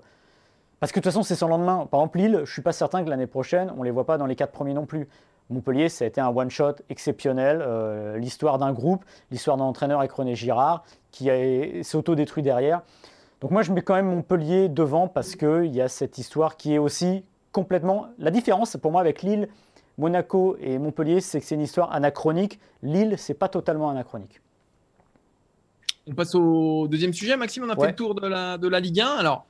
parce 0.79 0.91
que 0.91 0.99
de 0.99 1.03
toute 1.03 1.11
façon, 1.11 1.23
c'est 1.23 1.35
sans 1.35 1.47
lendemain. 1.47 1.87
Par 1.89 2.01
exemple, 2.01 2.17
Lille, 2.19 2.35
je 2.35 2.41
ne 2.41 2.45
suis 2.45 2.61
pas 2.61 2.71
certain 2.71 3.03
que 3.03 3.09
l'année 3.09 3.27
prochaine, 3.27 3.71
on 3.75 3.79
ne 3.79 3.85
les 3.85 3.91
voit 3.91 4.05
pas 4.05 4.17
dans 4.17 4.25
les 4.25 4.35
quatre 4.35 4.51
premiers 4.51 4.73
non 4.73 4.85
plus. 4.85 5.07
Montpellier, 5.49 5.89
ça 5.89 6.05
a 6.05 6.07
été 6.07 6.19
un 6.19 6.29
one-shot 6.29 6.75
exceptionnel. 6.89 7.61
Euh, 7.61 8.17
l'histoire 8.17 8.57
d'un 8.57 8.73
groupe, 8.73 9.05
l'histoire 9.31 9.57
d'un 9.57 9.63
entraîneur 9.63 9.99
avec 9.99 10.11
René 10.11 10.35
Girard, 10.35 10.83
qui 11.11 11.25
s'est 11.25 11.95
auto-détruit 11.95 12.43
derrière. 12.43 12.81
Donc 13.41 13.51
moi, 13.51 13.61
je 13.61 13.71
mets 13.71 13.81
quand 13.81 13.95
même 13.95 14.07
Montpellier 14.07 14.69
devant 14.69 15.07
parce 15.07 15.35
qu'il 15.35 15.73
y 15.73 15.81
a 15.81 15.87
cette 15.87 16.17
histoire 16.17 16.57
qui 16.57 16.73
est 16.73 16.77
aussi 16.77 17.23
complètement... 17.51 18.07
La 18.17 18.31
différence 18.31 18.75
pour 18.77 18.91
moi 18.91 19.01
avec 19.01 19.21
Lille, 19.21 19.47
Monaco 19.97 20.57
et 20.59 20.77
Montpellier, 20.77 21.21
c'est 21.21 21.39
que 21.39 21.45
c'est 21.45 21.55
une 21.55 21.61
histoire 21.61 21.93
anachronique. 21.93 22.59
Lille, 22.81 23.15
c'est 23.17 23.33
pas 23.33 23.47
totalement 23.47 23.89
anachronique. 23.89 24.41
On 26.07 26.13
passe 26.13 26.35
au 26.35 26.87
deuxième 26.87 27.13
sujet. 27.13 27.37
Maxime, 27.37 27.63
on 27.65 27.69
a 27.69 27.75
fait 27.75 27.87
le 27.87 27.95
tour 27.95 28.15
de 28.15 28.27
la, 28.27 28.57
de 28.57 28.67
la 28.67 28.79
Ligue 28.79 29.01
1. 29.01 29.07
Alors, 29.07 29.45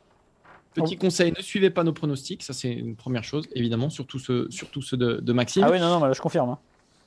Petit 0.75 0.97
conseil, 0.97 1.33
ne 1.35 1.41
suivez 1.41 1.69
pas 1.69 1.83
nos 1.83 1.93
pronostics. 1.93 2.43
Ça, 2.43 2.53
c'est 2.53 2.71
une 2.71 2.95
première 2.95 3.23
chose, 3.23 3.47
évidemment, 3.53 3.89
surtout 3.89 4.19
ceux, 4.19 4.47
surtout 4.49 4.81
ceux 4.81 4.97
de, 4.97 5.33
Maxime. 5.33 5.63
Ah 5.65 5.71
oui, 5.71 5.79
non, 5.79 5.99
non, 5.99 6.13
je 6.13 6.21
confirme. 6.21 6.49
Hein. 6.49 6.59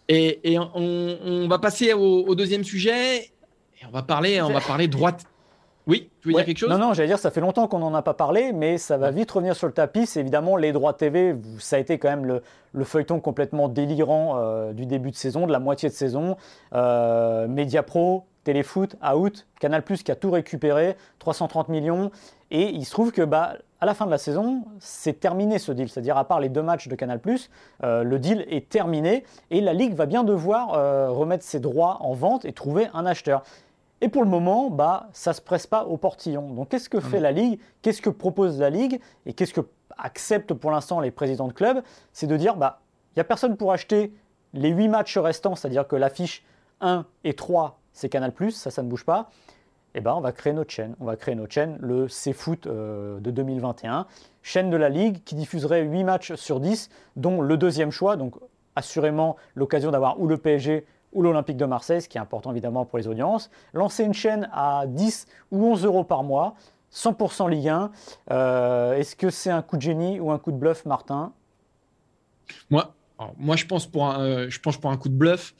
Et, 0.09 0.59
on, 0.59 1.47
va 1.49 1.59
passer 1.59 1.93
au, 1.93 2.35
deuxième 2.35 2.65
sujet. 2.65 3.19
Et 3.21 3.87
on 3.87 3.91
va 3.91 4.03
parler, 4.03 4.41
on 4.41 4.51
va 4.51 4.61
parler 4.61 4.89
droite. 4.89 5.25
Oui, 5.87 6.11
tu 6.21 6.29
veux 6.29 6.35
dire 6.35 6.45
quelque 6.45 6.59
chose? 6.59 6.69
Non, 6.69 6.79
non, 6.79 6.93
j'allais 6.93 7.09
dire, 7.09 7.19
ça 7.19 7.31
fait 7.31 7.41
longtemps 7.41 7.67
qu'on 7.67 7.79
n'en 7.79 7.95
a 7.95 8.03
pas 8.03 8.13
parlé, 8.13 8.53
mais 8.53 8.77
ça 8.77 8.99
va 8.99 9.11
vite 9.11 9.31
revenir 9.31 9.57
sur 9.57 9.67
le 9.67 9.73
tapis. 9.73 10.05
C'est 10.05 10.21
évidemment 10.21 10.57
les 10.57 10.73
droits 10.73 10.93
TV. 10.93 11.35
Ça 11.59 11.77
a 11.77 11.79
été 11.79 11.99
quand 11.99 12.11
même 12.11 12.27
le, 12.73 12.85
feuilleton 12.85 13.21
complètement 13.21 13.69
délirant 13.69 14.37
euh, 14.37 14.75
du 14.75 14.85
début 14.85 15.11
de 15.11 15.17
saison, 15.17 15.47
de 15.47 15.53
la 15.53 15.61
moitié 15.61 15.89
de 15.89 15.95
saison. 15.95 16.37
Euh, 16.75 17.49
Mediapro, 17.49 18.27
Téléfoot, 18.49 18.97
Out, 19.05 19.47
Canal 19.61 19.83
Plus 19.83 20.03
qui 20.03 20.11
a 20.11 20.15
tout 20.15 20.31
récupéré, 20.31 20.97
330 21.19 21.69
millions. 21.69 22.11
Et 22.51 22.71
il 22.71 22.87
se 22.87 22.93
trouve 22.93 23.13
que 23.13 23.21
bah, 23.21 23.57
à 23.79 23.85
la 23.85 23.93
fin 23.93 24.07
de 24.07 24.11
la 24.11 24.17
saison, 24.17 24.65
c'est 24.81 25.21
terminé 25.21 25.59
ce 25.59 25.71
deal. 25.71 25.91
C'est-à-dire, 25.91 26.17
à 26.17 26.27
part 26.27 26.41
les 26.41 26.49
deux 26.49 26.63
matchs 26.63 26.89
de 26.89 26.95
Canal, 26.95 27.21
euh, 27.83 28.03
le 28.03 28.19
deal 28.19 28.47
est 28.49 28.71
terminé 28.71 29.25
et 29.51 29.61
la 29.61 29.75
Ligue 29.75 29.93
va 29.93 30.07
bien 30.07 30.25
devoir 30.25 30.73
euh, 30.73 31.11
remettre 31.11 31.45
ses 31.45 31.61
droits 31.61 31.99
en 32.01 32.15
vente 32.15 32.47
et 32.47 32.55
trouver 32.55 32.89
un 32.95 33.05
acheteur. 33.05 33.43
Et 34.01 34.09
pour 34.09 34.25
le 34.25 34.31
moment, 34.31 34.71
bah, 34.71 35.09
ça 35.13 35.33
ne 35.33 35.35
se 35.35 35.43
presse 35.43 35.67
pas 35.67 35.85
au 35.85 35.99
portillon. 35.99 36.49
Donc, 36.55 36.71
qu'est-ce 36.71 36.89
que 36.89 37.01
fait 37.01 37.21
mmh. 37.21 37.25
la 37.25 37.33
Ligue? 37.33 37.61
Qu'est-ce 37.83 38.01
que 38.01 38.09
propose 38.09 38.59
la 38.61 38.71
Ligue? 38.71 38.99
Et 39.27 39.35
qu'est-ce 39.35 39.53
que 39.53 39.61
acceptent 39.99 40.55
pour 40.55 40.71
l'instant 40.71 41.01
les 41.01 41.11
présidents 41.11 41.49
de 41.49 41.53
club? 41.53 41.83
C'est 42.15 42.27
de 42.27 42.37
dire 42.39 42.57
bah, 42.57 42.81
il 43.11 43.19
n'y 43.19 43.21
a 43.21 43.25
personne 43.25 43.59
pour 43.59 43.73
acheter 43.73 44.11
les 44.55 44.71
8 44.71 44.89
matchs 44.89 45.19
restants, 45.19 45.55
c'est-à-dire 45.55 45.87
que 45.87 45.97
l'affiche 45.97 46.43
1 46.81 47.05
et 47.25 47.35
3, 47.35 47.78
c'est 47.99 48.09
Canal, 48.09 48.33
ça, 48.51 48.71
ça 48.71 48.83
ne 48.83 48.89
bouge 48.89 49.05
pas 49.05 49.31
eh 49.95 50.01
ben, 50.01 50.13
on 50.13 50.21
va 50.21 50.33
créer 50.33 50.53
notre 50.53 50.71
chaîne. 50.71 50.95
On 51.01 51.07
va 51.07 51.17
créer 51.17 51.35
notre 51.35 51.53
chaîne, 51.53 51.77
le 51.81 52.09
C-Foot 52.09 52.67
euh, 52.67 53.19
de 53.21 53.31
2021. 53.31 54.07
Chaîne 54.43 54.71
de 54.71 54.77
la 54.77 54.91
Ligue 54.91 55.25
qui 55.25 55.35
diffuserait 55.35 55.83
8 55.83 56.05
matchs 56.05 56.35
sur 56.35 56.61
10, 56.61 56.91
dont 57.17 57.41
le 57.41 57.57
deuxième 57.57 57.91
choix, 57.91 58.17
donc 58.17 58.35
assurément 58.77 59.37
l'occasion 59.57 59.91
d'avoir 59.91 60.21
ou 60.21 60.29
le 60.29 60.37
PSG 60.37 60.87
ou 61.15 61.23
l'Olympique 61.23 61.57
de 61.57 61.65
Marseille, 61.65 62.03
ce 62.03 62.09
qui 62.09 62.19
est 62.19 62.21
important 62.21 62.53
évidemment 62.53 62.85
pour 62.85 62.99
les 62.99 63.09
audiences. 63.09 63.51
Lancer 63.73 64.05
une 64.05 64.15
chaîne 64.15 64.49
à 64.53 64.85
10 64.87 65.27
ou 65.51 65.65
11 65.65 65.85
euros 65.87 66.05
par 66.05 66.23
mois, 66.23 66.55
100% 66.93 67.51
Ligue 67.51 67.69
1. 67.69 67.91
Euh, 68.31 68.93
est-ce 68.95 69.17
que 69.17 69.31
c'est 69.31 69.51
un 69.51 69.63
coup 69.63 69.79
de 69.79 69.83
génie 69.83 70.21
ou 70.21 70.31
un 70.31 70.39
coup 70.39 70.53
de 70.53 70.59
bluff, 70.59 70.85
Martin? 70.85 71.33
Moi, 73.99 74.21
euh, 74.21 74.47
je 74.49 74.61
pense 74.61 74.77
pour 74.77 74.91
un 74.91 74.97
coup 74.97 75.09
de 75.09 75.17
bluff. 75.17 75.55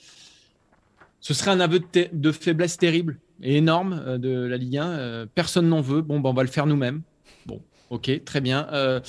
Ce 1.21 1.35
serait 1.35 1.51
un 1.51 1.61
aveu 1.61 1.81
de 2.13 2.33
faiblesse 2.33 2.77
terrible 2.77 3.19
énorme 3.43 4.03
euh, 4.07 4.19
de 4.19 4.47
la 4.47 4.57
Ligue 4.57 4.79
1. 4.79 4.87
Euh, 4.87 5.27
personne 5.35 5.69
n'en 5.69 5.81
veut. 5.81 6.03
Bon, 6.03 6.21
ben, 6.21 6.31
on 6.31 6.35
va 6.35 6.43
le 6.43 6.49
faire 6.49 6.67
nous-mêmes. 6.67 7.03
Bon, 7.47 7.61
ok, 7.91 8.25
très 8.25 8.41
bien. 8.41 8.67
Euh, 8.73 9.01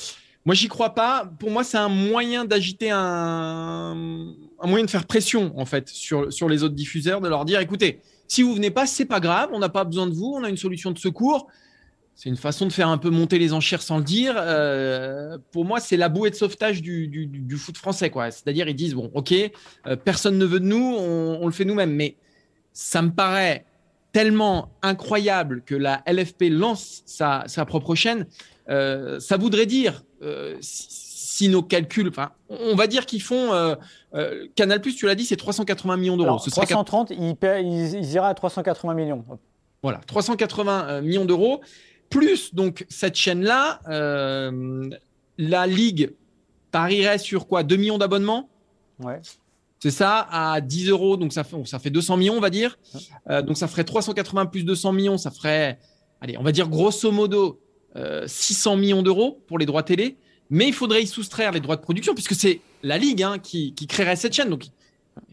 moi, 0.45 0.55
j'y 0.55 0.67
crois 0.67 0.95
pas. 0.95 1.29
Pour 1.39 1.51
moi, 1.51 1.63
c'est 1.63 1.77
un 1.77 1.89
moyen 1.89 2.45
d'agiter 2.45 2.89
un... 2.91 4.33
un, 4.59 4.67
moyen 4.67 4.85
de 4.85 4.89
faire 4.89 5.05
pression, 5.05 5.53
en 5.57 5.65
fait, 5.65 5.89
sur, 5.89 6.31
sur 6.31 6.49
les 6.49 6.63
autres 6.63 6.75
diffuseurs, 6.75 7.21
de 7.21 7.27
leur 7.27 7.45
dire 7.45 7.59
écoutez, 7.59 8.01
si 8.27 8.43
vous 8.43 8.53
venez 8.53 8.71
pas, 8.71 8.85
c'est 8.85 9.05
pas 9.05 9.19
grave, 9.19 9.49
on 9.53 9.59
n'a 9.59 9.69
pas 9.69 9.83
besoin 9.83 10.07
de 10.07 10.13
vous, 10.13 10.33
on 10.35 10.43
a 10.43 10.49
une 10.49 10.57
solution 10.57 10.91
de 10.91 10.99
secours. 10.99 11.47
C'est 12.21 12.27
une 12.27 12.35
façon 12.35 12.65
de 12.65 12.73
faire 12.73 12.89
un 12.89 12.97
peu 12.97 13.09
monter 13.09 13.39
les 13.39 13.53
enchères 13.53 13.81
sans 13.81 13.97
le 13.97 14.03
dire. 14.03 14.33
pour 15.51 15.63
moi, 15.63 15.79
c'est 15.79 15.95
la 15.95 16.09
bouée 16.09 16.29
de 16.29 16.35
sauvetage 16.35 16.81
du, 16.81 17.07
du, 17.07 17.25
du 17.25 17.55
foot 17.55 17.77
français. 17.77 18.09
quoi. 18.09 18.29
C'est-à-dire, 18.29 18.67
ils 18.67 18.75
disent 18.75 18.93
bon, 18.93 19.09
ok, 19.13 19.33
personne 20.03 20.37
ne 20.37 20.45
veut 20.45 20.59
de 20.59 20.65
nous, 20.65 20.97
on, 20.99 21.39
on 21.41 21.45
le 21.45 21.53
fait 21.53 21.63
nous-mêmes. 21.63 21.93
Mais 21.93 22.17
ça 22.73 23.01
me 23.01 23.11
paraît 23.11 23.65
tellement 24.11 24.69
incroyable 24.81 25.61
que 25.65 25.75
la 25.75 26.01
LFP 26.07 26.43
lance 26.49 27.03
sa, 27.05 27.45
propre 27.67 27.95
chaîne, 27.95 28.25
euh, 28.69 29.19
ça 29.19 29.37
voudrait 29.37 29.65
dire, 29.65 30.03
euh, 30.21 30.57
si, 30.61 31.47
nos 31.49 31.63
calculs, 31.63 32.09
enfin, 32.09 32.31
on 32.49 32.75
va 32.75 32.87
dire 32.87 33.05
qu'ils 33.05 33.21
font 33.21 33.53
euh, 33.53 33.75
Canal 34.55 34.81
tu 34.81 35.05
l'as 35.05 35.15
dit, 35.15 35.25
c'est 35.25 35.37
380 35.37 35.97
millions 35.97 36.17
d'euros. 36.17 36.37
330, 36.37 37.11
ils, 37.11 37.35
ils, 37.41 38.13
iraient 38.13 38.27
à 38.27 38.33
380 38.33 38.93
millions. 38.93 39.23
Voilà, 39.81 40.01
380 40.05 41.01
millions 41.01 41.23
d'euros, 41.23 41.61
plus 42.09 42.53
donc 42.55 42.85
cette 42.89 43.15
chaîne-là, 43.15 43.81
la 45.37 45.67
Ligue 45.67 46.13
parierait 46.71 47.17
sur 47.17 47.47
quoi 47.47 47.63
2 47.63 47.75
millions 47.75 47.97
d'abonnements? 47.97 48.49
Ouais. 48.99 49.21
C'est 49.79 49.91
ça, 49.91 50.27
à 50.29 50.59
10 50.59 50.89
euros, 50.89 51.15
donc 51.15 51.31
ça 51.31 51.43
fait, 51.43 51.55
ça 51.65 51.79
fait 51.79 51.89
200 51.89 52.17
millions, 52.17 52.35
on 52.35 52.41
va 52.41 52.49
dire. 52.49 52.77
Euh, 53.29 53.41
donc 53.41 53.57
ça 53.57 53.67
ferait 53.67 53.85
380 53.85 54.47
plus 54.47 54.63
200 54.63 54.91
millions, 54.91 55.17
ça 55.17 55.31
ferait, 55.31 55.79
allez, 56.19 56.37
on 56.37 56.43
va 56.43 56.51
dire 56.51 56.67
grosso 56.67 57.11
modo 57.11 57.61
600 58.25 58.73
euh, 58.73 58.77
millions 58.77 59.01
d'euros 59.01 59.41
pour 59.47 59.57
les 59.57 59.65
droits 59.65 59.83
télé. 59.83 60.17
Mais 60.49 60.67
il 60.67 60.73
faudrait 60.73 61.03
y 61.03 61.07
soustraire 61.07 61.51
les 61.51 61.59
droits 61.59 61.77
de 61.77 61.81
production, 61.81 62.13
puisque 62.13 62.35
c'est 62.35 62.59
la 62.83 62.97
Ligue 62.97 63.23
hein, 63.23 63.39
qui, 63.39 63.73
créerait 63.87 64.15
cette 64.17 64.33
chaîne. 64.33 64.49
Donc 64.49 64.65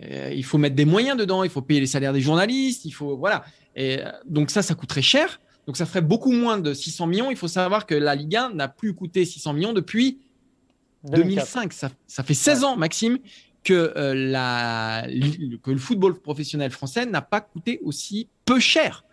euh, 0.03 0.33
il 0.33 0.45
faut 0.45 0.59
mettre 0.59 0.77
des 0.77 0.85
moyens 0.85 1.17
dedans, 1.17 1.43
il 1.43 1.51
faut 1.51 1.63
payer 1.63 1.81
les 1.81 1.87
salaires 1.87 2.13
des 2.13 2.21
journalistes, 2.21 2.85
il 2.85 2.93
faut. 2.93 3.17
Voilà. 3.17 3.45
Et 3.75 3.99
donc 4.27 4.51
ça, 4.51 4.63
ça 4.63 4.75
coûterait 4.75 5.03
cher. 5.03 5.41
Donc 5.67 5.77
ça 5.77 5.87
ferait 5.87 6.03
beaucoup 6.03 6.33
moins 6.33 6.59
de 6.59 6.73
600 6.73 7.07
millions. 7.07 7.31
Il 7.31 7.37
faut 7.37 7.49
savoir 7.49 7.87
que 7.87 7.95
la 7.95 8.15
Ligue 8.15 8.37
1 8.37 8.55
n'a 8.55 8.69
plus 8.69 8.95
coûté 8.95 9.25
600 9.25 9.53
millions 9.53 9.73
depuis 9.73 10.21
2005. 11.05 11.73
Ça, 11.73 11.91
fait 12.23 12.35
16 12.35 12.65
ans, 12.65 12.77
Maxime, 12.77 13.19
que, 13.65 13.93
euh, 13.97 14.15
la, 14.15 15.07
que 15.63 15.71
le 15.71 15.79
football 15.79 16.21
professionnel 16.21 16.71
français 16.71 17.05
n'a 17.05 17.23
pas 17.23 17.41
coûté 17.41 17.81
aussi 17.83 18.29
peu 18.45 18.61
cher. 18.61 19.05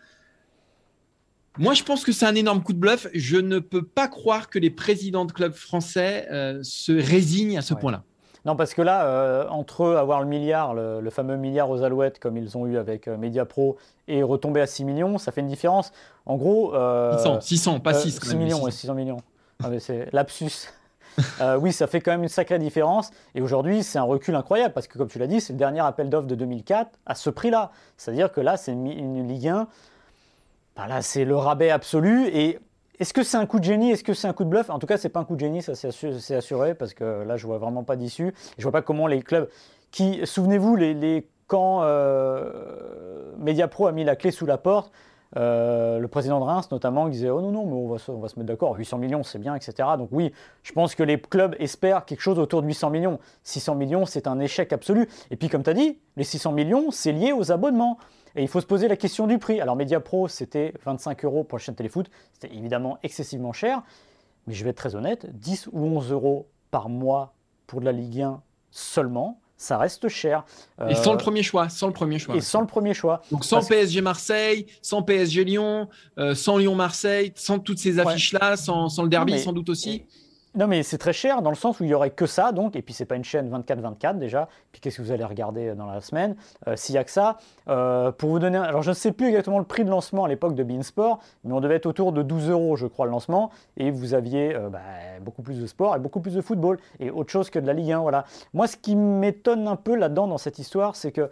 Moi, 1.58 1.74
je 1.74 1.84
pense 1.84 2.04
que 2.04 2.12
c'est 2.12 2.26
un 2.26 2.36
énorme 2.36 2.64
coup 2.64 2.74
de 2.74 2.80
bluff. 2.80 3.08
Je 3.14 3.38
ne 3.38 3.60
peux 3.60 3.84
pas 3.84 4.08
croire 4.08 4.50
que 4.50 4.58
les 4.58 4.72
présidents 4.72 5.26
de 5.26 5.32
clubs 5.32 5.54
français 5.54 6.28
euh, 6.32 6.60
se 6.64 6.92
résignent 6.92 7.58
à 7.58 7.62
ce 7.62 7.74
point-là. 7.74 8.04
Non, 8.46 8.56
parce 8.56 8.74
que 8.74 8.82
là, 8.82 9.06
euh, 9.06 9.48
entre 9.50 9.96
avoir 9.96 10.22
le 10.22 10.28
milliard, 10.28 10.74
le, 10.74 11.10
fameux 11.10 11.38
milliard 11.38 11.70
aux 11.70 11.84
alouettes, 11.84 12.20
comme 12.20 12.38
ils 12.38 12.58
ont 12.58 12.66
eu 12.68 12.78
avec 12.78 13.08
euh, 13.08 13.18
Mediapro, 13.18 13.78
et 14.08 14.22
retomber 14.22 14.60
à 14.60 14.68
6 14.68 14.84
millions, 14.84 15.18
ça 15.18 15.32
fait 15.32 15.42
une 15.42 15.48
différence. 15.48 15.92
En 16.26 16.36
gros. 16.36 16.74
600, 17.18 17.42
600, 17.42 17.80
pas 17.80 17.94
6. 17.94 18.20
6 18.20 18.36
millions, 18.36 18.70
600 18.70 18.94
millions. 18.94 19.22
c'est 19.80 20.12
lapsus. 20.12 20.70
oui, 21.60 21.72
ça 21.72 21.88
fait 21.88 22.02
quand 22.02 22.12
même 22.12 22.24
une 22.24 22.30
sacrée 22.30 22.60
différence. 22.60 23.12
Et 23.36 23.42
aujourd'hui, 23.42 23.84
c'est 23.84 24.00
un 24.00 24.04
recul 24.04 24.36
incroyable 24.36 24.74
parce 24.74 24.88
que, 24.88 24.98
comme 24.98 25.08
tu 25.08 25.20
l'as 25.20 25.28
dit, 25.28 25.40
c'est 25.40 25.54
le 25.54 25.60
dernier 25.60 25.82
appel 25.82 26.10
d'offres 26.10 26.28
de 26.28 26.36
2004 26.36 26.90
à 27.06 27.16
ce 27.16 27.30
prix-là. 27.30 27.72
C'est-à-dire 27.98 28.32
que 28.32 28.42
là, 28.42 28.58
c'est 28.58 28.72
une, 28.72 28.88
une 28.88 29.28
Ligue 29.28 29.48
1 29.48 29.68
bah 30.76 30.88
là, 30.88 31.02
c'est 31.02 31.26
le 31.26 31.36
rabais 31.36 31.70
absolu. 31.70 32.28
Et 32.28 32.60
est-ce 33.04 33.14
que 33.14 33.24
c'est 33.24 33.36
un 33.36 33.46
coup 33.46 33.60
de 33.60 33.66
génie? 33.66 33.92
Est-ce 33.92 34.04
que 34.04 34.14
c'est 34.14 34.30
un 34.30 34.34
coup 34.34 34.46
de 34.46 34.50
bluff? 34.50 34.70
En 34.70 34.80
tout 34.80 34.88
cas, 34.88 34.96
c'est 34.96 35.10
pas 35.10 35.20
un 35.20 35.26
coup 35.26 35.36
de 35.36 35.42
génie, 35.42 35.62
ça 35.62 35.76
c'est 35.76 36.36
assuré, 36.36 36.74
parce 36.74 36.94
que 36.94 37.24
là, 37.24 37.36
je 37.36 37.46
vois 37.46 37.58
vraiment 37.58 37.84
pas 37.84 37.98
d'issue. 37.98 38.34
Je 38.58 38.64
vois 38.64 38.72
pas 38.72 38.82
comment 38.82 39.08
les 39.08 39.22
clubs 39.22 39.50
qui, 39.92 40.22
souvenez-vous, 40.26 40.78
les, 40.78 41.28
quand 41.48 41.82
euh, 41.84 43.34
Mediapro 43.40 43.88
a 43.88 43.92
mis 43.92 44.06
la 44.06 44.16
clé 44.16 44.32
sous 44.32 44.46
la 44.46 44.58
porte, 44.58 44.90
euh, 45.36 46.00
le 46.00 46.08
président 46.08 46.40
de 46.40 46.46
Reims 46.46 46.72
notamment 46.72 47.10
disait 47.10 47.30
oh 47.30 47.42
non 47.42 47.52
non 47.52 47.66
mais 47.66 47.74
on 47.74 47.88
va, 47.88 47.98
on 48.08 48.20
va 48.20 48.30
se 48.30 48.38
mettre 48.38 48.46
d'accord 48.46 48.76
800 48.78 49.00
millions 49.00 49.24
c'est 49.24 49.40
bien 49.40 49.56
etc 49.56 49.90
donc 49.98 50.10
oui 50.12 50.32
je 50.62 50.72
pense 50.74 50.94
que 50.94 51.02
les 51.02 51.20
clubs 51.20 51.56
espèrent 51.58 52.06
quelque 52.06 52.22
chose 52.22 52.38
autour 52.38 52.62
de 52.62 52.68
800 52.68 52.92
millions. 52.92 53.20
600 53.42 53.74
millions 53.74 54.06
c'est 54.06 54.28
un 54.28 54.40
échec 54.40 54.72
absolu. 54.72 55.10
Et 55.32 55.36
puis 55.36 55.50
comme 55.50 55.64
tu 55.64 55.72
as 55.72 55.74
dit 55.74 55.98
les 56.18 56.24
600 56.24 56.52
millions 56.52 56.92
c'est 56.92 57.12
lié 57.12 57.34
aux 57.34 57.52
abonnements 57.52 57.98
et 58.36 58.42
il 58.42 58.48
faut 58.48 58.62
se 58.62 58.66
poser 58.66 58.88
la 58.88 58.98
question 58.98 59.28
du 59.28 59.38
prix. 59.38 59.62
Alors 59.62 59.76
Mediapro, 59.76 60.28
c'était 60.28 60.74
25 60.86 61.24
euros 61.26 61.44
pour 61.44 61.58
la 61.58 61.64
chaîne 61.64 61.76
téléfoot. 61.76 62.10
C'était 62.34 62.56
évidemment 62.56 62.98
excessivement 63.04 63.54
cher. 63.54 63.84
Mais 64.48 64.54
je 64.54 64.64
vais 64.64 64.72
être 64.72 64.78
très 64.78 64.96
honnête, 64.96 65.28
10 65.32 65.70
ou 65.72 65.86
11 65.86 66.12
euros 66.12 66.48
par 66.72 66.90
mois 66.90 67.34
pour 67.68 67.80
de 67.80 67.86
la 67.86 67.92
Ligue 67.92 68.22
1 68.22 68.42
seulement, 68.72 69.40
ça 69.56 69.78
reste 69.78 70.10
cher. 70.10 70.44
et 70.90 70.96
sans 70.96 71.12
le 71.12 71.18
euh, 71.18 71.22
premier 71.22 71.44
choix, 71.44 71.70
sans 71.70 71.88
le 71.88 71.94
premier 71.94 72.20
choix. 72.20 72.36
Et 72.36 72.42
sans 72.42 72.60
le 72.60 72.68
premier 72.68 72.94
choix. 72.94 73.22
Donc 73.32 73.46
sans 73.46 73.66
PSG 73.66 74.02
Marseille, 74.02 74.66
sans 74.82 75.04
PSG 75.04 75.46
Lyon, 75.46 75.88
euh, 76.18 76.36
sans 76.36 76.58
Lyon 76.58 76.76
Marseille, 76.76 77.32
sans 77.36 77.60
toutes 77.60 77.80
ces 77.80 78.00
affiches 78.00 78.34
là, 78.34 78.58
sans, 78.58 78.90
le 79.02 79.10
derby 79.10 79.40
sans 79.40 79.54
doute 79.54 79.70
aussi. 79.70 80.04
Non, 80.56 80.68
mais 80.68 80.84
c'est 80.84 81.00
très 81.00 81.14
cher 81.14 81.42
dans 81.42 81.50
le 81.50 81.56
sens 81.56 81.80
où 81.80 81.84
il 81.84 81.90
y 81.90 81.96
aurait 81.96 82.12
que 82.12 82.28
ça, 82.28 82.52
donc, 82.52 82.76
et 82.76 82.84
puis 82.84 82.94
c'est 82.94 83.06
pas 83.06 83.16
une 83.16 83.24
chaîne 83.24 83.50
24-24 83.50 84.20
déjà. 84.20 84.48
Puis 84.72 84.82
qu'est-ce 84.82 84.98
que 84.98 85.02
vous 85.02 85.12
allez 85.12 85.24
regarder 85.24 85.74
dans 85.74 85.88
la 85.88 86.00
semaine? 86.00 86.36
Euh, 86.68 86.76
S'il 86.76 86.94
y 86.94 87.00
a 87.00 87.04
que 87.04 87.10
ça, 87.10 87.38
euh, 87.70 88.12
pour 88.12 88.30
vous 88.30 88.38
donner, 88.38 88.60
alors 88.60 88.84
je 88.84 88.92
ne 88.92 88.96
sais 88.96 89.12
plus 89.14 89.30
exactement 89.30 89.58
le 89.58 89.66
prix 89.66 89.84
de 89.84 89.90
lancement 89.90 90.26
à 90.26 90.28
l'époque 90.28 90.54
de 90.54 90.62
Beansport, 90.62 91.20
mais 91.44 91.54
on 91.54 91.60
devait 91.60 91.78
être 91.78 91.88
autour 91.88 92.12
de 92.12 92.22
12 92.22 92.52
euros, 92.52 92.76
je 92.76 92.86
crois, 92.86 93.08
le 93.08 93.12
lancement, 93.12 93.50
et 93.78 93.90
vous 93.90 94.14
aviez 94.14 94.56
euh, 94.56 94.70
bah, 94.70 94.80
beaucoup 95.22 95.42
plus 95.42 95.60
de 95.60 95.66
sport 95.66 95.96
et 95.96 96.00
beaucoup 96.00 96.20
plus 96.20 96.36
de 96.36 96.42
football 96.42 96.78
et 97.00 97.10
autre 97.10 97.32
chose 97.32 97.50
que 97.50 97.58
de 97.58 97.66
la 97.66 97.74
Ligue 97.74 97.92
1, 97.92 98.02
voilà. 98.02 98.26
Moi, 98.54 98.68
ce 98.68 98.78
qui 98.78 98.96
m'étonne 98.96 99.68
un 99.68 99.76
peu 99.76 99.96
là-dedans 99.96 100.28
dans 100.28 100.38
cette 100.38 100.60
histoire, 100.60 100.96
c'est 100.96 101.12
que 101.12 101.32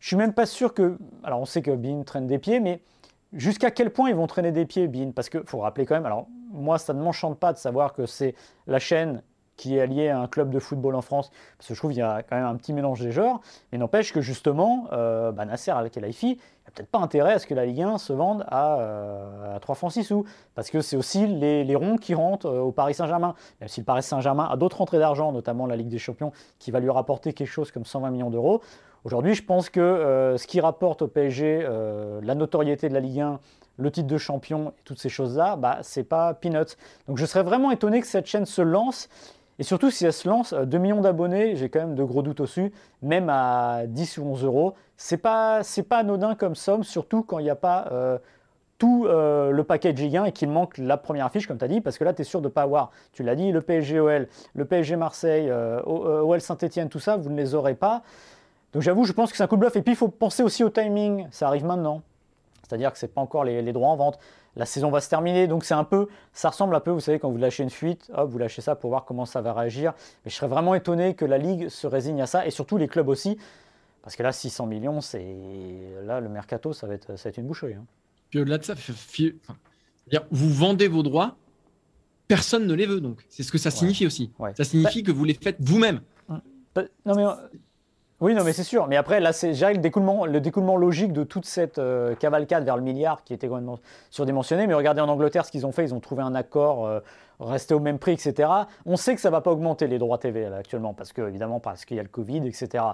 je 0.00 0.06
suis 0.06 0.16
même 0.16 0.32
pas 0.32 0.46
sûr 0.46 0.72
que, 0.72 0.96
alors 1.22 1.40
on 1.40 1.44
sait 1.44 1.60
que 1.60 1.70
Bean 1.70 2.02
traîne 2.02 2.26
des 2.26 2.38
pieds, 2.38 2.60
mais 2.60 2.80
Jusqu'à 3.34 3.72
quel 3.72 3.90
point 3.90 4.10
ils 4.10 4.14
vont 4.14 4.28
traîner 4.28 4.52
des 4.52 4.64
pieds, 4.64 4.86
Bean 4.86 5.10
Parce 5.10 5.28
qu'il 5.28 5.42
faut 5.44 5.58
rappeler 5.58 5.86
quand 5.86 5.96
même, 5.96 6.06
alors 6.06 6.28
moi 6.54 6.78
ça 6.78 6.94
ne 6.94 7.02
m'enchante 7.02 7.38
pas 7.38 7.52
de 7.52 7.58
savoir 7.58 7.92
que 7.92 8.06
c'est 8.06 8.34
la 8.66 8.78
chaîne 8.78 9.22
qui 9.56 9.76
est 9.76 9.80
alliée 9.80 10.08
à 10.08 10.18
un 10.18 10.26
club 10.26 10.50
de 10.50 10.58
football 10.58 10.96
en 10.96 11.00
France, 11.00 11.30
parce 11.56 11.68
que 11.68 11.74
je 11.74 11.78
trouve 11.78 11.92
qu'il 11.92 12.00
y 12.00 12.02
a 12.02 12.22
quand 12.22 12.34
même 12.34 12.46
un 12.46 12.56
petit 12.56 12.72
mélange 12.72 13.00
des 13.00 13.12
genres, 13.12 13.40
mais 13.70 13.78
n'empêche 13.78 14.12
que 14.12 14.20
justement, 14.20 14.88
euh, 14.92 15.30
bah 15.30 15.44
Nasser 15.44 15.70
Al-Khelaifi, 15.70 16.30
il 16.30 16.36
n'a 16.36 16.72
peut-être 16.74 16.90
pas 16.90 16.98
intérêt 16.98 17.34
à 17.34 17.38
ce 17.38 17.46
que 17.46 17.54
la 17.54 17.64
Ligue 17.64 17.82
1 17.82 17.98
se 17.98 18.12
vende 18.12 18.44
à, 18.48 18.80
euh, 18.80 19.56
à 19.56 19.60
3 19.60 19.76
francs 19.76 19.92
6 19.92 20.04
sous, 20.04 20.24
parce 20.56 20.70
que 20.70 20.80
c'est 20.80 20.96
aussi 20.96 21.28
les, 21.28 21.76
ronds 21.76 21.98
qui 21.98 22.14
rentrent 22.14 22.46
euh, 22.46 22.60
au 22.62 22.72
Paris 22.72 22.94
Saint-Germain. 22.94 23.34
Même 23.60 23.68
si 23.68 23.80
le 23.80 23.84
Paris 23.84 24.02
Saint-Germain 24.02 24.48
a 24.50 24.56
d'autres 24.56 24.80
entrées 24.80 24.98
d'argent, 24.98 25.30
notamment 25.30 25.66
la 25.66 25.76
Ligue 25.76 25.88
des 25.88 25.98
Champions, 25.98 26.32
qui 26.58 26.72
va 26.72 26.80
lui 26.80 26.90
rapporter 26.90 27.32
quelque 27.32 27.46
chose 27.46 27.70
comme 27.70 27.84
120 27.84 28.10
millions 28.10 28.30
d'euros, 28.30 28.60
Aujourd'hui, 29.04 29.34
je 29.34 29.44
pense 29.44 29.68
que 29.68 29.80
euh, 29.80 30.38
ce 30.38 30.46
qui 30.46 30.60
rapporte 30.60 31.02
au 31.02 31.08
PSG 31.08 31.60
euh, 31.62 32.20
la 32.22 32.34
notoriété 32.34 32.88
de 32.88 32.94
la 32.94 33.00
Ligue 33.00 33.20
1, 33.20 33.38
le 33.76 33.90
titre 33.90 34.06
de 34.06 34.18
champion 34.18 34.70
et 34.70 34.82
toutes 34.84 35.00
ces 35.00 35.08
choses-là, 35.08 35.56
bah, 35.56 35.78
c'est 35.82 36.04
pas 36.04 36.34
peanuts. 36.34 36.76
Donc 37.08 37.18
je 37.18 37.26
serais 37.26 37.42
vraiment 37.42 37.70
étonné 37.70 38.00
que 38.00 38.06
cette 38.06 38.26
chaîne 38.26 38.46
se 38.46 38.62
lance. 38.62 39.08
Et 39.58 39.62
surtout, 39.62 39.90
si 39.90 40.04
elle 40.04 40.12
se 40.12 40.28
lance, 40.28 40.52
2 40.52 40.76
euh, 40.76 40.80
millions 40.80 41.00
d'abonnés, 41.00 41.54
j'ai 41.56 41.68
quand 41.68 41.80
même 41.80 41.94
de 41.94 42.02
gros 42.02 42.22
doutes 42.22 42.42
dessus, 42.42 42.72
même 43.02 43.28
à 43.28 43.82
10 43.86 44.18
ou 44.18 44.24
11 44.24 44.44
euros. 44.44 44.74
C'est 44.96 45.16
pas, 45.16 45.60
pas 45.88 45.98
anodin 45.98 46.34
comme 46.34 46.54
somme, 46.54 46.82
surtout 46.82 47.22
quand 47.22 47.38
il 47.38 47.44
n'y 47.44 47.50
a 47.50 47.56
pas 47.56 47.90
tout 48.78 49.06
le 49.06 49.62
package 49.62 49.94
Ligue 49.94 50.16
1 50.16 50.24
et 50.26 50.32
qu'il 50.32 50.48
manque 50.48 50.76
la 50.78 50.96
première 50.96 51.26
affiche, 51.26 51.46
comme 51.46 51.58
tu 51.58 51.64
as 51.64 51.68
dit, 51.68 51.80
parce 51.80 51.98
que 51.98 52.04
là, 52.04 52.12
tu 52.12 52.22
es 52.22 52.24
sûr 52.24 52.40
de 52.40 52.48
ne 52.48 52.52
pas 52.52 52.62
avoir, 52.62 52.90
tu 53.12 53.22
l'as 53.22 53.34
dit, 53.34 53.50
le 53.50 53.60
PSG 53.60 53.98
OL, 53.98 54.28
le 54.54 54.64
PSG 54.64 54.96
Marseille, 54.96 55.50
OL 55.86 56.40
Saint-Etienne, 56.40 56.88
tout 56.88 57.00
ça, 57.00 57.16
vous 57.16 57.30
ne 57.30 57.36
les 57.36 57.54
aurez 57.54 57.74
pas. 57.74 58.02
Donc 58.74 58.82
j'avoue, 58.82 59.04
je 59.04 59.12
pense 59.12 59.30
que 59.30 59.36
c'est 59.36 59.44
un 59.44 59.46
coup 59.46 59.54
de 59.54 59.60
bluff. 59.60 59.76
Et 59.76 59.82
puis 59.82 59.92
il 59.92 59.96
faut 59.96 60.08
penser 60.08 60.42
aussi 60.42 60.64
au 60.64 60.68
timing. 60.68 61.28
Ça 61.30 61.46
arrive 61.46 61.64
maintenant. 61.64 62.02
C'est-à-dire 62.66 62.92
que 62.92 62.98
ce 62.98 63.06
n'est 63.06 63.12
pas 63.12 63.20
encore 63.20 63.44
les, 63.44 63.72
droits 63.72 63.88
en 63.88 63.96
vente. 63.96 64.18
La 64.56 64.66
saison 64.66 64.90
va 64.90 65.00
se 65.00 65.08
terminer, 65.08 65.46
donc 65.46 65.64
c'est 65.64 65.74
un 65.74 65.84
peu, 65.84 66.08
ça 66.32 66.50
ressemble 66.50 66.74
un 66.74 66.80
peu, 66.80 66.90
vous 66.90 67.00
savez, 67.00 67.18
quand 67.18 67.30
vous 67.30 67.38
lâchez 67.38 67.62
une 67.62 67.70
fuite, 67.70 68.10
hop, 68.14 68.30
vous 68.30 68.38
lâchez 68.38 68.62
ça 68.62 68.76
pour 68.76 68.90
voir 68.90 69.04
comment 69.04 69.26
ça 69.26 69.40
va 69.40 69.52
réagir. 69.52 69.94
Mais 70.24 70.30
je 70.30 70.36
serais 70.36 70.48
vraiment 70.48 70.74
étonné 70.74 71.14
que 71.14 71.24
la 71.24 71.38
Ligue 71.38 71.68
se 71.68 71.86
résigne 71.86 72.22
à 72.22 72.26
ça, 72.26 72.46
et 72.46 72.50
surtout 72.50 72.76
les 72.76 72.88
clubs 72.88 73.08
aussi, 73.08 73.36
parce 74.02 74.16
que 74.16 74.22
là, 74.22 74.32
600 74.32 74.66
millions, 74.66 75.00
c'est 75.00 75.36
là 76.04 76.20
le 76.20 76.28
mercato, 76.28 76.72
ça 76.72 76.86
va 76.86 76.94
être, 76.94 77.16
ça 77.16 77.24
va 77.24 77.30
être 77.30 77.38
une 77.38 77.46
boucherie. 77.46 77.74
Hein. 77.74 77.84
Puis 78.30 78.40
au-delà 78.40 78.58
de 78.58 78.64
ça, 78.64 78.74
vous 80.30 80.50
vendez 80.50 80.88
vos 80.88 81.02
droits, 81.02 81.36
personne 82.28 82.66
ne 82.66 82.74
les 82.74 82.86
veut, 82.86 83.00
donc 83.00 83.24
c'est 83.28 83.42
ce 83.42 83.52
que 83.52 83.58
ça 83.58 83.70
signifie 83.70 84.06
aussi. 84.06 84.30
Ça 84.56 84.64
signifie 84.64 85.02
bah 85.02 85.06
que 85.06 85.16
vous 85.16 85.24
les 85.24 85.34
faites 85.34 85.56
vous-même. 85.60 86.00
Bah, 86.74 86.82
non 87.06 87.14
mais 87.14 87.24
oui, 88.20 88.34
non, 88.34 88.44
mais 88.44 88.52
c'est 88.52 88.64
sûr. 88.64 88.86
Mais 88.86 88.96
après, 88.96 89.20
là, 89.20 89.32
c'est 89.32 89.52
le 89.52 89.78
découlement, 89.78 90.24
le 90.24 90.40
découlement 90.40 90.76
logique 90.76 91.12
de 91.12 91.24
toute 91.24 91.44
cette 91.44 91.78
euh, 91.78 92.14
cavalcade 92.14 92.64
vers 92.64 92.76
le 92.76 92.82
milliard 92.82 93.24
qui 93.24 93.34
était 93.34 93.48
quand 93.48 93.60
même 93.60 93.76
surdimensionné. 94.10 94.66
Mais 94.66 94.74
regardez 94.74 95.00
en 95.00 95.08
Angleterre 95.08 95.44
ce 95.44 95.50
qu'ils 95.50 95.66
ont 95.66 95.72
fait. 95.72 95.84
Ils 95.84 95.94
ont 95.94 96.00
trouvé 96.00 96.22
un 96.22 96.34
accord, 96.34 96.86
euh, 96.86 97.00
resté 97.40 97.74
au 97.74 97.80
même 97.80 97.98
prix, 97.98 98.12
etc. 98.12 98.48
On 98.86 98.96
sait 98.96 99.14
que 99.14 99.20
ça 99.20 99.28
ne 99.28 99.32
va 99.32 99.40
pas 99.40 99.50
augmenter 99.50 99.88
les 99.88 99.98
droits 99.98 100.18
TV 100.18 100.46
actuellement, 100.46 100.94
parce 100.94 101.12
que, 101.12 101.22
évidemment, 101.22 101.58
parce 101.58 101.84
qu'il 101.84 101.96
y 101.96 102.00
a 102.00 102.04
le 102.04 102.08
Covid, 102.08 102.46
etc. 102.46 102.84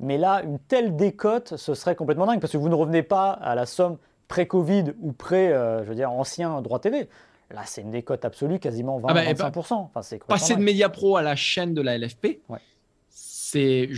Mais 0.00 0.18
là, 0.18 0.42
une 0.44 0.58
telle 0.58 0.96
décote, 0.96 1.56
ce 1.56 1.74
serait 1.74 1.96
complètement 1.96 2.26
dingue, 2.26 2.40
parce 2.40 2.52
que 2.52 2.58
vous 2.58 2.68
ne 2.68 2.74
revenez 2.74 3.02
pas 3.02 3.30
à 3.30 3.54
la 3.54 3.66
somme 3.66 3.96
pré-Covid 4.28 4.94
ou 5.00 5.12
pré, 5.12 5.52
euh, 5.52 5.82
je 5.82 5.88
veux 5.88 5.94
dire, 5.94 6.12
ancien 6.12 6.60
droit 6.60 6.78
TV. 6.78 7.08
Là, 7.50 7.62
c'est 7.64 7.80
une 7.80 7.90
décote 7.90 8.26
absolue, 8.26 8.58
quasiment 8.58 9.00
20-25%. 9.00 9.06
Ah 9.08 9.14
bah, 9.14 9.90
enfin, 9.96 10.18
passer 10.28 10.56
de 10.56 10.60
Mediapro 10.60 11.16
à 11.16 11.22
la 11.22 11.34
chaîne 11.34 11.72
de 11.72 11.80
la 11.80 11.96
LFP, 11.96 12.42
c'est 13.08 13.88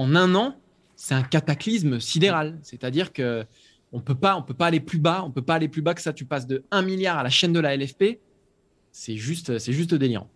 en 0.00 0.14
un 0.16 0.34
an, 0.34 0.54
c'est 0.96 1.14
un 1.14 1.22
cataclysme 1.22 2.00
sidéral. 2.00 2.58
C'est-à-dire 2.62 3.12
que 3.12 3.44
on 3.92 4.00
peut 4.00 4.14
pas, 4.14 4.36
on 4.36 4.42
peut 4.42 4.54
pas 4.54 4.66
aller 4.66 4.80
plus 4.80 4.98
bas, 4.98 5.22
on 5.24 5.30
peut 5.30 5.42
pas 5.42 5.54
aller 5.54 5.68
plus 5.68 5.82
bas 5.82 5.94
que 5.94 6.00
ça. 6.00 6.12
Tu 6.12 6.24
passes 6.24 6.46
de 6.46 6.64
1 6.70 6.82
milliard 6.82 7.18
à 7.18 7.22
la 7.22 7.28
chaîne 7.28 7.52
de 7.52 7.60
la 7.60 7.76
LFP, 7.76 8.20
c'est 8.92 9.16
juste, 9.16 9.58
c'est 9.58 9.72
juste 9.72 9.94
délirant. 9.94 10.28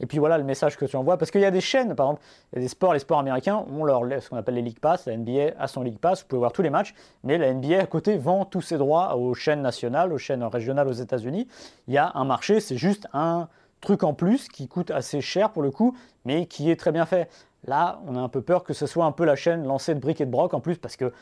Et 0.00 0.06
puis 0.06 0.18
voilà 0.18 0.36
le 0.38 0.42
message 0.42 0.76
que 0.76 0.84
tu 0.84 0.96
envoies, 0.96 1.16
parce 1.16 1.30
qu'il 1.30 1.40
y 1.40 1.44
a 1.44 1.52
des 1.52 1.60
chaînes, 1.60 1.94
par 1.94 2.06
exemple, 2.06 2.22
il 2.52 2.56
y 2.56 2.58
a 2.58 2.62
des 2.62 2.68
sports, 2.68 2.92
les 2.94 2.98
sports 2.98 3.20
américains 3.20 3.64
ont 3.70 3.84
leur, 3.84 4.02
ce 4.20 4.28
qu'on 4.28 4.36
appelle 4.36 4.56
les 4.56 4.62
League 4.62 4.80
Pass, 4.80 5.06
la 5.06 5.16
NBA 5.16 5.52
a 5.56 5.68
son 5.68 5.82
League 5.82 5.98
Pass, 5.98 6.22
vous 6.22 6.26
pouvez 6.26 6.40
voir 6.40 6.52
tous 6.52 6.62
les 6.62 6.70
matchs, 6.70 6.94
mais 7.22 7.38
la 7.38 7.54
NBA 7.54 7.78
à 7.78 7.86
côté 7.86 8.18
vend 8.18 8.44
tous 8.44 8.62
ses 8.62 8.78
droits 8.78 9.14
aux 9.16 9.34
chaînes 9.34 9.62
nationales, 9.62 10.12
aux 10.12 10.18
chaînes 10.18 10.42
régionales 10.42 10.88
aux 10.88 10.92
États-Unis. 10.92 11.46
Il 11.86 11.94
y 11.94 11.98
a 11.98 12.10
un 12.16 12.24
marché, 12.24 12.58
c'est 12.58 12.76
juste 12.76 13.06
un 13.12 13.48
truc 13.80 14.02
en 14.02 14.14
plus 14.14 14.48
qui 14.48 14.66
coûte 14.66 14.90
assez 14.90 15.20
cher 15.20 15.52
pour 15.52 15.62
le 15.62 15.70
coup, 15.70 15.96
mais 16.24 16.46
qui 16.46 16.70
est 16.70 16.76
très 16.76 16.90
bien 16.90 17.06
fait. 17.06 17.28
Là, 17.66 18.02
on 18.06 18.16
a 18.16 18.20
un 18.20 18.28
peu 18.28 18.42
peur 18.42 18.62
que 18.62 18.74
ce 18.74 18.86
soit 18.86 19.06
un 19.06 19.12
peu 19.12 19.24
la 19.24 19.36
chaîne 19.36 19.64
lancée 19.64 19.94
de 19.94 20.00
briques 20.00 20.20
et 20.20 20.26
de 20.26 20.30
broc 20.30 20.54
en 20.54 20.60
plus, 20.60 20.76
parce 20.76 20.96
que 20.96 21.12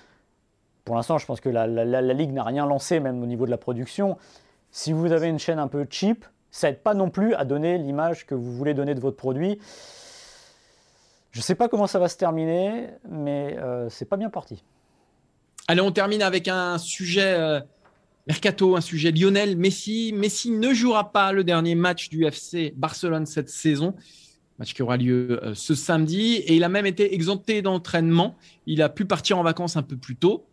pour 0.84 0.96
l'instant, 0.96 1.18
je 1.18 1.26
pense 1.26 1.40
que 1.40 1.48
la, 1.48 1.66
Ligue 2.14 2.32
n'a 2.32 2.42
rien 2.42 2.66
lancé, 2.66 2.98
même 2.98 3.22
au 3.22 3.26
niveau 3.26 3.46
de 3.46 3.50
la 3.50 3.58
production. 3.58 4.16
Si 4.72 4.92
vous 4.92 5.12
avez 5.12 5.28
une 5.28 5.38
chaîne 5.38 5.60
un 5.60 5.68
peu 5.68 5.86
cheap, 5.88 6.24
ça 6.50 6.68
n'aide 6.68 6.80
pas 6.80 6.94
non 6.94 7.08
plus 7.08 7.34
à 7.34 7.44
donner 7.44 7.78
l'image 7.78 8.26
que 8.26 8.34
vous 8.34 8.52
voulez 8.52 8.74
donner 8.74 8.94
de 8.94 9.00
votre 9.00 9.16
produit. 9.16 9.58
Je 11.30 11.38
ne 11.38 11.42
sais 11.42 11.54
pas 11.54 11.68
comment 11.68 11.86
ça 11.86 11.98
va 11.98 12.08
se 12.08 12.16
terminer, 12.16 12.88
mais 13.08 13.56
euh, 13.58 13.88
c'est 13.88 14.04
pas 14.04 14.16
bien 14.16 14.28
parti. 14.28 14.64
Allez, 15.68 15.80
on 15.80 15.92
termine 15.92 16.22
avec 16.22 16.48
un 16.48 16.76
sujet 16.78 17.34
euh, 17.38 17.60
mercato, 18.26 18.76
un 18.76 18.80
sujet 18.80 19.12
Lionel 19.12 19.56
Messi. 19.56 20.12
Messi 20.14 20.50
ne 20.50 20.74
jouera 20.74 21.12
pas 21.12 21.32
le 21.32 21.44
dernier 21.44 21.76
match 21.76 22.08
du 22.08 22.26
FC 22.26 22.74
Barcelone 22.76 23.24
cette 23.24 23.48
saison 23.48 23.94
match 24.62 24.74
qui 24.74 24.82
aura 24.82 24.96
lieu 24.96 25.40
euh, 25.42 25.54
ce 25.54 25.74
samedi. 25.74 26.36
Et 26.36 26.54
il 26.54 26.62
a 26.62 26.68
même 26.68 26.86
été 26.86 27.14
exempté 27.14 27.62
d'entraînement. 27.62 28.36
Il 28.66 28.80
a 28.80 28.88
pu 28.88 29.04
partir 29.04 29.38
en 29.38 29.42
vacances 29.42 29.76
un 29.76 29.82
peu 29.82 29.96
plus 29.96 30.14
tôt. 30.14 30.46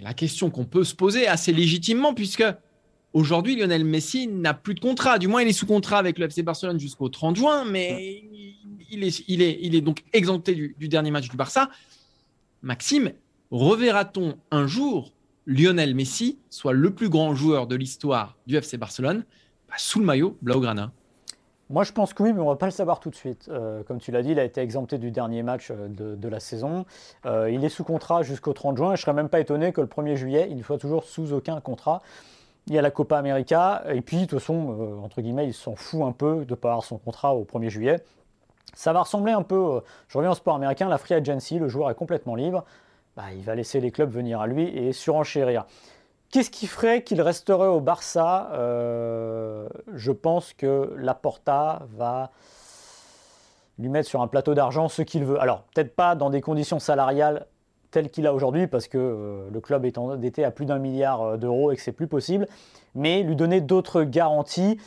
La 0.00 0.14
question 0.14 0.50
qu'on 0.50 0.64
peut 0.64 0.84
se 0.84 0.94
poser 0.94 1.26
assez 1.26 1.52
légitimement, 1.52 2.14
puisque 2.14 2.44
Aujourd'hui, 3.12 3.56
Lionel 3.56 3.84
Messi 3.84 4.28
n'a 4.28 4.54
plus 4.54 4.74
de 4.74 4.78
contrat. 4.78 5.18
Du 5.18 5.26
moins, 5.26 5.42
il 5.42 5.48
est 5.48 5.52
sous 5.52 5.66
contrat 5.66 5.98
avec 5.98 6.16
le 6.16 6.26
FC 6.26 6.44
Barcelone 6.44 6.78
jusqu'au 6.78 7.08
30 7.08 7.34
juin, 7.34 7.64
mais 7.64 8.22
il 8.88 9.42
est 9.42 9.80
donc 9.80 10.04
exempté 10.12 10.54
du, 10.54 10.88
dernier 10.88 11.10
match 11.10 11.28
du 11.28 11.36
Barça. 11.36 11.70
Maxime, 12.62 13.10
reverra-t-on 13.50 14.36
un 14.52 14.68
jour 14.68 15.12
Lionel 15.44 15.96
Messi 15.96 16.38
soit 16.50 16.72
le 16.72 16.94
plus 16.94 17.08
grand 17.08 17.34
joueur 17.34 17.66
de 17.66 17.74
l'histoire 17.74 18.38
du 18.46 18.54
FC 18.54 18.76
Barcelone? 18.76 19.24
Bah, 19.68 19.74
sous 19.76 19.98
le 19.98 20.04
maillot 20.04 20.38
Blaugrana 20.40 20.92
moi, 21.70 21.84
je 21.84 21.92
pense 21.92 22.12
que 22.12 22.24
oui, 22.24 22.32
mais 22.32 22.40
on 22.40 22.46
ne 22.46 22.50
va 22.50 22.56
pas 22.56 22.66
le 22.66 22.72
savoir 22.72 22.98
tout 22.98 23.10
de 23.10 23.14
suite. 23.14 23.48
Euh, 23.48 23.84
comme 23.84 23.98
tu 23.98 24.10
l'as 24.10 24.22
dit, 24.22 24.32
il 24.32 24.40
a 24.40 24.44
été 24.44 24.60
exempté 24.60 24.98
du 24.98 25.12
dernier 25.12 25.44
match 25.44 25.70
euh, 25.70 25.86
de, 25.88 26.28
la 26.28 26.40
saison. 26.40 26.84
Euh, 27.26 27.48
il 27.48 27.64
est 27.64 27.68
sous 27.68 27.84
contrat 27.84 28.22
jusqu'au 28.22 28.52
30 28.52 28.76
juin. 28.76 28.88
Je 28.88 28.92
ne 28.94 28.96
serais 28.96 29.12
même 29.12 29.28
pas 29.28 29.38
étonné 29.38 29.72
que 29.72 29.80
le 29.80 29.86
1er 29.86 30.16
juillet, 30.16 30.48
il 30.50 30.56
ne 30.56 30.62
soit 30.64 30.78
toujours 30.78 31.04
sous 31.04 31.32
aucun 31.32 31.60
contrat. 31.60 32.02
Il 32.66 32.74
y 32.74 32.78
a 32.78 32.82
la 32.82 32.90
Copa 32.90 33.16
América. 33.16 33.84
Et 33.88 34.00
puis, 34.00 34.22
de 34.22 34.24
toute 34.24 34.40
façon, 34.40 35.00
entre 35.04 35.20
guillemets, 35.20 35.46
il 35.46 35.54
s'en 35.54 35.76
fout 35.76 36.02
un 36.02 36.12
peu 36.12 36.44
de 36.44 36.50
ne 36.50 36.56
pas 36.56 36.70
avoir 36.70 36.84
son 36.84 36.98
contrat 36.98 37.36
au 37.36 37.44
1er 37.44 37.68
juillet. 37.68 38.00
Ça 38.74 38.92
va 38.92 39.02
ressembler 39.02 39.32
un 39.32 39.42
peu, 39.42 39.80
je 40.08 40.18
reviens 40.18 40.32
au 40.32 40.34
sport 40.34 40.56
américain, 40.56 40.88
la 40.88 40.98
free 40.98 41.14
agency. 41.14 41.60
Le 41.60 41.68
joueur 41.68 41.88
est 41.90 41.94
complètement 41.94 42.34
libre. 42.34 42.64
Bah, 43.16 43.24
il 43.32 43.42
va 43.42 43.54
laisser 43.54 43.80
les 43.80 43.92
clubs 43.92 44.10
venir 44.10 44.40
à 44.40 44.48
lui 44.48 44.64
et 44.76 44.92
surenchérir. 44.92 45.66
Qu'est-ce 46.30 46.50
qui 46.50 46.68
ferait 46.68 47.02
qu'il 47.02 47.20
resterait 47.22 47.66
au 47.66 47.80
Barça? 47.80 48.50
Euh, 48.52 49.68
Je 49.92 50.12
pense 50.12 50.52
que 50.52 50.94
Laporta 50.96 51.82
va 51.96 52.30
lui 53.80 53.88
mettre 53.88 54.08
sur 54.08 54.22
un 54.22 54.28
plateau 54.28 54.54
d'argent 54.54 54.88
ce 54.88 55.02
qu'il 55.02 55.24
veut. 55.24 55.40
Alors, 55.40 55.62
peut-être 55.74 55.96
pas 55.96 56.14
dans 56.14 56.30
des 56.30 56.40
conditions 56.40 56.78
salariales 56.78 57.46
telles 57.90 58.10
qu'il 58.10 58.28
a 58.28 58.34
aujourd'hui, 58.34 58.68
parce 58.68 58.86
que 58.86 58.98
euh, 58.98 59.50
le 59.50 59.60
club 59.60 59.84
est 59.84 59.98
endetté 59.98 60.44
à 60.44 60.52
plus 60.52 60.66
d'un 60.66 60.78
milliard 60.78 61.22
euh, 61.22 61.36
d'euros 61.36 61.72
et 61.72 61.76
que 61.76 61.82
c'est 61.82 61.90
plus 61.90 62.06
possible, 62.06 62.46
mais 62.94 63.24
lui 63.24 63.34
donner 63.34 63.60
d'autres 63.60 64.04
garanties. 64.04 64.78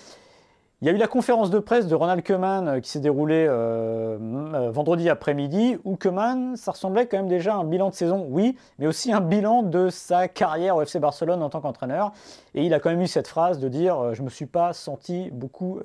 Il 0.84 0.88
y 0.88 0.90
a 0.90 0.92
eu 0.92 0.98
la 0.98 1.08
conférence 1.08 1.50
de 1.50 1.60
presse 1.60 1.88
de 1.88 1.96
Ronald 1.96 2.28
Koeman 2.28 2.68
euh, 2.68 2.80
qui 2.82 2.90
s'est 2.90 3.00
déroulée 3.00 3.46
euh, 3.48 4.18
euh, 4.54 4.70
vendredi 4.70 5.08
après-midi, 5.08 5.78
où 5.86 5.96
Koeman, 5.96 6.58
ça 6.58 6.72
ressemblait 6.72 7.08
quand 7.08 7.16
même 7.16 7.30
déjà 7.30 7.54
à 7.54 7.60
un 7.60 7.64
bilan 7.64 7.90
de 7.90 7.96
saison, 7.96 8.28
oui, 8.30 8.58
mais 8.80 8.88
aussi 8.88 9.14
un 9.14 9.22
bilan 9.22 9.64
de 9.64 9.90
sa 9.90 10.28
carrière 10.28 10.76
au 10.76 10.82
FC 10.82 11.00
Barcelone 11.00 11.42
en 11.42 11.50
tant 11.50 11.62
qu'entraîneur. 11.62 12.12
Et 12.54 12.66
il 12.66 12.74
a 12.74 12.82
quand 12.82 12.90
même 12.90 13.00
eu 13.00 13.08
cette 13.08 13.30
phrase 13.30 13.60
de 13.60 13.70
dire 13.70 14.14
Je 14.14 14.20
ne 14.20 14.26
me 14.26 14.30
suis 14.30 14.46
pas 14.46 14.74
senti 14.74 15.32
beaucoup 15.32 15.80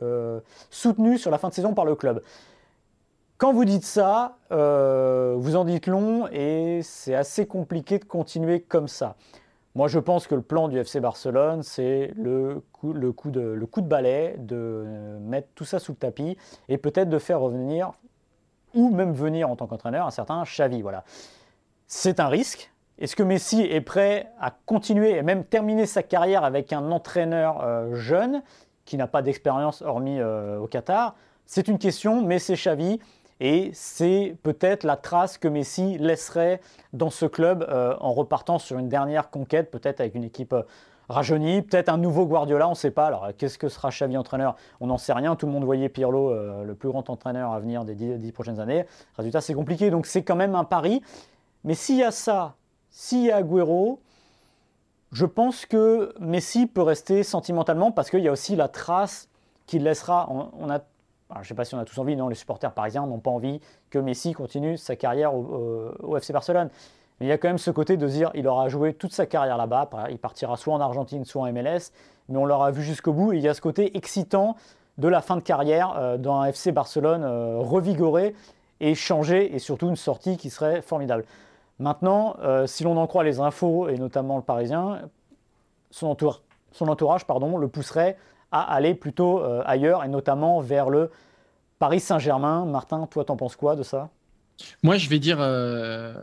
soutenu 0.69 1.17
sur 1.17 1.31
la 1.31 1.39
fin 1.39 1.49
de 1.49 1.55
saison 1.55 1.75
par 1.75 1.85
le 1.85 1.95
club. 1.95 2.21
Quand 3.37 3.53
vous 3.53 3.65
dites 3.65 3.85
ça, 3.85 4.37
vous 4.51 5.57
en 5.57 5.65
dites 5.65 5.87
long 5.87 6.27
et 6.33 6.81
c'est 6.83 7.15
assez 7.15 7.47
compliqué 7.47 8.01
de 8.01 8.05
continuer 8.05 8.63
comme 8.63 8.89
ça. 8.89 9.15
Moi, 9.79 9.87
je 9.87 10.01
pense 10.01 10.27
que 10.27 10.35
le 10.35 10.43
plan 10.43 10.67
du 10.67 10.77
FC 10.77 10.99
Barcelone, 10.99 11.63
c'est 11.63 12.11
le 12.17 12.65
coup, 12.73 12.93
de 12.93 13.81
balai, 13.81 14.35
de 14.37 14.85
mettre 15.21 15.47
tout 15.55 15.65
ça 15.65 15.79
sous 15.79 15.93
le 15.93 15.97
tapis 15.97 16.37
et 16.69 16.79
peut-être 16.79 17.09
de 17.09 17.19
faire 17.21 17.39
revenir, 17.39 17.93
ou 18.75 18.91
même 18.91 19.13
venir 19.13 19.49
en 19.49 19.55
tant 19.55 19.69
qu'entraîneur, 19.69 20.05
un 20.05 20.11
certain 20.11 20.43
Xavi. 20.43 20.83
Voilà. 20.83 21.05
C'est 21.87 22.19
un 22.19 22.27
risque. 22.27 22.73
Est-ce 22.99 23.15
que 23.15 23.23
Messi 23.23 23.63
est 23.63 23.81
prêt 23.81 24.33
à 24.41 24.51
continuer 24.51 25.13
et 25.13 25.23
même 25.23 25.45
terminer 25.45 25.87
sa 25.87 26.03
carrière 26.03 26.43
avec 26.43 26.73
un 26.73 26.91
entraîneur 26.91 27.63
euh, 27.63 27.95
jeune 27.95 28.43
qui 28.85 28.97
n'a 28.97 29.07
pas 29.07 29.23
d'expérience 29.23 29.83
hormis 29.83 30.19
euh, 30.19 30.59
au 30.59 30.67
Qatar? 30.67 31.15
C'est 31.47 31.69
une 31.69 31.79
question, 31.79 32.21
mais 32.21 32.41
c'est 32.41 32.55
Xavi. 32.55 32.99
Et 33.41 33.71
c'est 33.73 34.37
peut-être 34.43 34.85
la 34.85 34.97
trace 34.97 35.39
que 35.39 35.47
Messi 35.47 35.97
laisserait 35.99 36.61
dans 36.93 37.11
ce 37.11 37.27
club 37.27 37.65
euh, 37.69 37.95
en 38.01 38.13
repartant 38.13 38.59
sur 38.59 38.79
une 38.79 38.89
dernière 38.89 39.31
conquête, 39.31 39.71
peut-être 39.71 40.01
avec 40.01 40.15
une 40.17 40.25
équipe 40.25 40.53
euh, 40.53 40.63
rajeunie, 41.09 41.63
peut-être 41.63 41.89
un 41.89 41.99
nouveau 41.99 42.27
Guardiola, 42.27 42.67
on 42.67 42.73
ne 42.73 42.77
sait 42.77 42.91
pas. 42.91 43.07
Alors 43.07 43.29
qu'est-ce 43.37 43.57
que 43.57 43.69
sera 43.69 43.91
Xavi 43.91 44.17
entraîneur? 44.17 44.57
On 44.81 44.89
n'en 44.89 44.99
sait 44.99 45.13
rien. 45.13 45.37
Tout 45.37 45.47
le 45.47 45.53
monde 45.53 45.65
voyait 45.65 45.89
Pirlo, 45.89 46.31
euh, 46.31 46.65
le 46.65 46.75
plus 46.75 46.89
grand 46.89 47.09
entraîneur 47.11 47.53
à 47.53 47.61
venir 47.61 47.85
des 47.85 47.95
dix, 47.95 48.33
prochaines 48.33 48.59
années. 48.59 48.85
Résultat, 49.17 49.41
c'est 49.41 49.55
compliqué. 49.55 49.91
Donc 49.91 50.07
c'est 50.07 50.23
quand 50.23 50.37
même 50.37 50.57
un 50.57 50.65
pari. 50.65 51.01
Mais 51.65 51.75
s'il 51.75 51.97
y 51.97 52.05
a 52.05 52.11
ça, 52.11 52.57
s'il 52.91 53.25
y 53.25 53.31
a 53.31 53.37
Agüero, 53.37 54.01
je 55.13 55.27
pense 55.27 55.65
que 55.65 56.13
Messi 56.19 56.67
peut 56.67 56.83
rester 56.83 57.23
sentimentalement 57.23 57.93
parce 57.93 58.11
qu'il 58.11 58.21
y 58.21 58.29
a 58.29 58.33
aussi 58.33 58.57
la 58.57 58.69
trace 58.69 59.29
qu'il 59.67 59.85
laissera. 59.85 60.29
on 60.31 60.71
a 60.71 60.81
je 61.35 61.39
ne 61.41 61.45
sais 61.45 61.55
pas 61.55 61.65
si 61.65 61.75
on 61.75 61.79
a 61.79 61.85
tous 61.85 61.99
envie, 61.99 62.17
non, 62.17 62.29
les 62.29 62.35
supporters 62.35 62.73
parisiens 62.73 63.07
n'ont 63.07 63.19
pas 63.19 63.31
envie 63.31 63.61
que 63.91 63.99
Messi 63.99 64.33
continue 64.33 64.77
sa 64.77 64.97
carrière 64.97 65.35
au, 65.35 66.17
FC 66.17 66.33
Barcelone. 66.33 66.71
Mais 67.21 67.27
il 67.27 67.29
y 67.29 67.33
a 67.33 67.39
quand 67.39 67.49
même 67.49 67.59
ce 67.59 67.71
côté 67.71 67.97
de 67.97 68.07
dire 68.07 68.31
il 68.35 68.47
aura 68.47 68.69
joué 68.69 68.95
toute 68.95 69.13
sa 69.13 69.27
carrière 69.27 69.57
là-bas, 69.57 69.91
il 70.11 70.19
partira 70.19 70.57
soit 70.57 70.75
en 70.75 70.81
Argentine, 70.81 71.25
soit 71.25 71.43
en 71.43 71.53
MLS, 71.53 71.93
mais 72.29 72.39
on 72.39 72.47
l'aura 72.47 72.71
vu 72.71 72.83
jusqu'au 72.83 73.13
bout. 73.13 73.33
Et 73.33 73.37
il 73.37 73.43
y 73.43 73.49
a 73.49 73.55
ce 73.55 73.61
côté 73.61 73.97
excitant 73.97 74.57
de 74.99 75.09
la 75.09 75.21
fin 75.21 75.37
de 75.37 75.43
carrière 75.43 75.95
euh, 75.97 76.17
dans 76.17 76.41
un 76.41 76.47
FC 76.47 76.73
Barcelone 76.73 77.25
euh, 77.25 77.59
revigoré 77.59 78.35
et 78.81 78.95
changé, 78.95 79.55
et 79.55 79.59
surtout 79.59 79.89
une 79.89 79.97
sortie 79.97 80.37
qui 80.37 80.51
serait 80.51 80.83
formidable. 80.83 81.25
Maintenant, 81.79 82.37
euh, 82.41 82.67
si 82.67 82.85
l'on 82.85 82.97
en 82.97 83.07
croit 83.07 83.25
les 83.25 83.41
infos, 83.41 83.89
et 83.89 83.97
notamment 83.97 84.37
le 84.37 84.43
Parisien, 84.43 85.03
son, 85.91 86.17
son 86.73 86.89
entourage 86.89 87.27
pardon, 87.27 87.57
le 87.57 87.69
pousserait 87.69 88.17
à 88.51 88.63
aller 88.75 88.95
plutôt 88.95 89.41
euh, 89.41 89.63
ailleurs 89.67 90.05
et 90.05 90.09
notamment 90.09 90.61
vers 90.61 90.91
le 90.91 91.11
Paris 91.79 92.01
Saint-Germain. 92.01 92.65
Martin, 92.65 93.07
toi, 93.07 93.25
t'en 93.25 93.37
penses 93.37 93.57
quoi 93.57 93.77
de 93.77 93.83
ça? 93.83 94.11
Moi, 94.83 94.97
je 94.97 95.09
vais 95.09 95.19
dire 95.19 95.39
euh, 95.41 96.15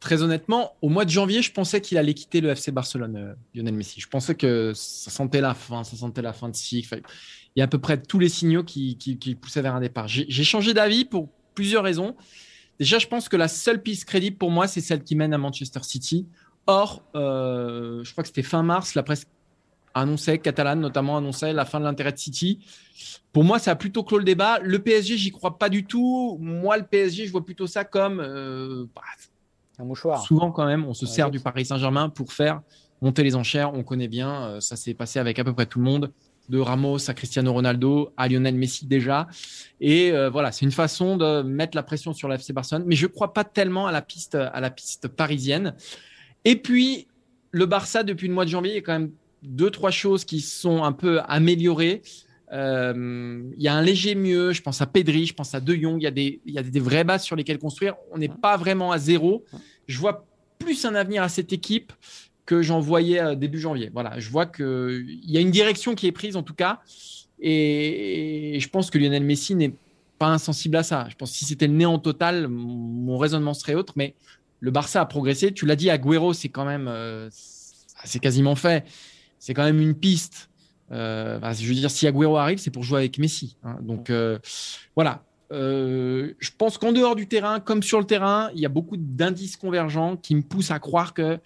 très 0.00 0.22
honnêtement, 0.22 0.72
au 0.80 0.88
mois 0.88 1.04
de 1.04 1.10
janvier, 1.10 1.42
je 1.42 1.52
pensais 1.52 1.80
qu'il 1.80 1.98
allait 1.98 2.14
quitter 2.14 2.40
le 2.40 2.50
FC 2.50 2.72
Barcelone, 2.72 3.16
euh, 3.16 3.34
Lionel 3.54 3.74
Messi. 3.74 4.00
Je 4.00 4.08
pensais 4.08 4.34
que 4.34 4.72
ça 4.74 5.10
sentait 5.10 5.40
la 5.40 5.54
fin, 5.54 5.84
ça 5.84 5.96
sentait 5.96 6.22
la 6.22 6.32
fin 6.32 6.48
de 6.48 6.56
cycle. 6.56 7.02
Il 7.54 7.58
y 7.58 7.62
a 7.62 7.64
à 7.64 7.68
peu 7.68 7.78
près 7.78 8.00
tous 8.00 8.18
les 8.18 8.30
signaux 8.30 8.64
qui, 8.64 8.96
poussaient 9.40 9.62
vers 9.62 9.74
un 9.74 9.80
départ. 9.80 10.08
J'ai 10.08 10.44
changé 10.44 10.72
d'avis 10.72 11.04
pour 11.04 11.28
plusieurs 11.54 11.84
raisons. 11.84 12.16
Déjà, 12.78 12.98
je 12.98 13.06
pense 13.06 13.28
que 13.28 13.36
la 13.36 13.48
seule 13.48 13.82
piste 13.82 14.06
crédible 14.06 14.38
pour 14.38 14.50
moi, 14.50 14.66
c'est 14.66 14.80
celle 14.80 15.04
qui 15.04 15.16
mène 15.16 15.34
à 15.34 15.38
Manchester 15.38 15.80
City. 15.82 16.26
Or, 16.66 17.02
je 17.12 18.10
crois 18.10 18.24
que 18.24 18.28
c'était 18.28 18.42
fin 18.42 18.62
mars, 18.62 18.94
la 18.94 19.02
presse 19.02 19.26
annonçait, 19.94 20.38
Catalan 20.38 20.76
notamment 20.76 21.16
annonçait 21.16 21.52
la 21.52 21.64
fin 21.64 21.80
de 21.80 21.84
l'intérêt 21.84 22.12
de 22.12 22.18
City. 22.18 22.60
Pour 23.32 23.44
moi, 23.44 23.58
ça 23.58 23.72
a 23.72 23.76
plutôt 23.76 24.02
clos 24.02 24.18
le 24.18 24.24
débat. 24.24 24.58
Le 24.60 24.78
PSG, 24.78 25.16
j'y 25.16 25.30
crois 25.30 25.58
pas 25.58 25.68
du 25.68 25.84
tout. 25.84 26.36
Moi, 26.40 26.76
le 26.76 26.84
PSG, 26.84 27.26
je 27.26 27.32
vois 27.32 27.44
plutôt 27.44 27.66
ça 27.66 27.84
comme 27.84 28.20
euh, 28.20 28.84
bah, 28.94 29.02
un 29.78 29.84
mouchoir. 29.84 30.22
Souvent, 30.22 30.50
quand 30.50 30.66
même, 30.66 30.84
on 30.84 30.94
se 30.94 31.06
sert 31.06 31.30
du 31.30 31.40
Paris 31.40 31.64
Saint-Germain 31.64 32.08
pour 32.08 32.32
faire 32.32 32.60
monter 33.00 33.22
les 33.22 33.34
enchères. 33.34 33.72
On 33.74 33.82
connaît 33.82 34.08
bien, 34.08 34.44
euh, 34.44 34.60
ça 34.60 34.76
s'est 34.76 34.94
passé 34.94 35.18
avec 35.18 35.38
à 35.38 35.44
peu 35.44 35.52
près 35.52 35.66
tout 35.66 35.78
le 35.78 35.84
monde, 35.84 36.12
de 36.48 36.58
Ramos 36.58 37.08
à 37.08 37.14
Cristiano 37.14 37.52
Ronaldo, 37.52 38.12
à 38.16 38.28
Lionel 38.28 38.54
Messi 38.54 38.86
déjà. 38.86 39.26
Et 39.80 40.12
euh, 40.12 40.28
voilà, 40.28 40.52
c'est 40.52 40.64
une 40.66 40.72
façon 40.72 41.16
de 41.16 41.42
mettre 41.42 41.76
la 41.76 41.82
pression 41.82 42.12
sur 42.12 42.28
l'FC 42.28 42.52
Barcelone. 42.52 42.84
Mais 42.86 42.96
je 42.96 43.06
ne 43.06 43.12
crois 43.12 43.32
pas 43.32 43.44
tellement 43.44 43.86
à 43.86 43.92
la 43.92 44.02
piste, 44.02 44.34
à 44.34 44.60
la 44.60 44.70
piste 44.70 45.08
parisienne. 45.08 45.74
Et 46.44 46.56
puis, 46.56 47.08
le 47.50 47.66
Barça, 47.66 48.02
depuis 48.02 48.28
le 48.28 48.34
mois 48.34 48.44
de 48.44 48.50
janvier, 48.50 48.76
est 48.76 48.82
quand 48.82 48.92
même 48.92 49.12
deux, 49.42 49.70
trois 49.70 49.90
choses 49.90 50.24
qui 50.24 50.40
sont 50.40 50.84
un 50.84 50.92
peu 50.92 51.20
améliorées. 51.26 52.02
Euh, 52.52 53.50
il 53.56 53.62
y 53.62 53.68
a 53.68 53.74
un 53.74 53.82
léger 53.82 54.14
mieux, 54.14 54.52
je 54.52 54.60
pense 54.62 54.80
à 54.82 54.86
Pedri, 54.86 55.26
je 55.26 55.34
pense 55.34 55.54
à 55.54 55.60
De 55.60 55.74
Jong, 55.74 55.96
il 56.00 56.04
y 56.04 56.06
a 56.06 56.10
des, 56.10 56.40
y 56.44 56.58
a 56.58 56.62
des 56.62 56.80
vraies 56.80 57.04
bases 57.04 57.24
sur 57.24 57.34
lesquelles 57.34 57.58
construire. 57.58 57.94
On 58.12 58.18
n'est 58.18 58.28
pas 58.28 58.56
vraiment 58.56 58.92
à 58.92 58.98
zéro. 58.98 59.44
Je 59.86 59.98
vois 59.98 60.26
plus 60.58 60.84
un 60.84 60.94
avenir 60.94 61.22
à 61.22 61.28
cette 61.28 61.52
équipe 61.52 61.92
que 62.44 62.62
j'en 62.62 62.80
voyais 62.80 63.20
euh, 63.20 63.34
début 63.34 63.58
janvier. 63.58 63.90
Voilà, 63.92 64.18
je 64.18 64.28
vois 64.30 64.46
qu'il 64.46 65.20
y 65.24 65.36
a 65.38 65.40
une 65.40 65.50
direction 65.50 65.94
qui 65.94 66.06
est 66.06 66.12
prise 66.12 66.36
en 66.36 66.42
tout 66.42 66.54
cas. 66.54 66.80
Et, 67.40 68.58
je 68.60 68.68
pense 68.68 68.90
que 68.90 68.98
Lionel 68.98 69.24
Messi 69.24 69.54
n'est 69.54 69.74
pas 70.18 70.28
insensible 70.28 70.76
à 70.76 70.82
ça. 70.82 71.06
Je 71.10 71.16
pense 71.16 71.32
que 71.32 71.36
si 71.36 71.44
c'était 71.44 71.66
le 71.66 71.74
néant 71.74 71.98
total, 71.98 72.48
mon 72.48 73.18
raisonnement 73.18 73.54
serait 73.54 73.74
autre. 73.74 73.94
Mais 73.96 74.14
le 74.60 74.70
Barça 74.70 75.00
a 75.00 75.06
progressé. 75.06 75.52
Tu 75.52 75.66
l'as 75.66 75.74
dit, 75.74 75.90
Agüero, 75.90 76.32
c'est 76.32 76.50
quand 76.50 76.64
même, 76.64 76.86
euh, 76.88 77.28
c'est 78.04 78.20
quasiment 78.20 78.54
fait 78.54 78.84
c'est 79.42 79.54
quand 79.54 79.64
même 79.64 79.80
une 79.80 79.96
piste. 79.96 80.48
Euh, 80.92 81.40
je 81.52 81.66
veux 81.66 81.74
dire, 81.74 81.90
si 81.90 82.06
Agüero 82.06 82.36
arrive, 82.36 82.58
c'est 82.58 82.70
pour 82.70 82.84
jouer 82.84 83.00
avec 83.00 83.18
Messi. 83.18 83.56
Hein. 83.64 83.76
Donc 83.82 84.08
euh, 84.08 84.38
voilà. 84.94 85.24
Euh, 85.50 86.32
je 86.38 86.50
pense 86.56 86.78
qu'en 86.78 86.92
dehors 86.92 87.16
du 87.16 87.26
terrain, 87.26 87.58
comme 87.58 87.82
sur 87.82 87.98
le 87.98 88.06
terrain, 88.06 88.50
il 88.54 88.60
y 88.60 88.66
a 88.66 88.68
beaucoup 88.68 88.96
d'indices 88.96 89.56
convergents 89.56 90.16
qui 90.16 90.36
me 90.36 90.42
poussent 90.42 90.70
à 90.70 90.78
croire 90.78 91.12
que 91.12 91.40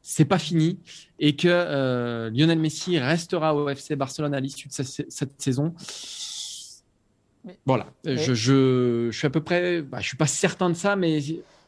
c'est 0.00 0.24
pas 0.24 0.38
fini 0.38 0.78
et 1.18 1.36
que 1.36 2.30
Lionel 2.34 2.58
Messi 2.58 2.98
restera 2.98 3.54
au 3.54 3.68
FC 3.68 3.96
Barcelone 3.96 4.32
à 4.32 4.40
l'issue 4.40 4.68
de 4.68 4.72
cette, 4.72 5.42
saison. 5.42 5.74
voilà, 7.66 7.86
Je, 8.04 8.32
je, 8.32 9.10
suis 9.12 9.26
à 9.26 9.30
peu 9.30 9.42
près, 9.42 9.82
bah, 9.82 10.00
je 10.00 10.08
suis 10.08 10.16
pas 10.16 10.26
certain 10.26 10.70
de 10.70 10.74
ça, 10.74 10.96
mais 10.96 11.20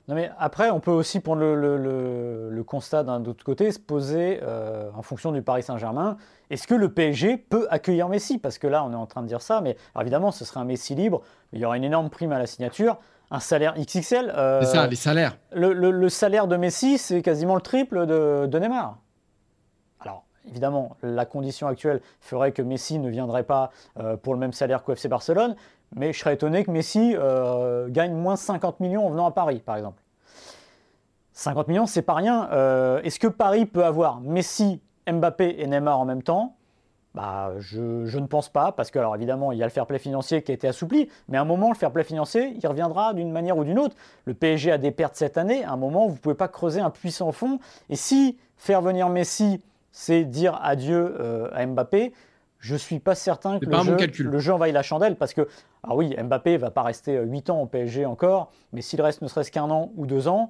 non 0.06 0.14
mais 0.14 0.30
après, 0.38 0.70
on 0.70 0.80
peut 0.80 0.90
aussi 0.90 1.20
prendre 1.20 1.40
le, 1.42 2.62
constat 2.66 3.04
d'un 3.04 3.24
autre 3.24 3.44
côté, 3.44 3.72
se 3.72 3.78
poser 3.78 4.40
euh, 4.42 4.90
en 4.94 5.02
fonction 5.02 5.32
du 5.32 5.42
Paris 5.42 5.62
Saint-Germain, 5.62 6.16
est-ce 6.50 6.66
que 6.66 6.74
le 6.74 6.90
PSG 6.90 7.36
peut 7.36 7.66
accueillir 7.70 8.08
Messi? 8.08 8.38
Parce 8.38 8.58
que 8.58 8.66
là, 8.66 8.84
on 8.84 8.92
est 8.92 8.96
en 8.96 9.06
train 9.06 9.22
de 9.22 9.28
dire 9.28 9.40
ça, 9.40 9.60
mais 9.60 9.76
évidemment, 9.98 10.30
ce 10.30 10.44
serait 10.44 10.60
un 10.60 10.64
Messi 10.64 10.94
libre, 10.94 11.22
il 11.52 11.60
y 11.60 11.64
aura 11.64 11.76
une 11.76 11.84
énorme 11.84 12.10
prime 12.10 12.32
à 12.32 12.38
la 12.38 12.46
signature, 12.46 12.98
un 13.30 13.40
salaire 13.40 13.74
XXL. 13.78 14.32
Euh, 14.34 14.60
c'est 14.62 14.72
ça, 14.72 14.86
les 14.86 14.96
salaires. 14.96 15.38
Le, 15.52 16.08
salaire 16.08 16.48
de 16.48 16.56
Messi, 16.56 16.98
c'est 16.98 17.22
quasiment 17.22 17.54
le 17.54 17.62
triple 17.62 18.06
de, 18.06 18.58
Neymar. 18.58 18.98
Alors, 20.00 20.24
évidemment, 20.46 20.96
la 21.02 21.24
condition 21.24 21.66
actuelle 21.66 22.00
ferait 22.20 22.52
que 22.52 22.62
Messi 22.62 22.98
ne 22.98 23.08
viendrait 23.08 23.44
pas 23.44 23.70
pour 24.22 24.34
le 24.34 24.40
même 24.40 24.52
salaire 24.52 24.82
qu'au 24.82 24.92
FC 24.92 25.08
Barcelone, 25.08 25.56
mais 25.94 26.12
je 26.12 26.18
serais 26.18 26.34
étonné 26.34 26.64
que 26.64 26.70
Messi 26.70 27.16
gagne 27.88 28.14
moins 28.14 28.36
50 28.36 28.80
millions 28.80 29.06
en 29.06 29.10
venant 29.10 29.26
à 29.26 29.30
Paris, 29.30 29.62
par 29.64 29.76
exemple. 29.76 30.02
50 31.32 31.68
millions, 31.68 31.86
c'est 31.86 32.02
pas 32.02 32.14
rien. 32.14 32.48
Est-ce 33.02 33.18
que 33.18 33.28
Paris 33.28 33.66
peut 33.66 33.84
avoir 33.84 34.20
Messi, 34.20 34.80
Mbappé 35.06 35.56
et 35.58 35.66
Neymar 35.66 35.98
en 35.98 36.04
même 36.04 36.22
temps? 36.22 36.56
Bah, 37.14 37.52
je, 37.60 38.18
ne 38.18 38.26
pense 38.26 38.48
pas, 38.48 38.72
parce 38.72 38.90
que, 38.90 38.98
alors 38.98 39.14
évidemment, 39.14 39.52
il 39.52 39.58
y 39.58 39.62
a 39.62 39.66
le 39.66 39.70
fair 39.70 39.86
play 39.86 40.00
financier 40.00 40.42
qui 40.42 40.50
a 40.50 40.54
été 40.54 40.66
assoupli, 40.66 41.08
mais 41.28 41.38
à 41.38 41.42
un 41.42 41.44
moment, 41.44 41.68
le 41.68 41.76
fair 41.76 41.92
play 41.92 42.02
financier, 42.02 42.56
il 42.60 42.66
reviendra 42.66 43.14
d'une 43.14 43.30
manière 43.30 43.56
ou 43.56 43.62
d'une 43.62 43.78
autre. 43.78 43.94
Le 44.24 44.34
PSG 44.34 44.72
a 44.72 44.78
des 44.78 44.90
pertes 44.90 45.14
cette 45.14 45.38
année, 45.38 45.62
à 45.62 45.70
un 45.70 45.76
moment, 45.76 46.08
vous 46.08 46.14
ne 46.14 46.18
pouvez 46.18 46.34
pas 46.34 46.48
creuser 46.48 46.80
un 46.80 46.90
puissant 46.90 47.30
fond. 47.30 47.60
Et 47.88 47.94
si 47.94 48.36
faire 48.56 48.82
venir 48.82 49.08
Messi, 49.10 49.62
c'est 49.92 50.24
dire 50.24 50.58
adieu 50.60 51.16
euh, 51.20 51.48
à 51.52 51.64
Mbappé, 51.64 52.12
je 52.64 52.72
ne 52.72 52.78
suis 52.78 52.98
pas 52.98 53.14
certain 53.14 53.58
que 53.58 53.66
le 53.66 53.82
jeu, 53.82 53.96
le 54.24 54.38
jeu, 54.38 54.56
la 54.56 54.82
chandelle, 54.82 55.16
parce 55.16 55.34
que, 55.34 55.46
ah 55.82 55.94
oui, 55.94 56.16
Mbappé 56.18 56.56
va 56.56 56.70
pas 56.70 56.82
rester 56.82 57.20
8 57.20 57.50
ans 57.50 57.60
au 57.60 57.66
PSG 57.66 58.06
encore, 58.06 58.50
mais 58.72 58.80
s'il 58.80 59.02
reste 59.02 59.20
ne 59.20 59.28
serait-ce 59.28 59.52
qu'un 59.52 59.70
an 59.70 59.92
ou 59.96 60.06
deux 60.06 60.28
ans, 60.28 60.48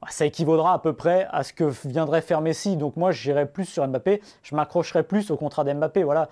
bah, 0.00 0.08
ça 0.10 0.26
équivaudra 0.26 0.72
à 0.72 0.80
peu 0.80 0.92
près 0.92 1.28
à 1.30 1.44
ce 1.44 1.52
que 1.52 1.62
viendrait 1.86 2.20
faire 2.20 2.40
Messi. 2.40 2.76
Donc 2.76 2.96
moi, 2.96 3.12
j'irai 3.12 3.46
plus 3.46 3.64
sur 3.64 3.86
Mbappé, 3.86 4.20
je 4.42 4.56
m'accrocherai 4.56 5.04
plus 5.04 5.30
au 5.30 5.36
contrat 5.36 5.62
d'Mbappé. 5.62 6.02
Voilà. 6.02 6.28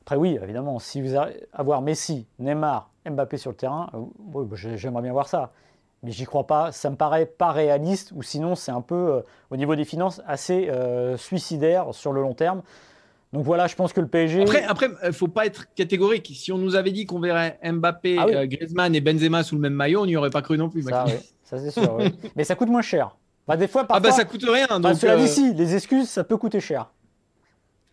Après 0.00 0.16
oui, 0.16 0.38
évidemment, 0.42 0.78
si 0.78 1.02
vous 1.02 1.14
avez 1.16 1.46
avoir 1.52 1.82
Messi, 1.82 2.26
Neymar, 2.38 2.88
Mbappé 3.04 3.36
sur 3.36 3.50
le 3.50 3.56
terrain, 3.56 3.90
euh, 3.92 4.00
bah, 4.18 4.56
j'aimerais 4.56 5.02
bien 5.02 5.12
voir 5.12 5.28
ça. 5.28 5.50
Mais 6.02 6.12
j'y 6.12 6.24
crois 6.24 6.46
pas, 6.46 6.72
ça 6.72 6.88
me 6.88 6.96
paraît 6.96 7.26
pas 7.26 7.52
réaliste, 7.52 8.12
ou 8.16 8.22
sinon 8.22 8.54
c'est 8.54 8.72
un 8.72 8.80
peu, 8.80 8.94
euh, 8.94 9.20
au 9.50 9.58
niveau 9.58 9.76
des 9.76 9.84
finances, 9.84 10.22
assez 10.26 10.70
euh, 10.70 11.18
suicidaire 11.18 11.92
sur 11.92 12.14
le 12.14 12.22
long 12.22 12.32
terme. 12.32 12.62
Donc 13.32 13.44
voilà, 13.44 13.66
je 13.66 13.74
pense 13.74 13.92
que 13.92 14.00
le 14.00 14.08
PSG. 14.08 14.42
Après, 14.42 14.62
après, 14.62 15.12
faut 15.12 15.28
pas 15.28 15.46
être 15.46 15.72
catégorique. 15.74 16.30
Si 16.34 16.52
on 16.52 16.58
nous 16.58 16.76
avait 16.76 16.92
dit 16.92 17.06
qu'on 17.06 17.20
verrait 17.20 17.58
Mbappé, 17.64 18.16
ah 18.18 18.46
Griezmann 18.46 18.94
et 18.94 19.00
Benzema 19.00 19.42
sous 19.42 19.54
le 19.54 19.60
même 19.62 19.72
maillot, 19.72 20.02
on 20.02 20.06
n'y 20.06 20.16
aurait 20.16 20.30
pas 20.30 20.42
cru 20.42 20.58
non 20.58 20.68
plus 20.68 20.82
ça 20.82 21.58
c'est 21.58 21.70
sûr. 21.70 21.98
Mais 22.36 22.44
ça 22.44 22.54
coûte 22.54 22.68
moins 22.68 22.82
cher. 22.82 23.16
Bah, 23.46 23.56
des 23.56 23.68
fois, 23.68 23.84
parfois, 23.84 23.96
ah 23.96 24.00
bah 24.00 24.16
ça 24.16 24.24
coûte 24.24 24.44
rien. 24.48 24.80
Donc, 24.80 24.96
cela 24.96 25.16
dit, 25.16 25.28
si, 25.28 25.52
les 25.52 25.74
excuses, 25.74 26.08
ça 26.08 26.24
peut 26.24 26.36
coûter 26.36 26.60
cher. 26.60 26.90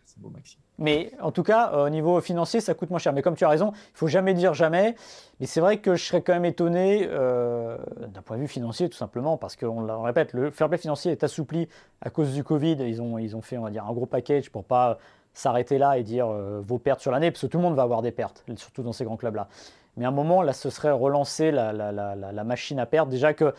C'est 0.06 0.18
beau, 0.18 0.30
Maxime. 0.30 0.60
Mais 0.78 1.12
en 1.20 1.30
tout 1.30 1.42
cas, 1.42 1.72
euh, 1.74 1.86
au 1.86 1.88
niveau 1.90 2.22
financier, 2.22 2.62
ça 2.62 2.72
coûte 2.72 2.88
moins 2.88 2.98
cher. 2.98 3.12
Mais 3.12 3.20
comme 3.20 3.36
tu 3.36 3.44
as 3.44 3.50
raison, 3.50 3.72
il 3.74 3.98
faut 3.98 4.06
jamais 4.06 4.32
dire 4.32 4.54
jamais. 4.54 4.94
Mais 5.38 5.44
c'est 5.44 5.60
vrai 5.60 5.76
que 5.76 5.94
je 5.94 6.02
serais 6.02 6.22
quand 6.22 6.32
même 6.32 6.46
étonné 6.46 7.06
euh, 7.10 7.76
d'un 8.08 8.22
point 8.22 8.36
de 8.36 8.42
vue 8.42 8.48
financier, 8.48 8.88
tout 8.88 8.96
simplement, 8.96 9.36
parce 9.36 9.56
qu'on 9.56 9.82
le 9.82 9.94
répète, 9.94 10.32
le 10.32 10.50
fair 10.50 10.70
play 10.70 10.78
financier 10.78 11.12
est 11.12 11.22
assoupli 11.22 11.68
à 12.00 12.08
cause 12.08 12.32
du 12.32 12.42
Covid. 12.44 12.78
Ils 12.80 13.02
ont, 13.02 13.18
ils 13.18 13.36
ont 13.36 13.42
fait, 13.42 13.58
on 13.58 13.64
va 13.64 13.70
dire, 13.70 13.84
un 13.84 13.92
gros 13.92 14.06
package 14.06 14.48
pour 14.48 14.64
pas 14.64 14.98
s'arrêter 15.32 15.78
là 15.78 15.98
et 15.98 16.02
dire 16.02 16.28
euh, 16.28 16.60
vos 16.64 16.78
pertes 16.78 17.00
sur 17.00 17.10
l'année, 17.10 17.30
parce 17.30 17.42
que 17.42 17.46
tout 17.46 17.58
le 17.58 17.62
monde 17.62 17.76
va 17.76 17.82
avoir 17.82 18.02
des 18.02 18.12
pertes, 18.12 18.44
surtout 18.56 18.82
dans 18.82 18.92
ces 18.92 19.04
grands 19.04 19.16
clubs-là. 19.16 19.48
Mais 19.96 20.04
à 20.04 20.08
un 20.08 20.12
moment, 20.12 20.42
là, 20.42 20.52
ce 20.52 20.70
serait 20.70 20.90
relancer 20.90 21.50
la, 21.50 22.44
machine 22.44 22.78
à 22.78 22.86
perdre. 22.86 23.10
Déjà 23.10 23.34
que, 23.34 23.54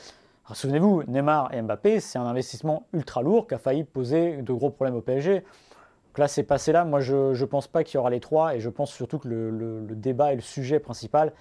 souvenez-vous, 0.54 1.04
Neymar 1.04 1.54
et 1.54 1.62
Mbappé, 1.62 2.00
c'est 2.00 2.20
un 2.20 2.26
investissement 2.26 2.88
ultra 2.94 3.22
lourd 3.22 3.48
qui 3.48 3.56
a 3.56 3.58
failli 3.58 3.84
poser 3.84 4.42
de 4.42 4.54
gros 4.54 4.70
problèmes 4.70 4.96
au 4.96 5.02
PSG. 5.02 5.42
Donc 5.42 6.18
là, 6.18 6.28
c'est 6.28 6.44
passé 6.44 6.72
là. 6.72 6.84
Moi, 6.84 7.00
je 7.02 7.40
ne 7.40 7.46
pense 7.46 7.68
pas 7.68 7.84
qu'il 7.84 7.96
y 7.96 7.98
aura 7.98 8.10
les 8.10 8.20
trois. 8.20 8.56
Et 8.56 8.60
je 8.60 8.70
pense 8.70 8.92
surtout 8.92 9.20
que 9.20 9.28
le, 9.28 9.86
débat 9.92 10.34
et 10.34 10.36
le 10.36 10.42
sujet 10.42 10.80
principal, 10.80 11.34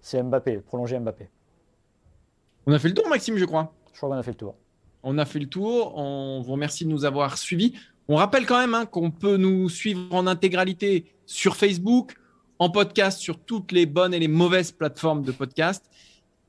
c'est 0.00 0.22
Mbappé, 0.22 0.58
prolonger 0.58 0.98
Mbappé. 0.98 1.30
On 2.66 2.72
a 2.72 2.78
fait 2.78 2.88
le 2.88 2.94
tour, 2.94 3.08
Maxime, 3.08 3.36
je 3.36 3.44
crois. 3.44 3.72
Je 3.92 3.96
crois 3.98 4.10
qu'on 4.10 4.16
a 4.16 4.22
fait 4.22 4.32
le 4.32 4.36
tour. 4.36 4.54
On 5.02 5.16
a 5.18 5.24
fait 5.24 5.38
le 5.38 5.48
tour. 5.48 5.96
On 5.96 6.42
vous 6.42 6.52
remercie 6.52 6.84
de 6.84 6.90
nous 6.90 7.04
avoir 7.04 7.38
suivis. 7.38 7.74
On 8.08 8.16
rappelle 8.16 8.46
quand 8.46 8.58
même 8.58 8.72
hein, 8.72 8.86
qu'on 8.86 9.10
peut 9.10 9.36
nous 9.36 9.68
suivre 9.68 10.00
en 10.14 10.26
intégralité 10.26 11.04
sur 11.26 11.56
Facebook, 11.56 12.14
en 12.58 12.70
podcast 12.70 13.20
sur 13.20 13.38
toutes 13.38 13.70
les 13.70 13.84
bonnes 13.84 14.14
et 14.14 14.18
les 14.18 14.28
mauvaises 14.28 14.72
plateformes 14.72 15.22
de 15.22 15.32
podcast 15.32 15.84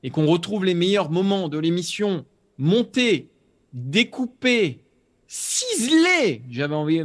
et 0.03 0.09
qu'on 0.09 0.25
retrouve 0.25 0.63
les 0.63 0.73
meilleurs 0.73 1.11
moments 1.11 1.49
de 1.49 1.59
l'émission 1.59 2.25
montés, 2.57 3.29
découpés, 3.73 4.79
ciselés, 5.27 6.43
j'avais 6.49 6.75
envie, 6.75 7.03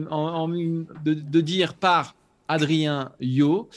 de, 1.04 1.40
dire 1.40 1.74
par 1.74 2.14
Adrien 2.46 3.10
Yo. 3.20 3.68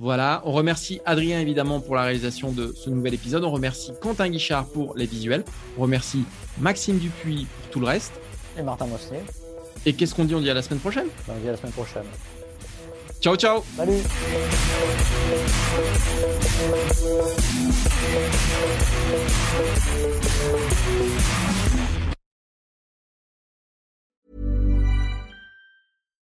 Voilà, 0.00 0.42
on 0.44 0.50
remercie 0.50 1.00
Adrien 1.06 1.40
évidemment 1.40 1.80
pour 1.80 1.94
la 1.94 2.02
réalisation 2.02 2.50
de 2.50 2.72
ce 2.72 2.90
nouvel 2.90 3.14
épisode. 3.14 3.44
On 3.44 3.52
remercie 3.52 3.92
Quentin 4.02 4.28
Guichard 4.28 4.66
pour 4.66 4.96
les 4.96 5.06
visuels. 5.06 5.44
On 5.78 5.82
remercie 5.82 6.24
Maxime 6.58 6.98
Dupuis 6.98 7.46
pour 7.46 7.70
tout 7.70 7.80
le 7.80 7.86
reste. 7.86 8.12
Et 8.58 8.62
Martin 8.62 8.86
Mossé. 8.86 9.43
Et 9.86 9.92
qu'est-ce 9.92 10.14
qu'on 10.14 10.24
dit 10.24 10.34
On 10.34 10.40
dit 10.40 10.50
à 10.50 10.54
la 10.54 10.62
semaine 10.62 10.80
prochaine? 10.80 11.08
On 11.28 11.36
dit 11.38 11.48
à 11.48 11.52
la 11.52 11.56
semaine 11.56 11.72
prochaine. 11.72 12.04
Ciao, 13.20 13.36
ciao. 13.36 13.64
Salut. 13.76 14.02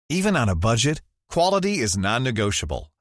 Even 0.09 0.37
on 0.37 0.49
a 0.49 0.55
budget, 0.55 1.03
quality 1.29 1.79
is 1.79 1.99
non-negotiable. 1.99 2.91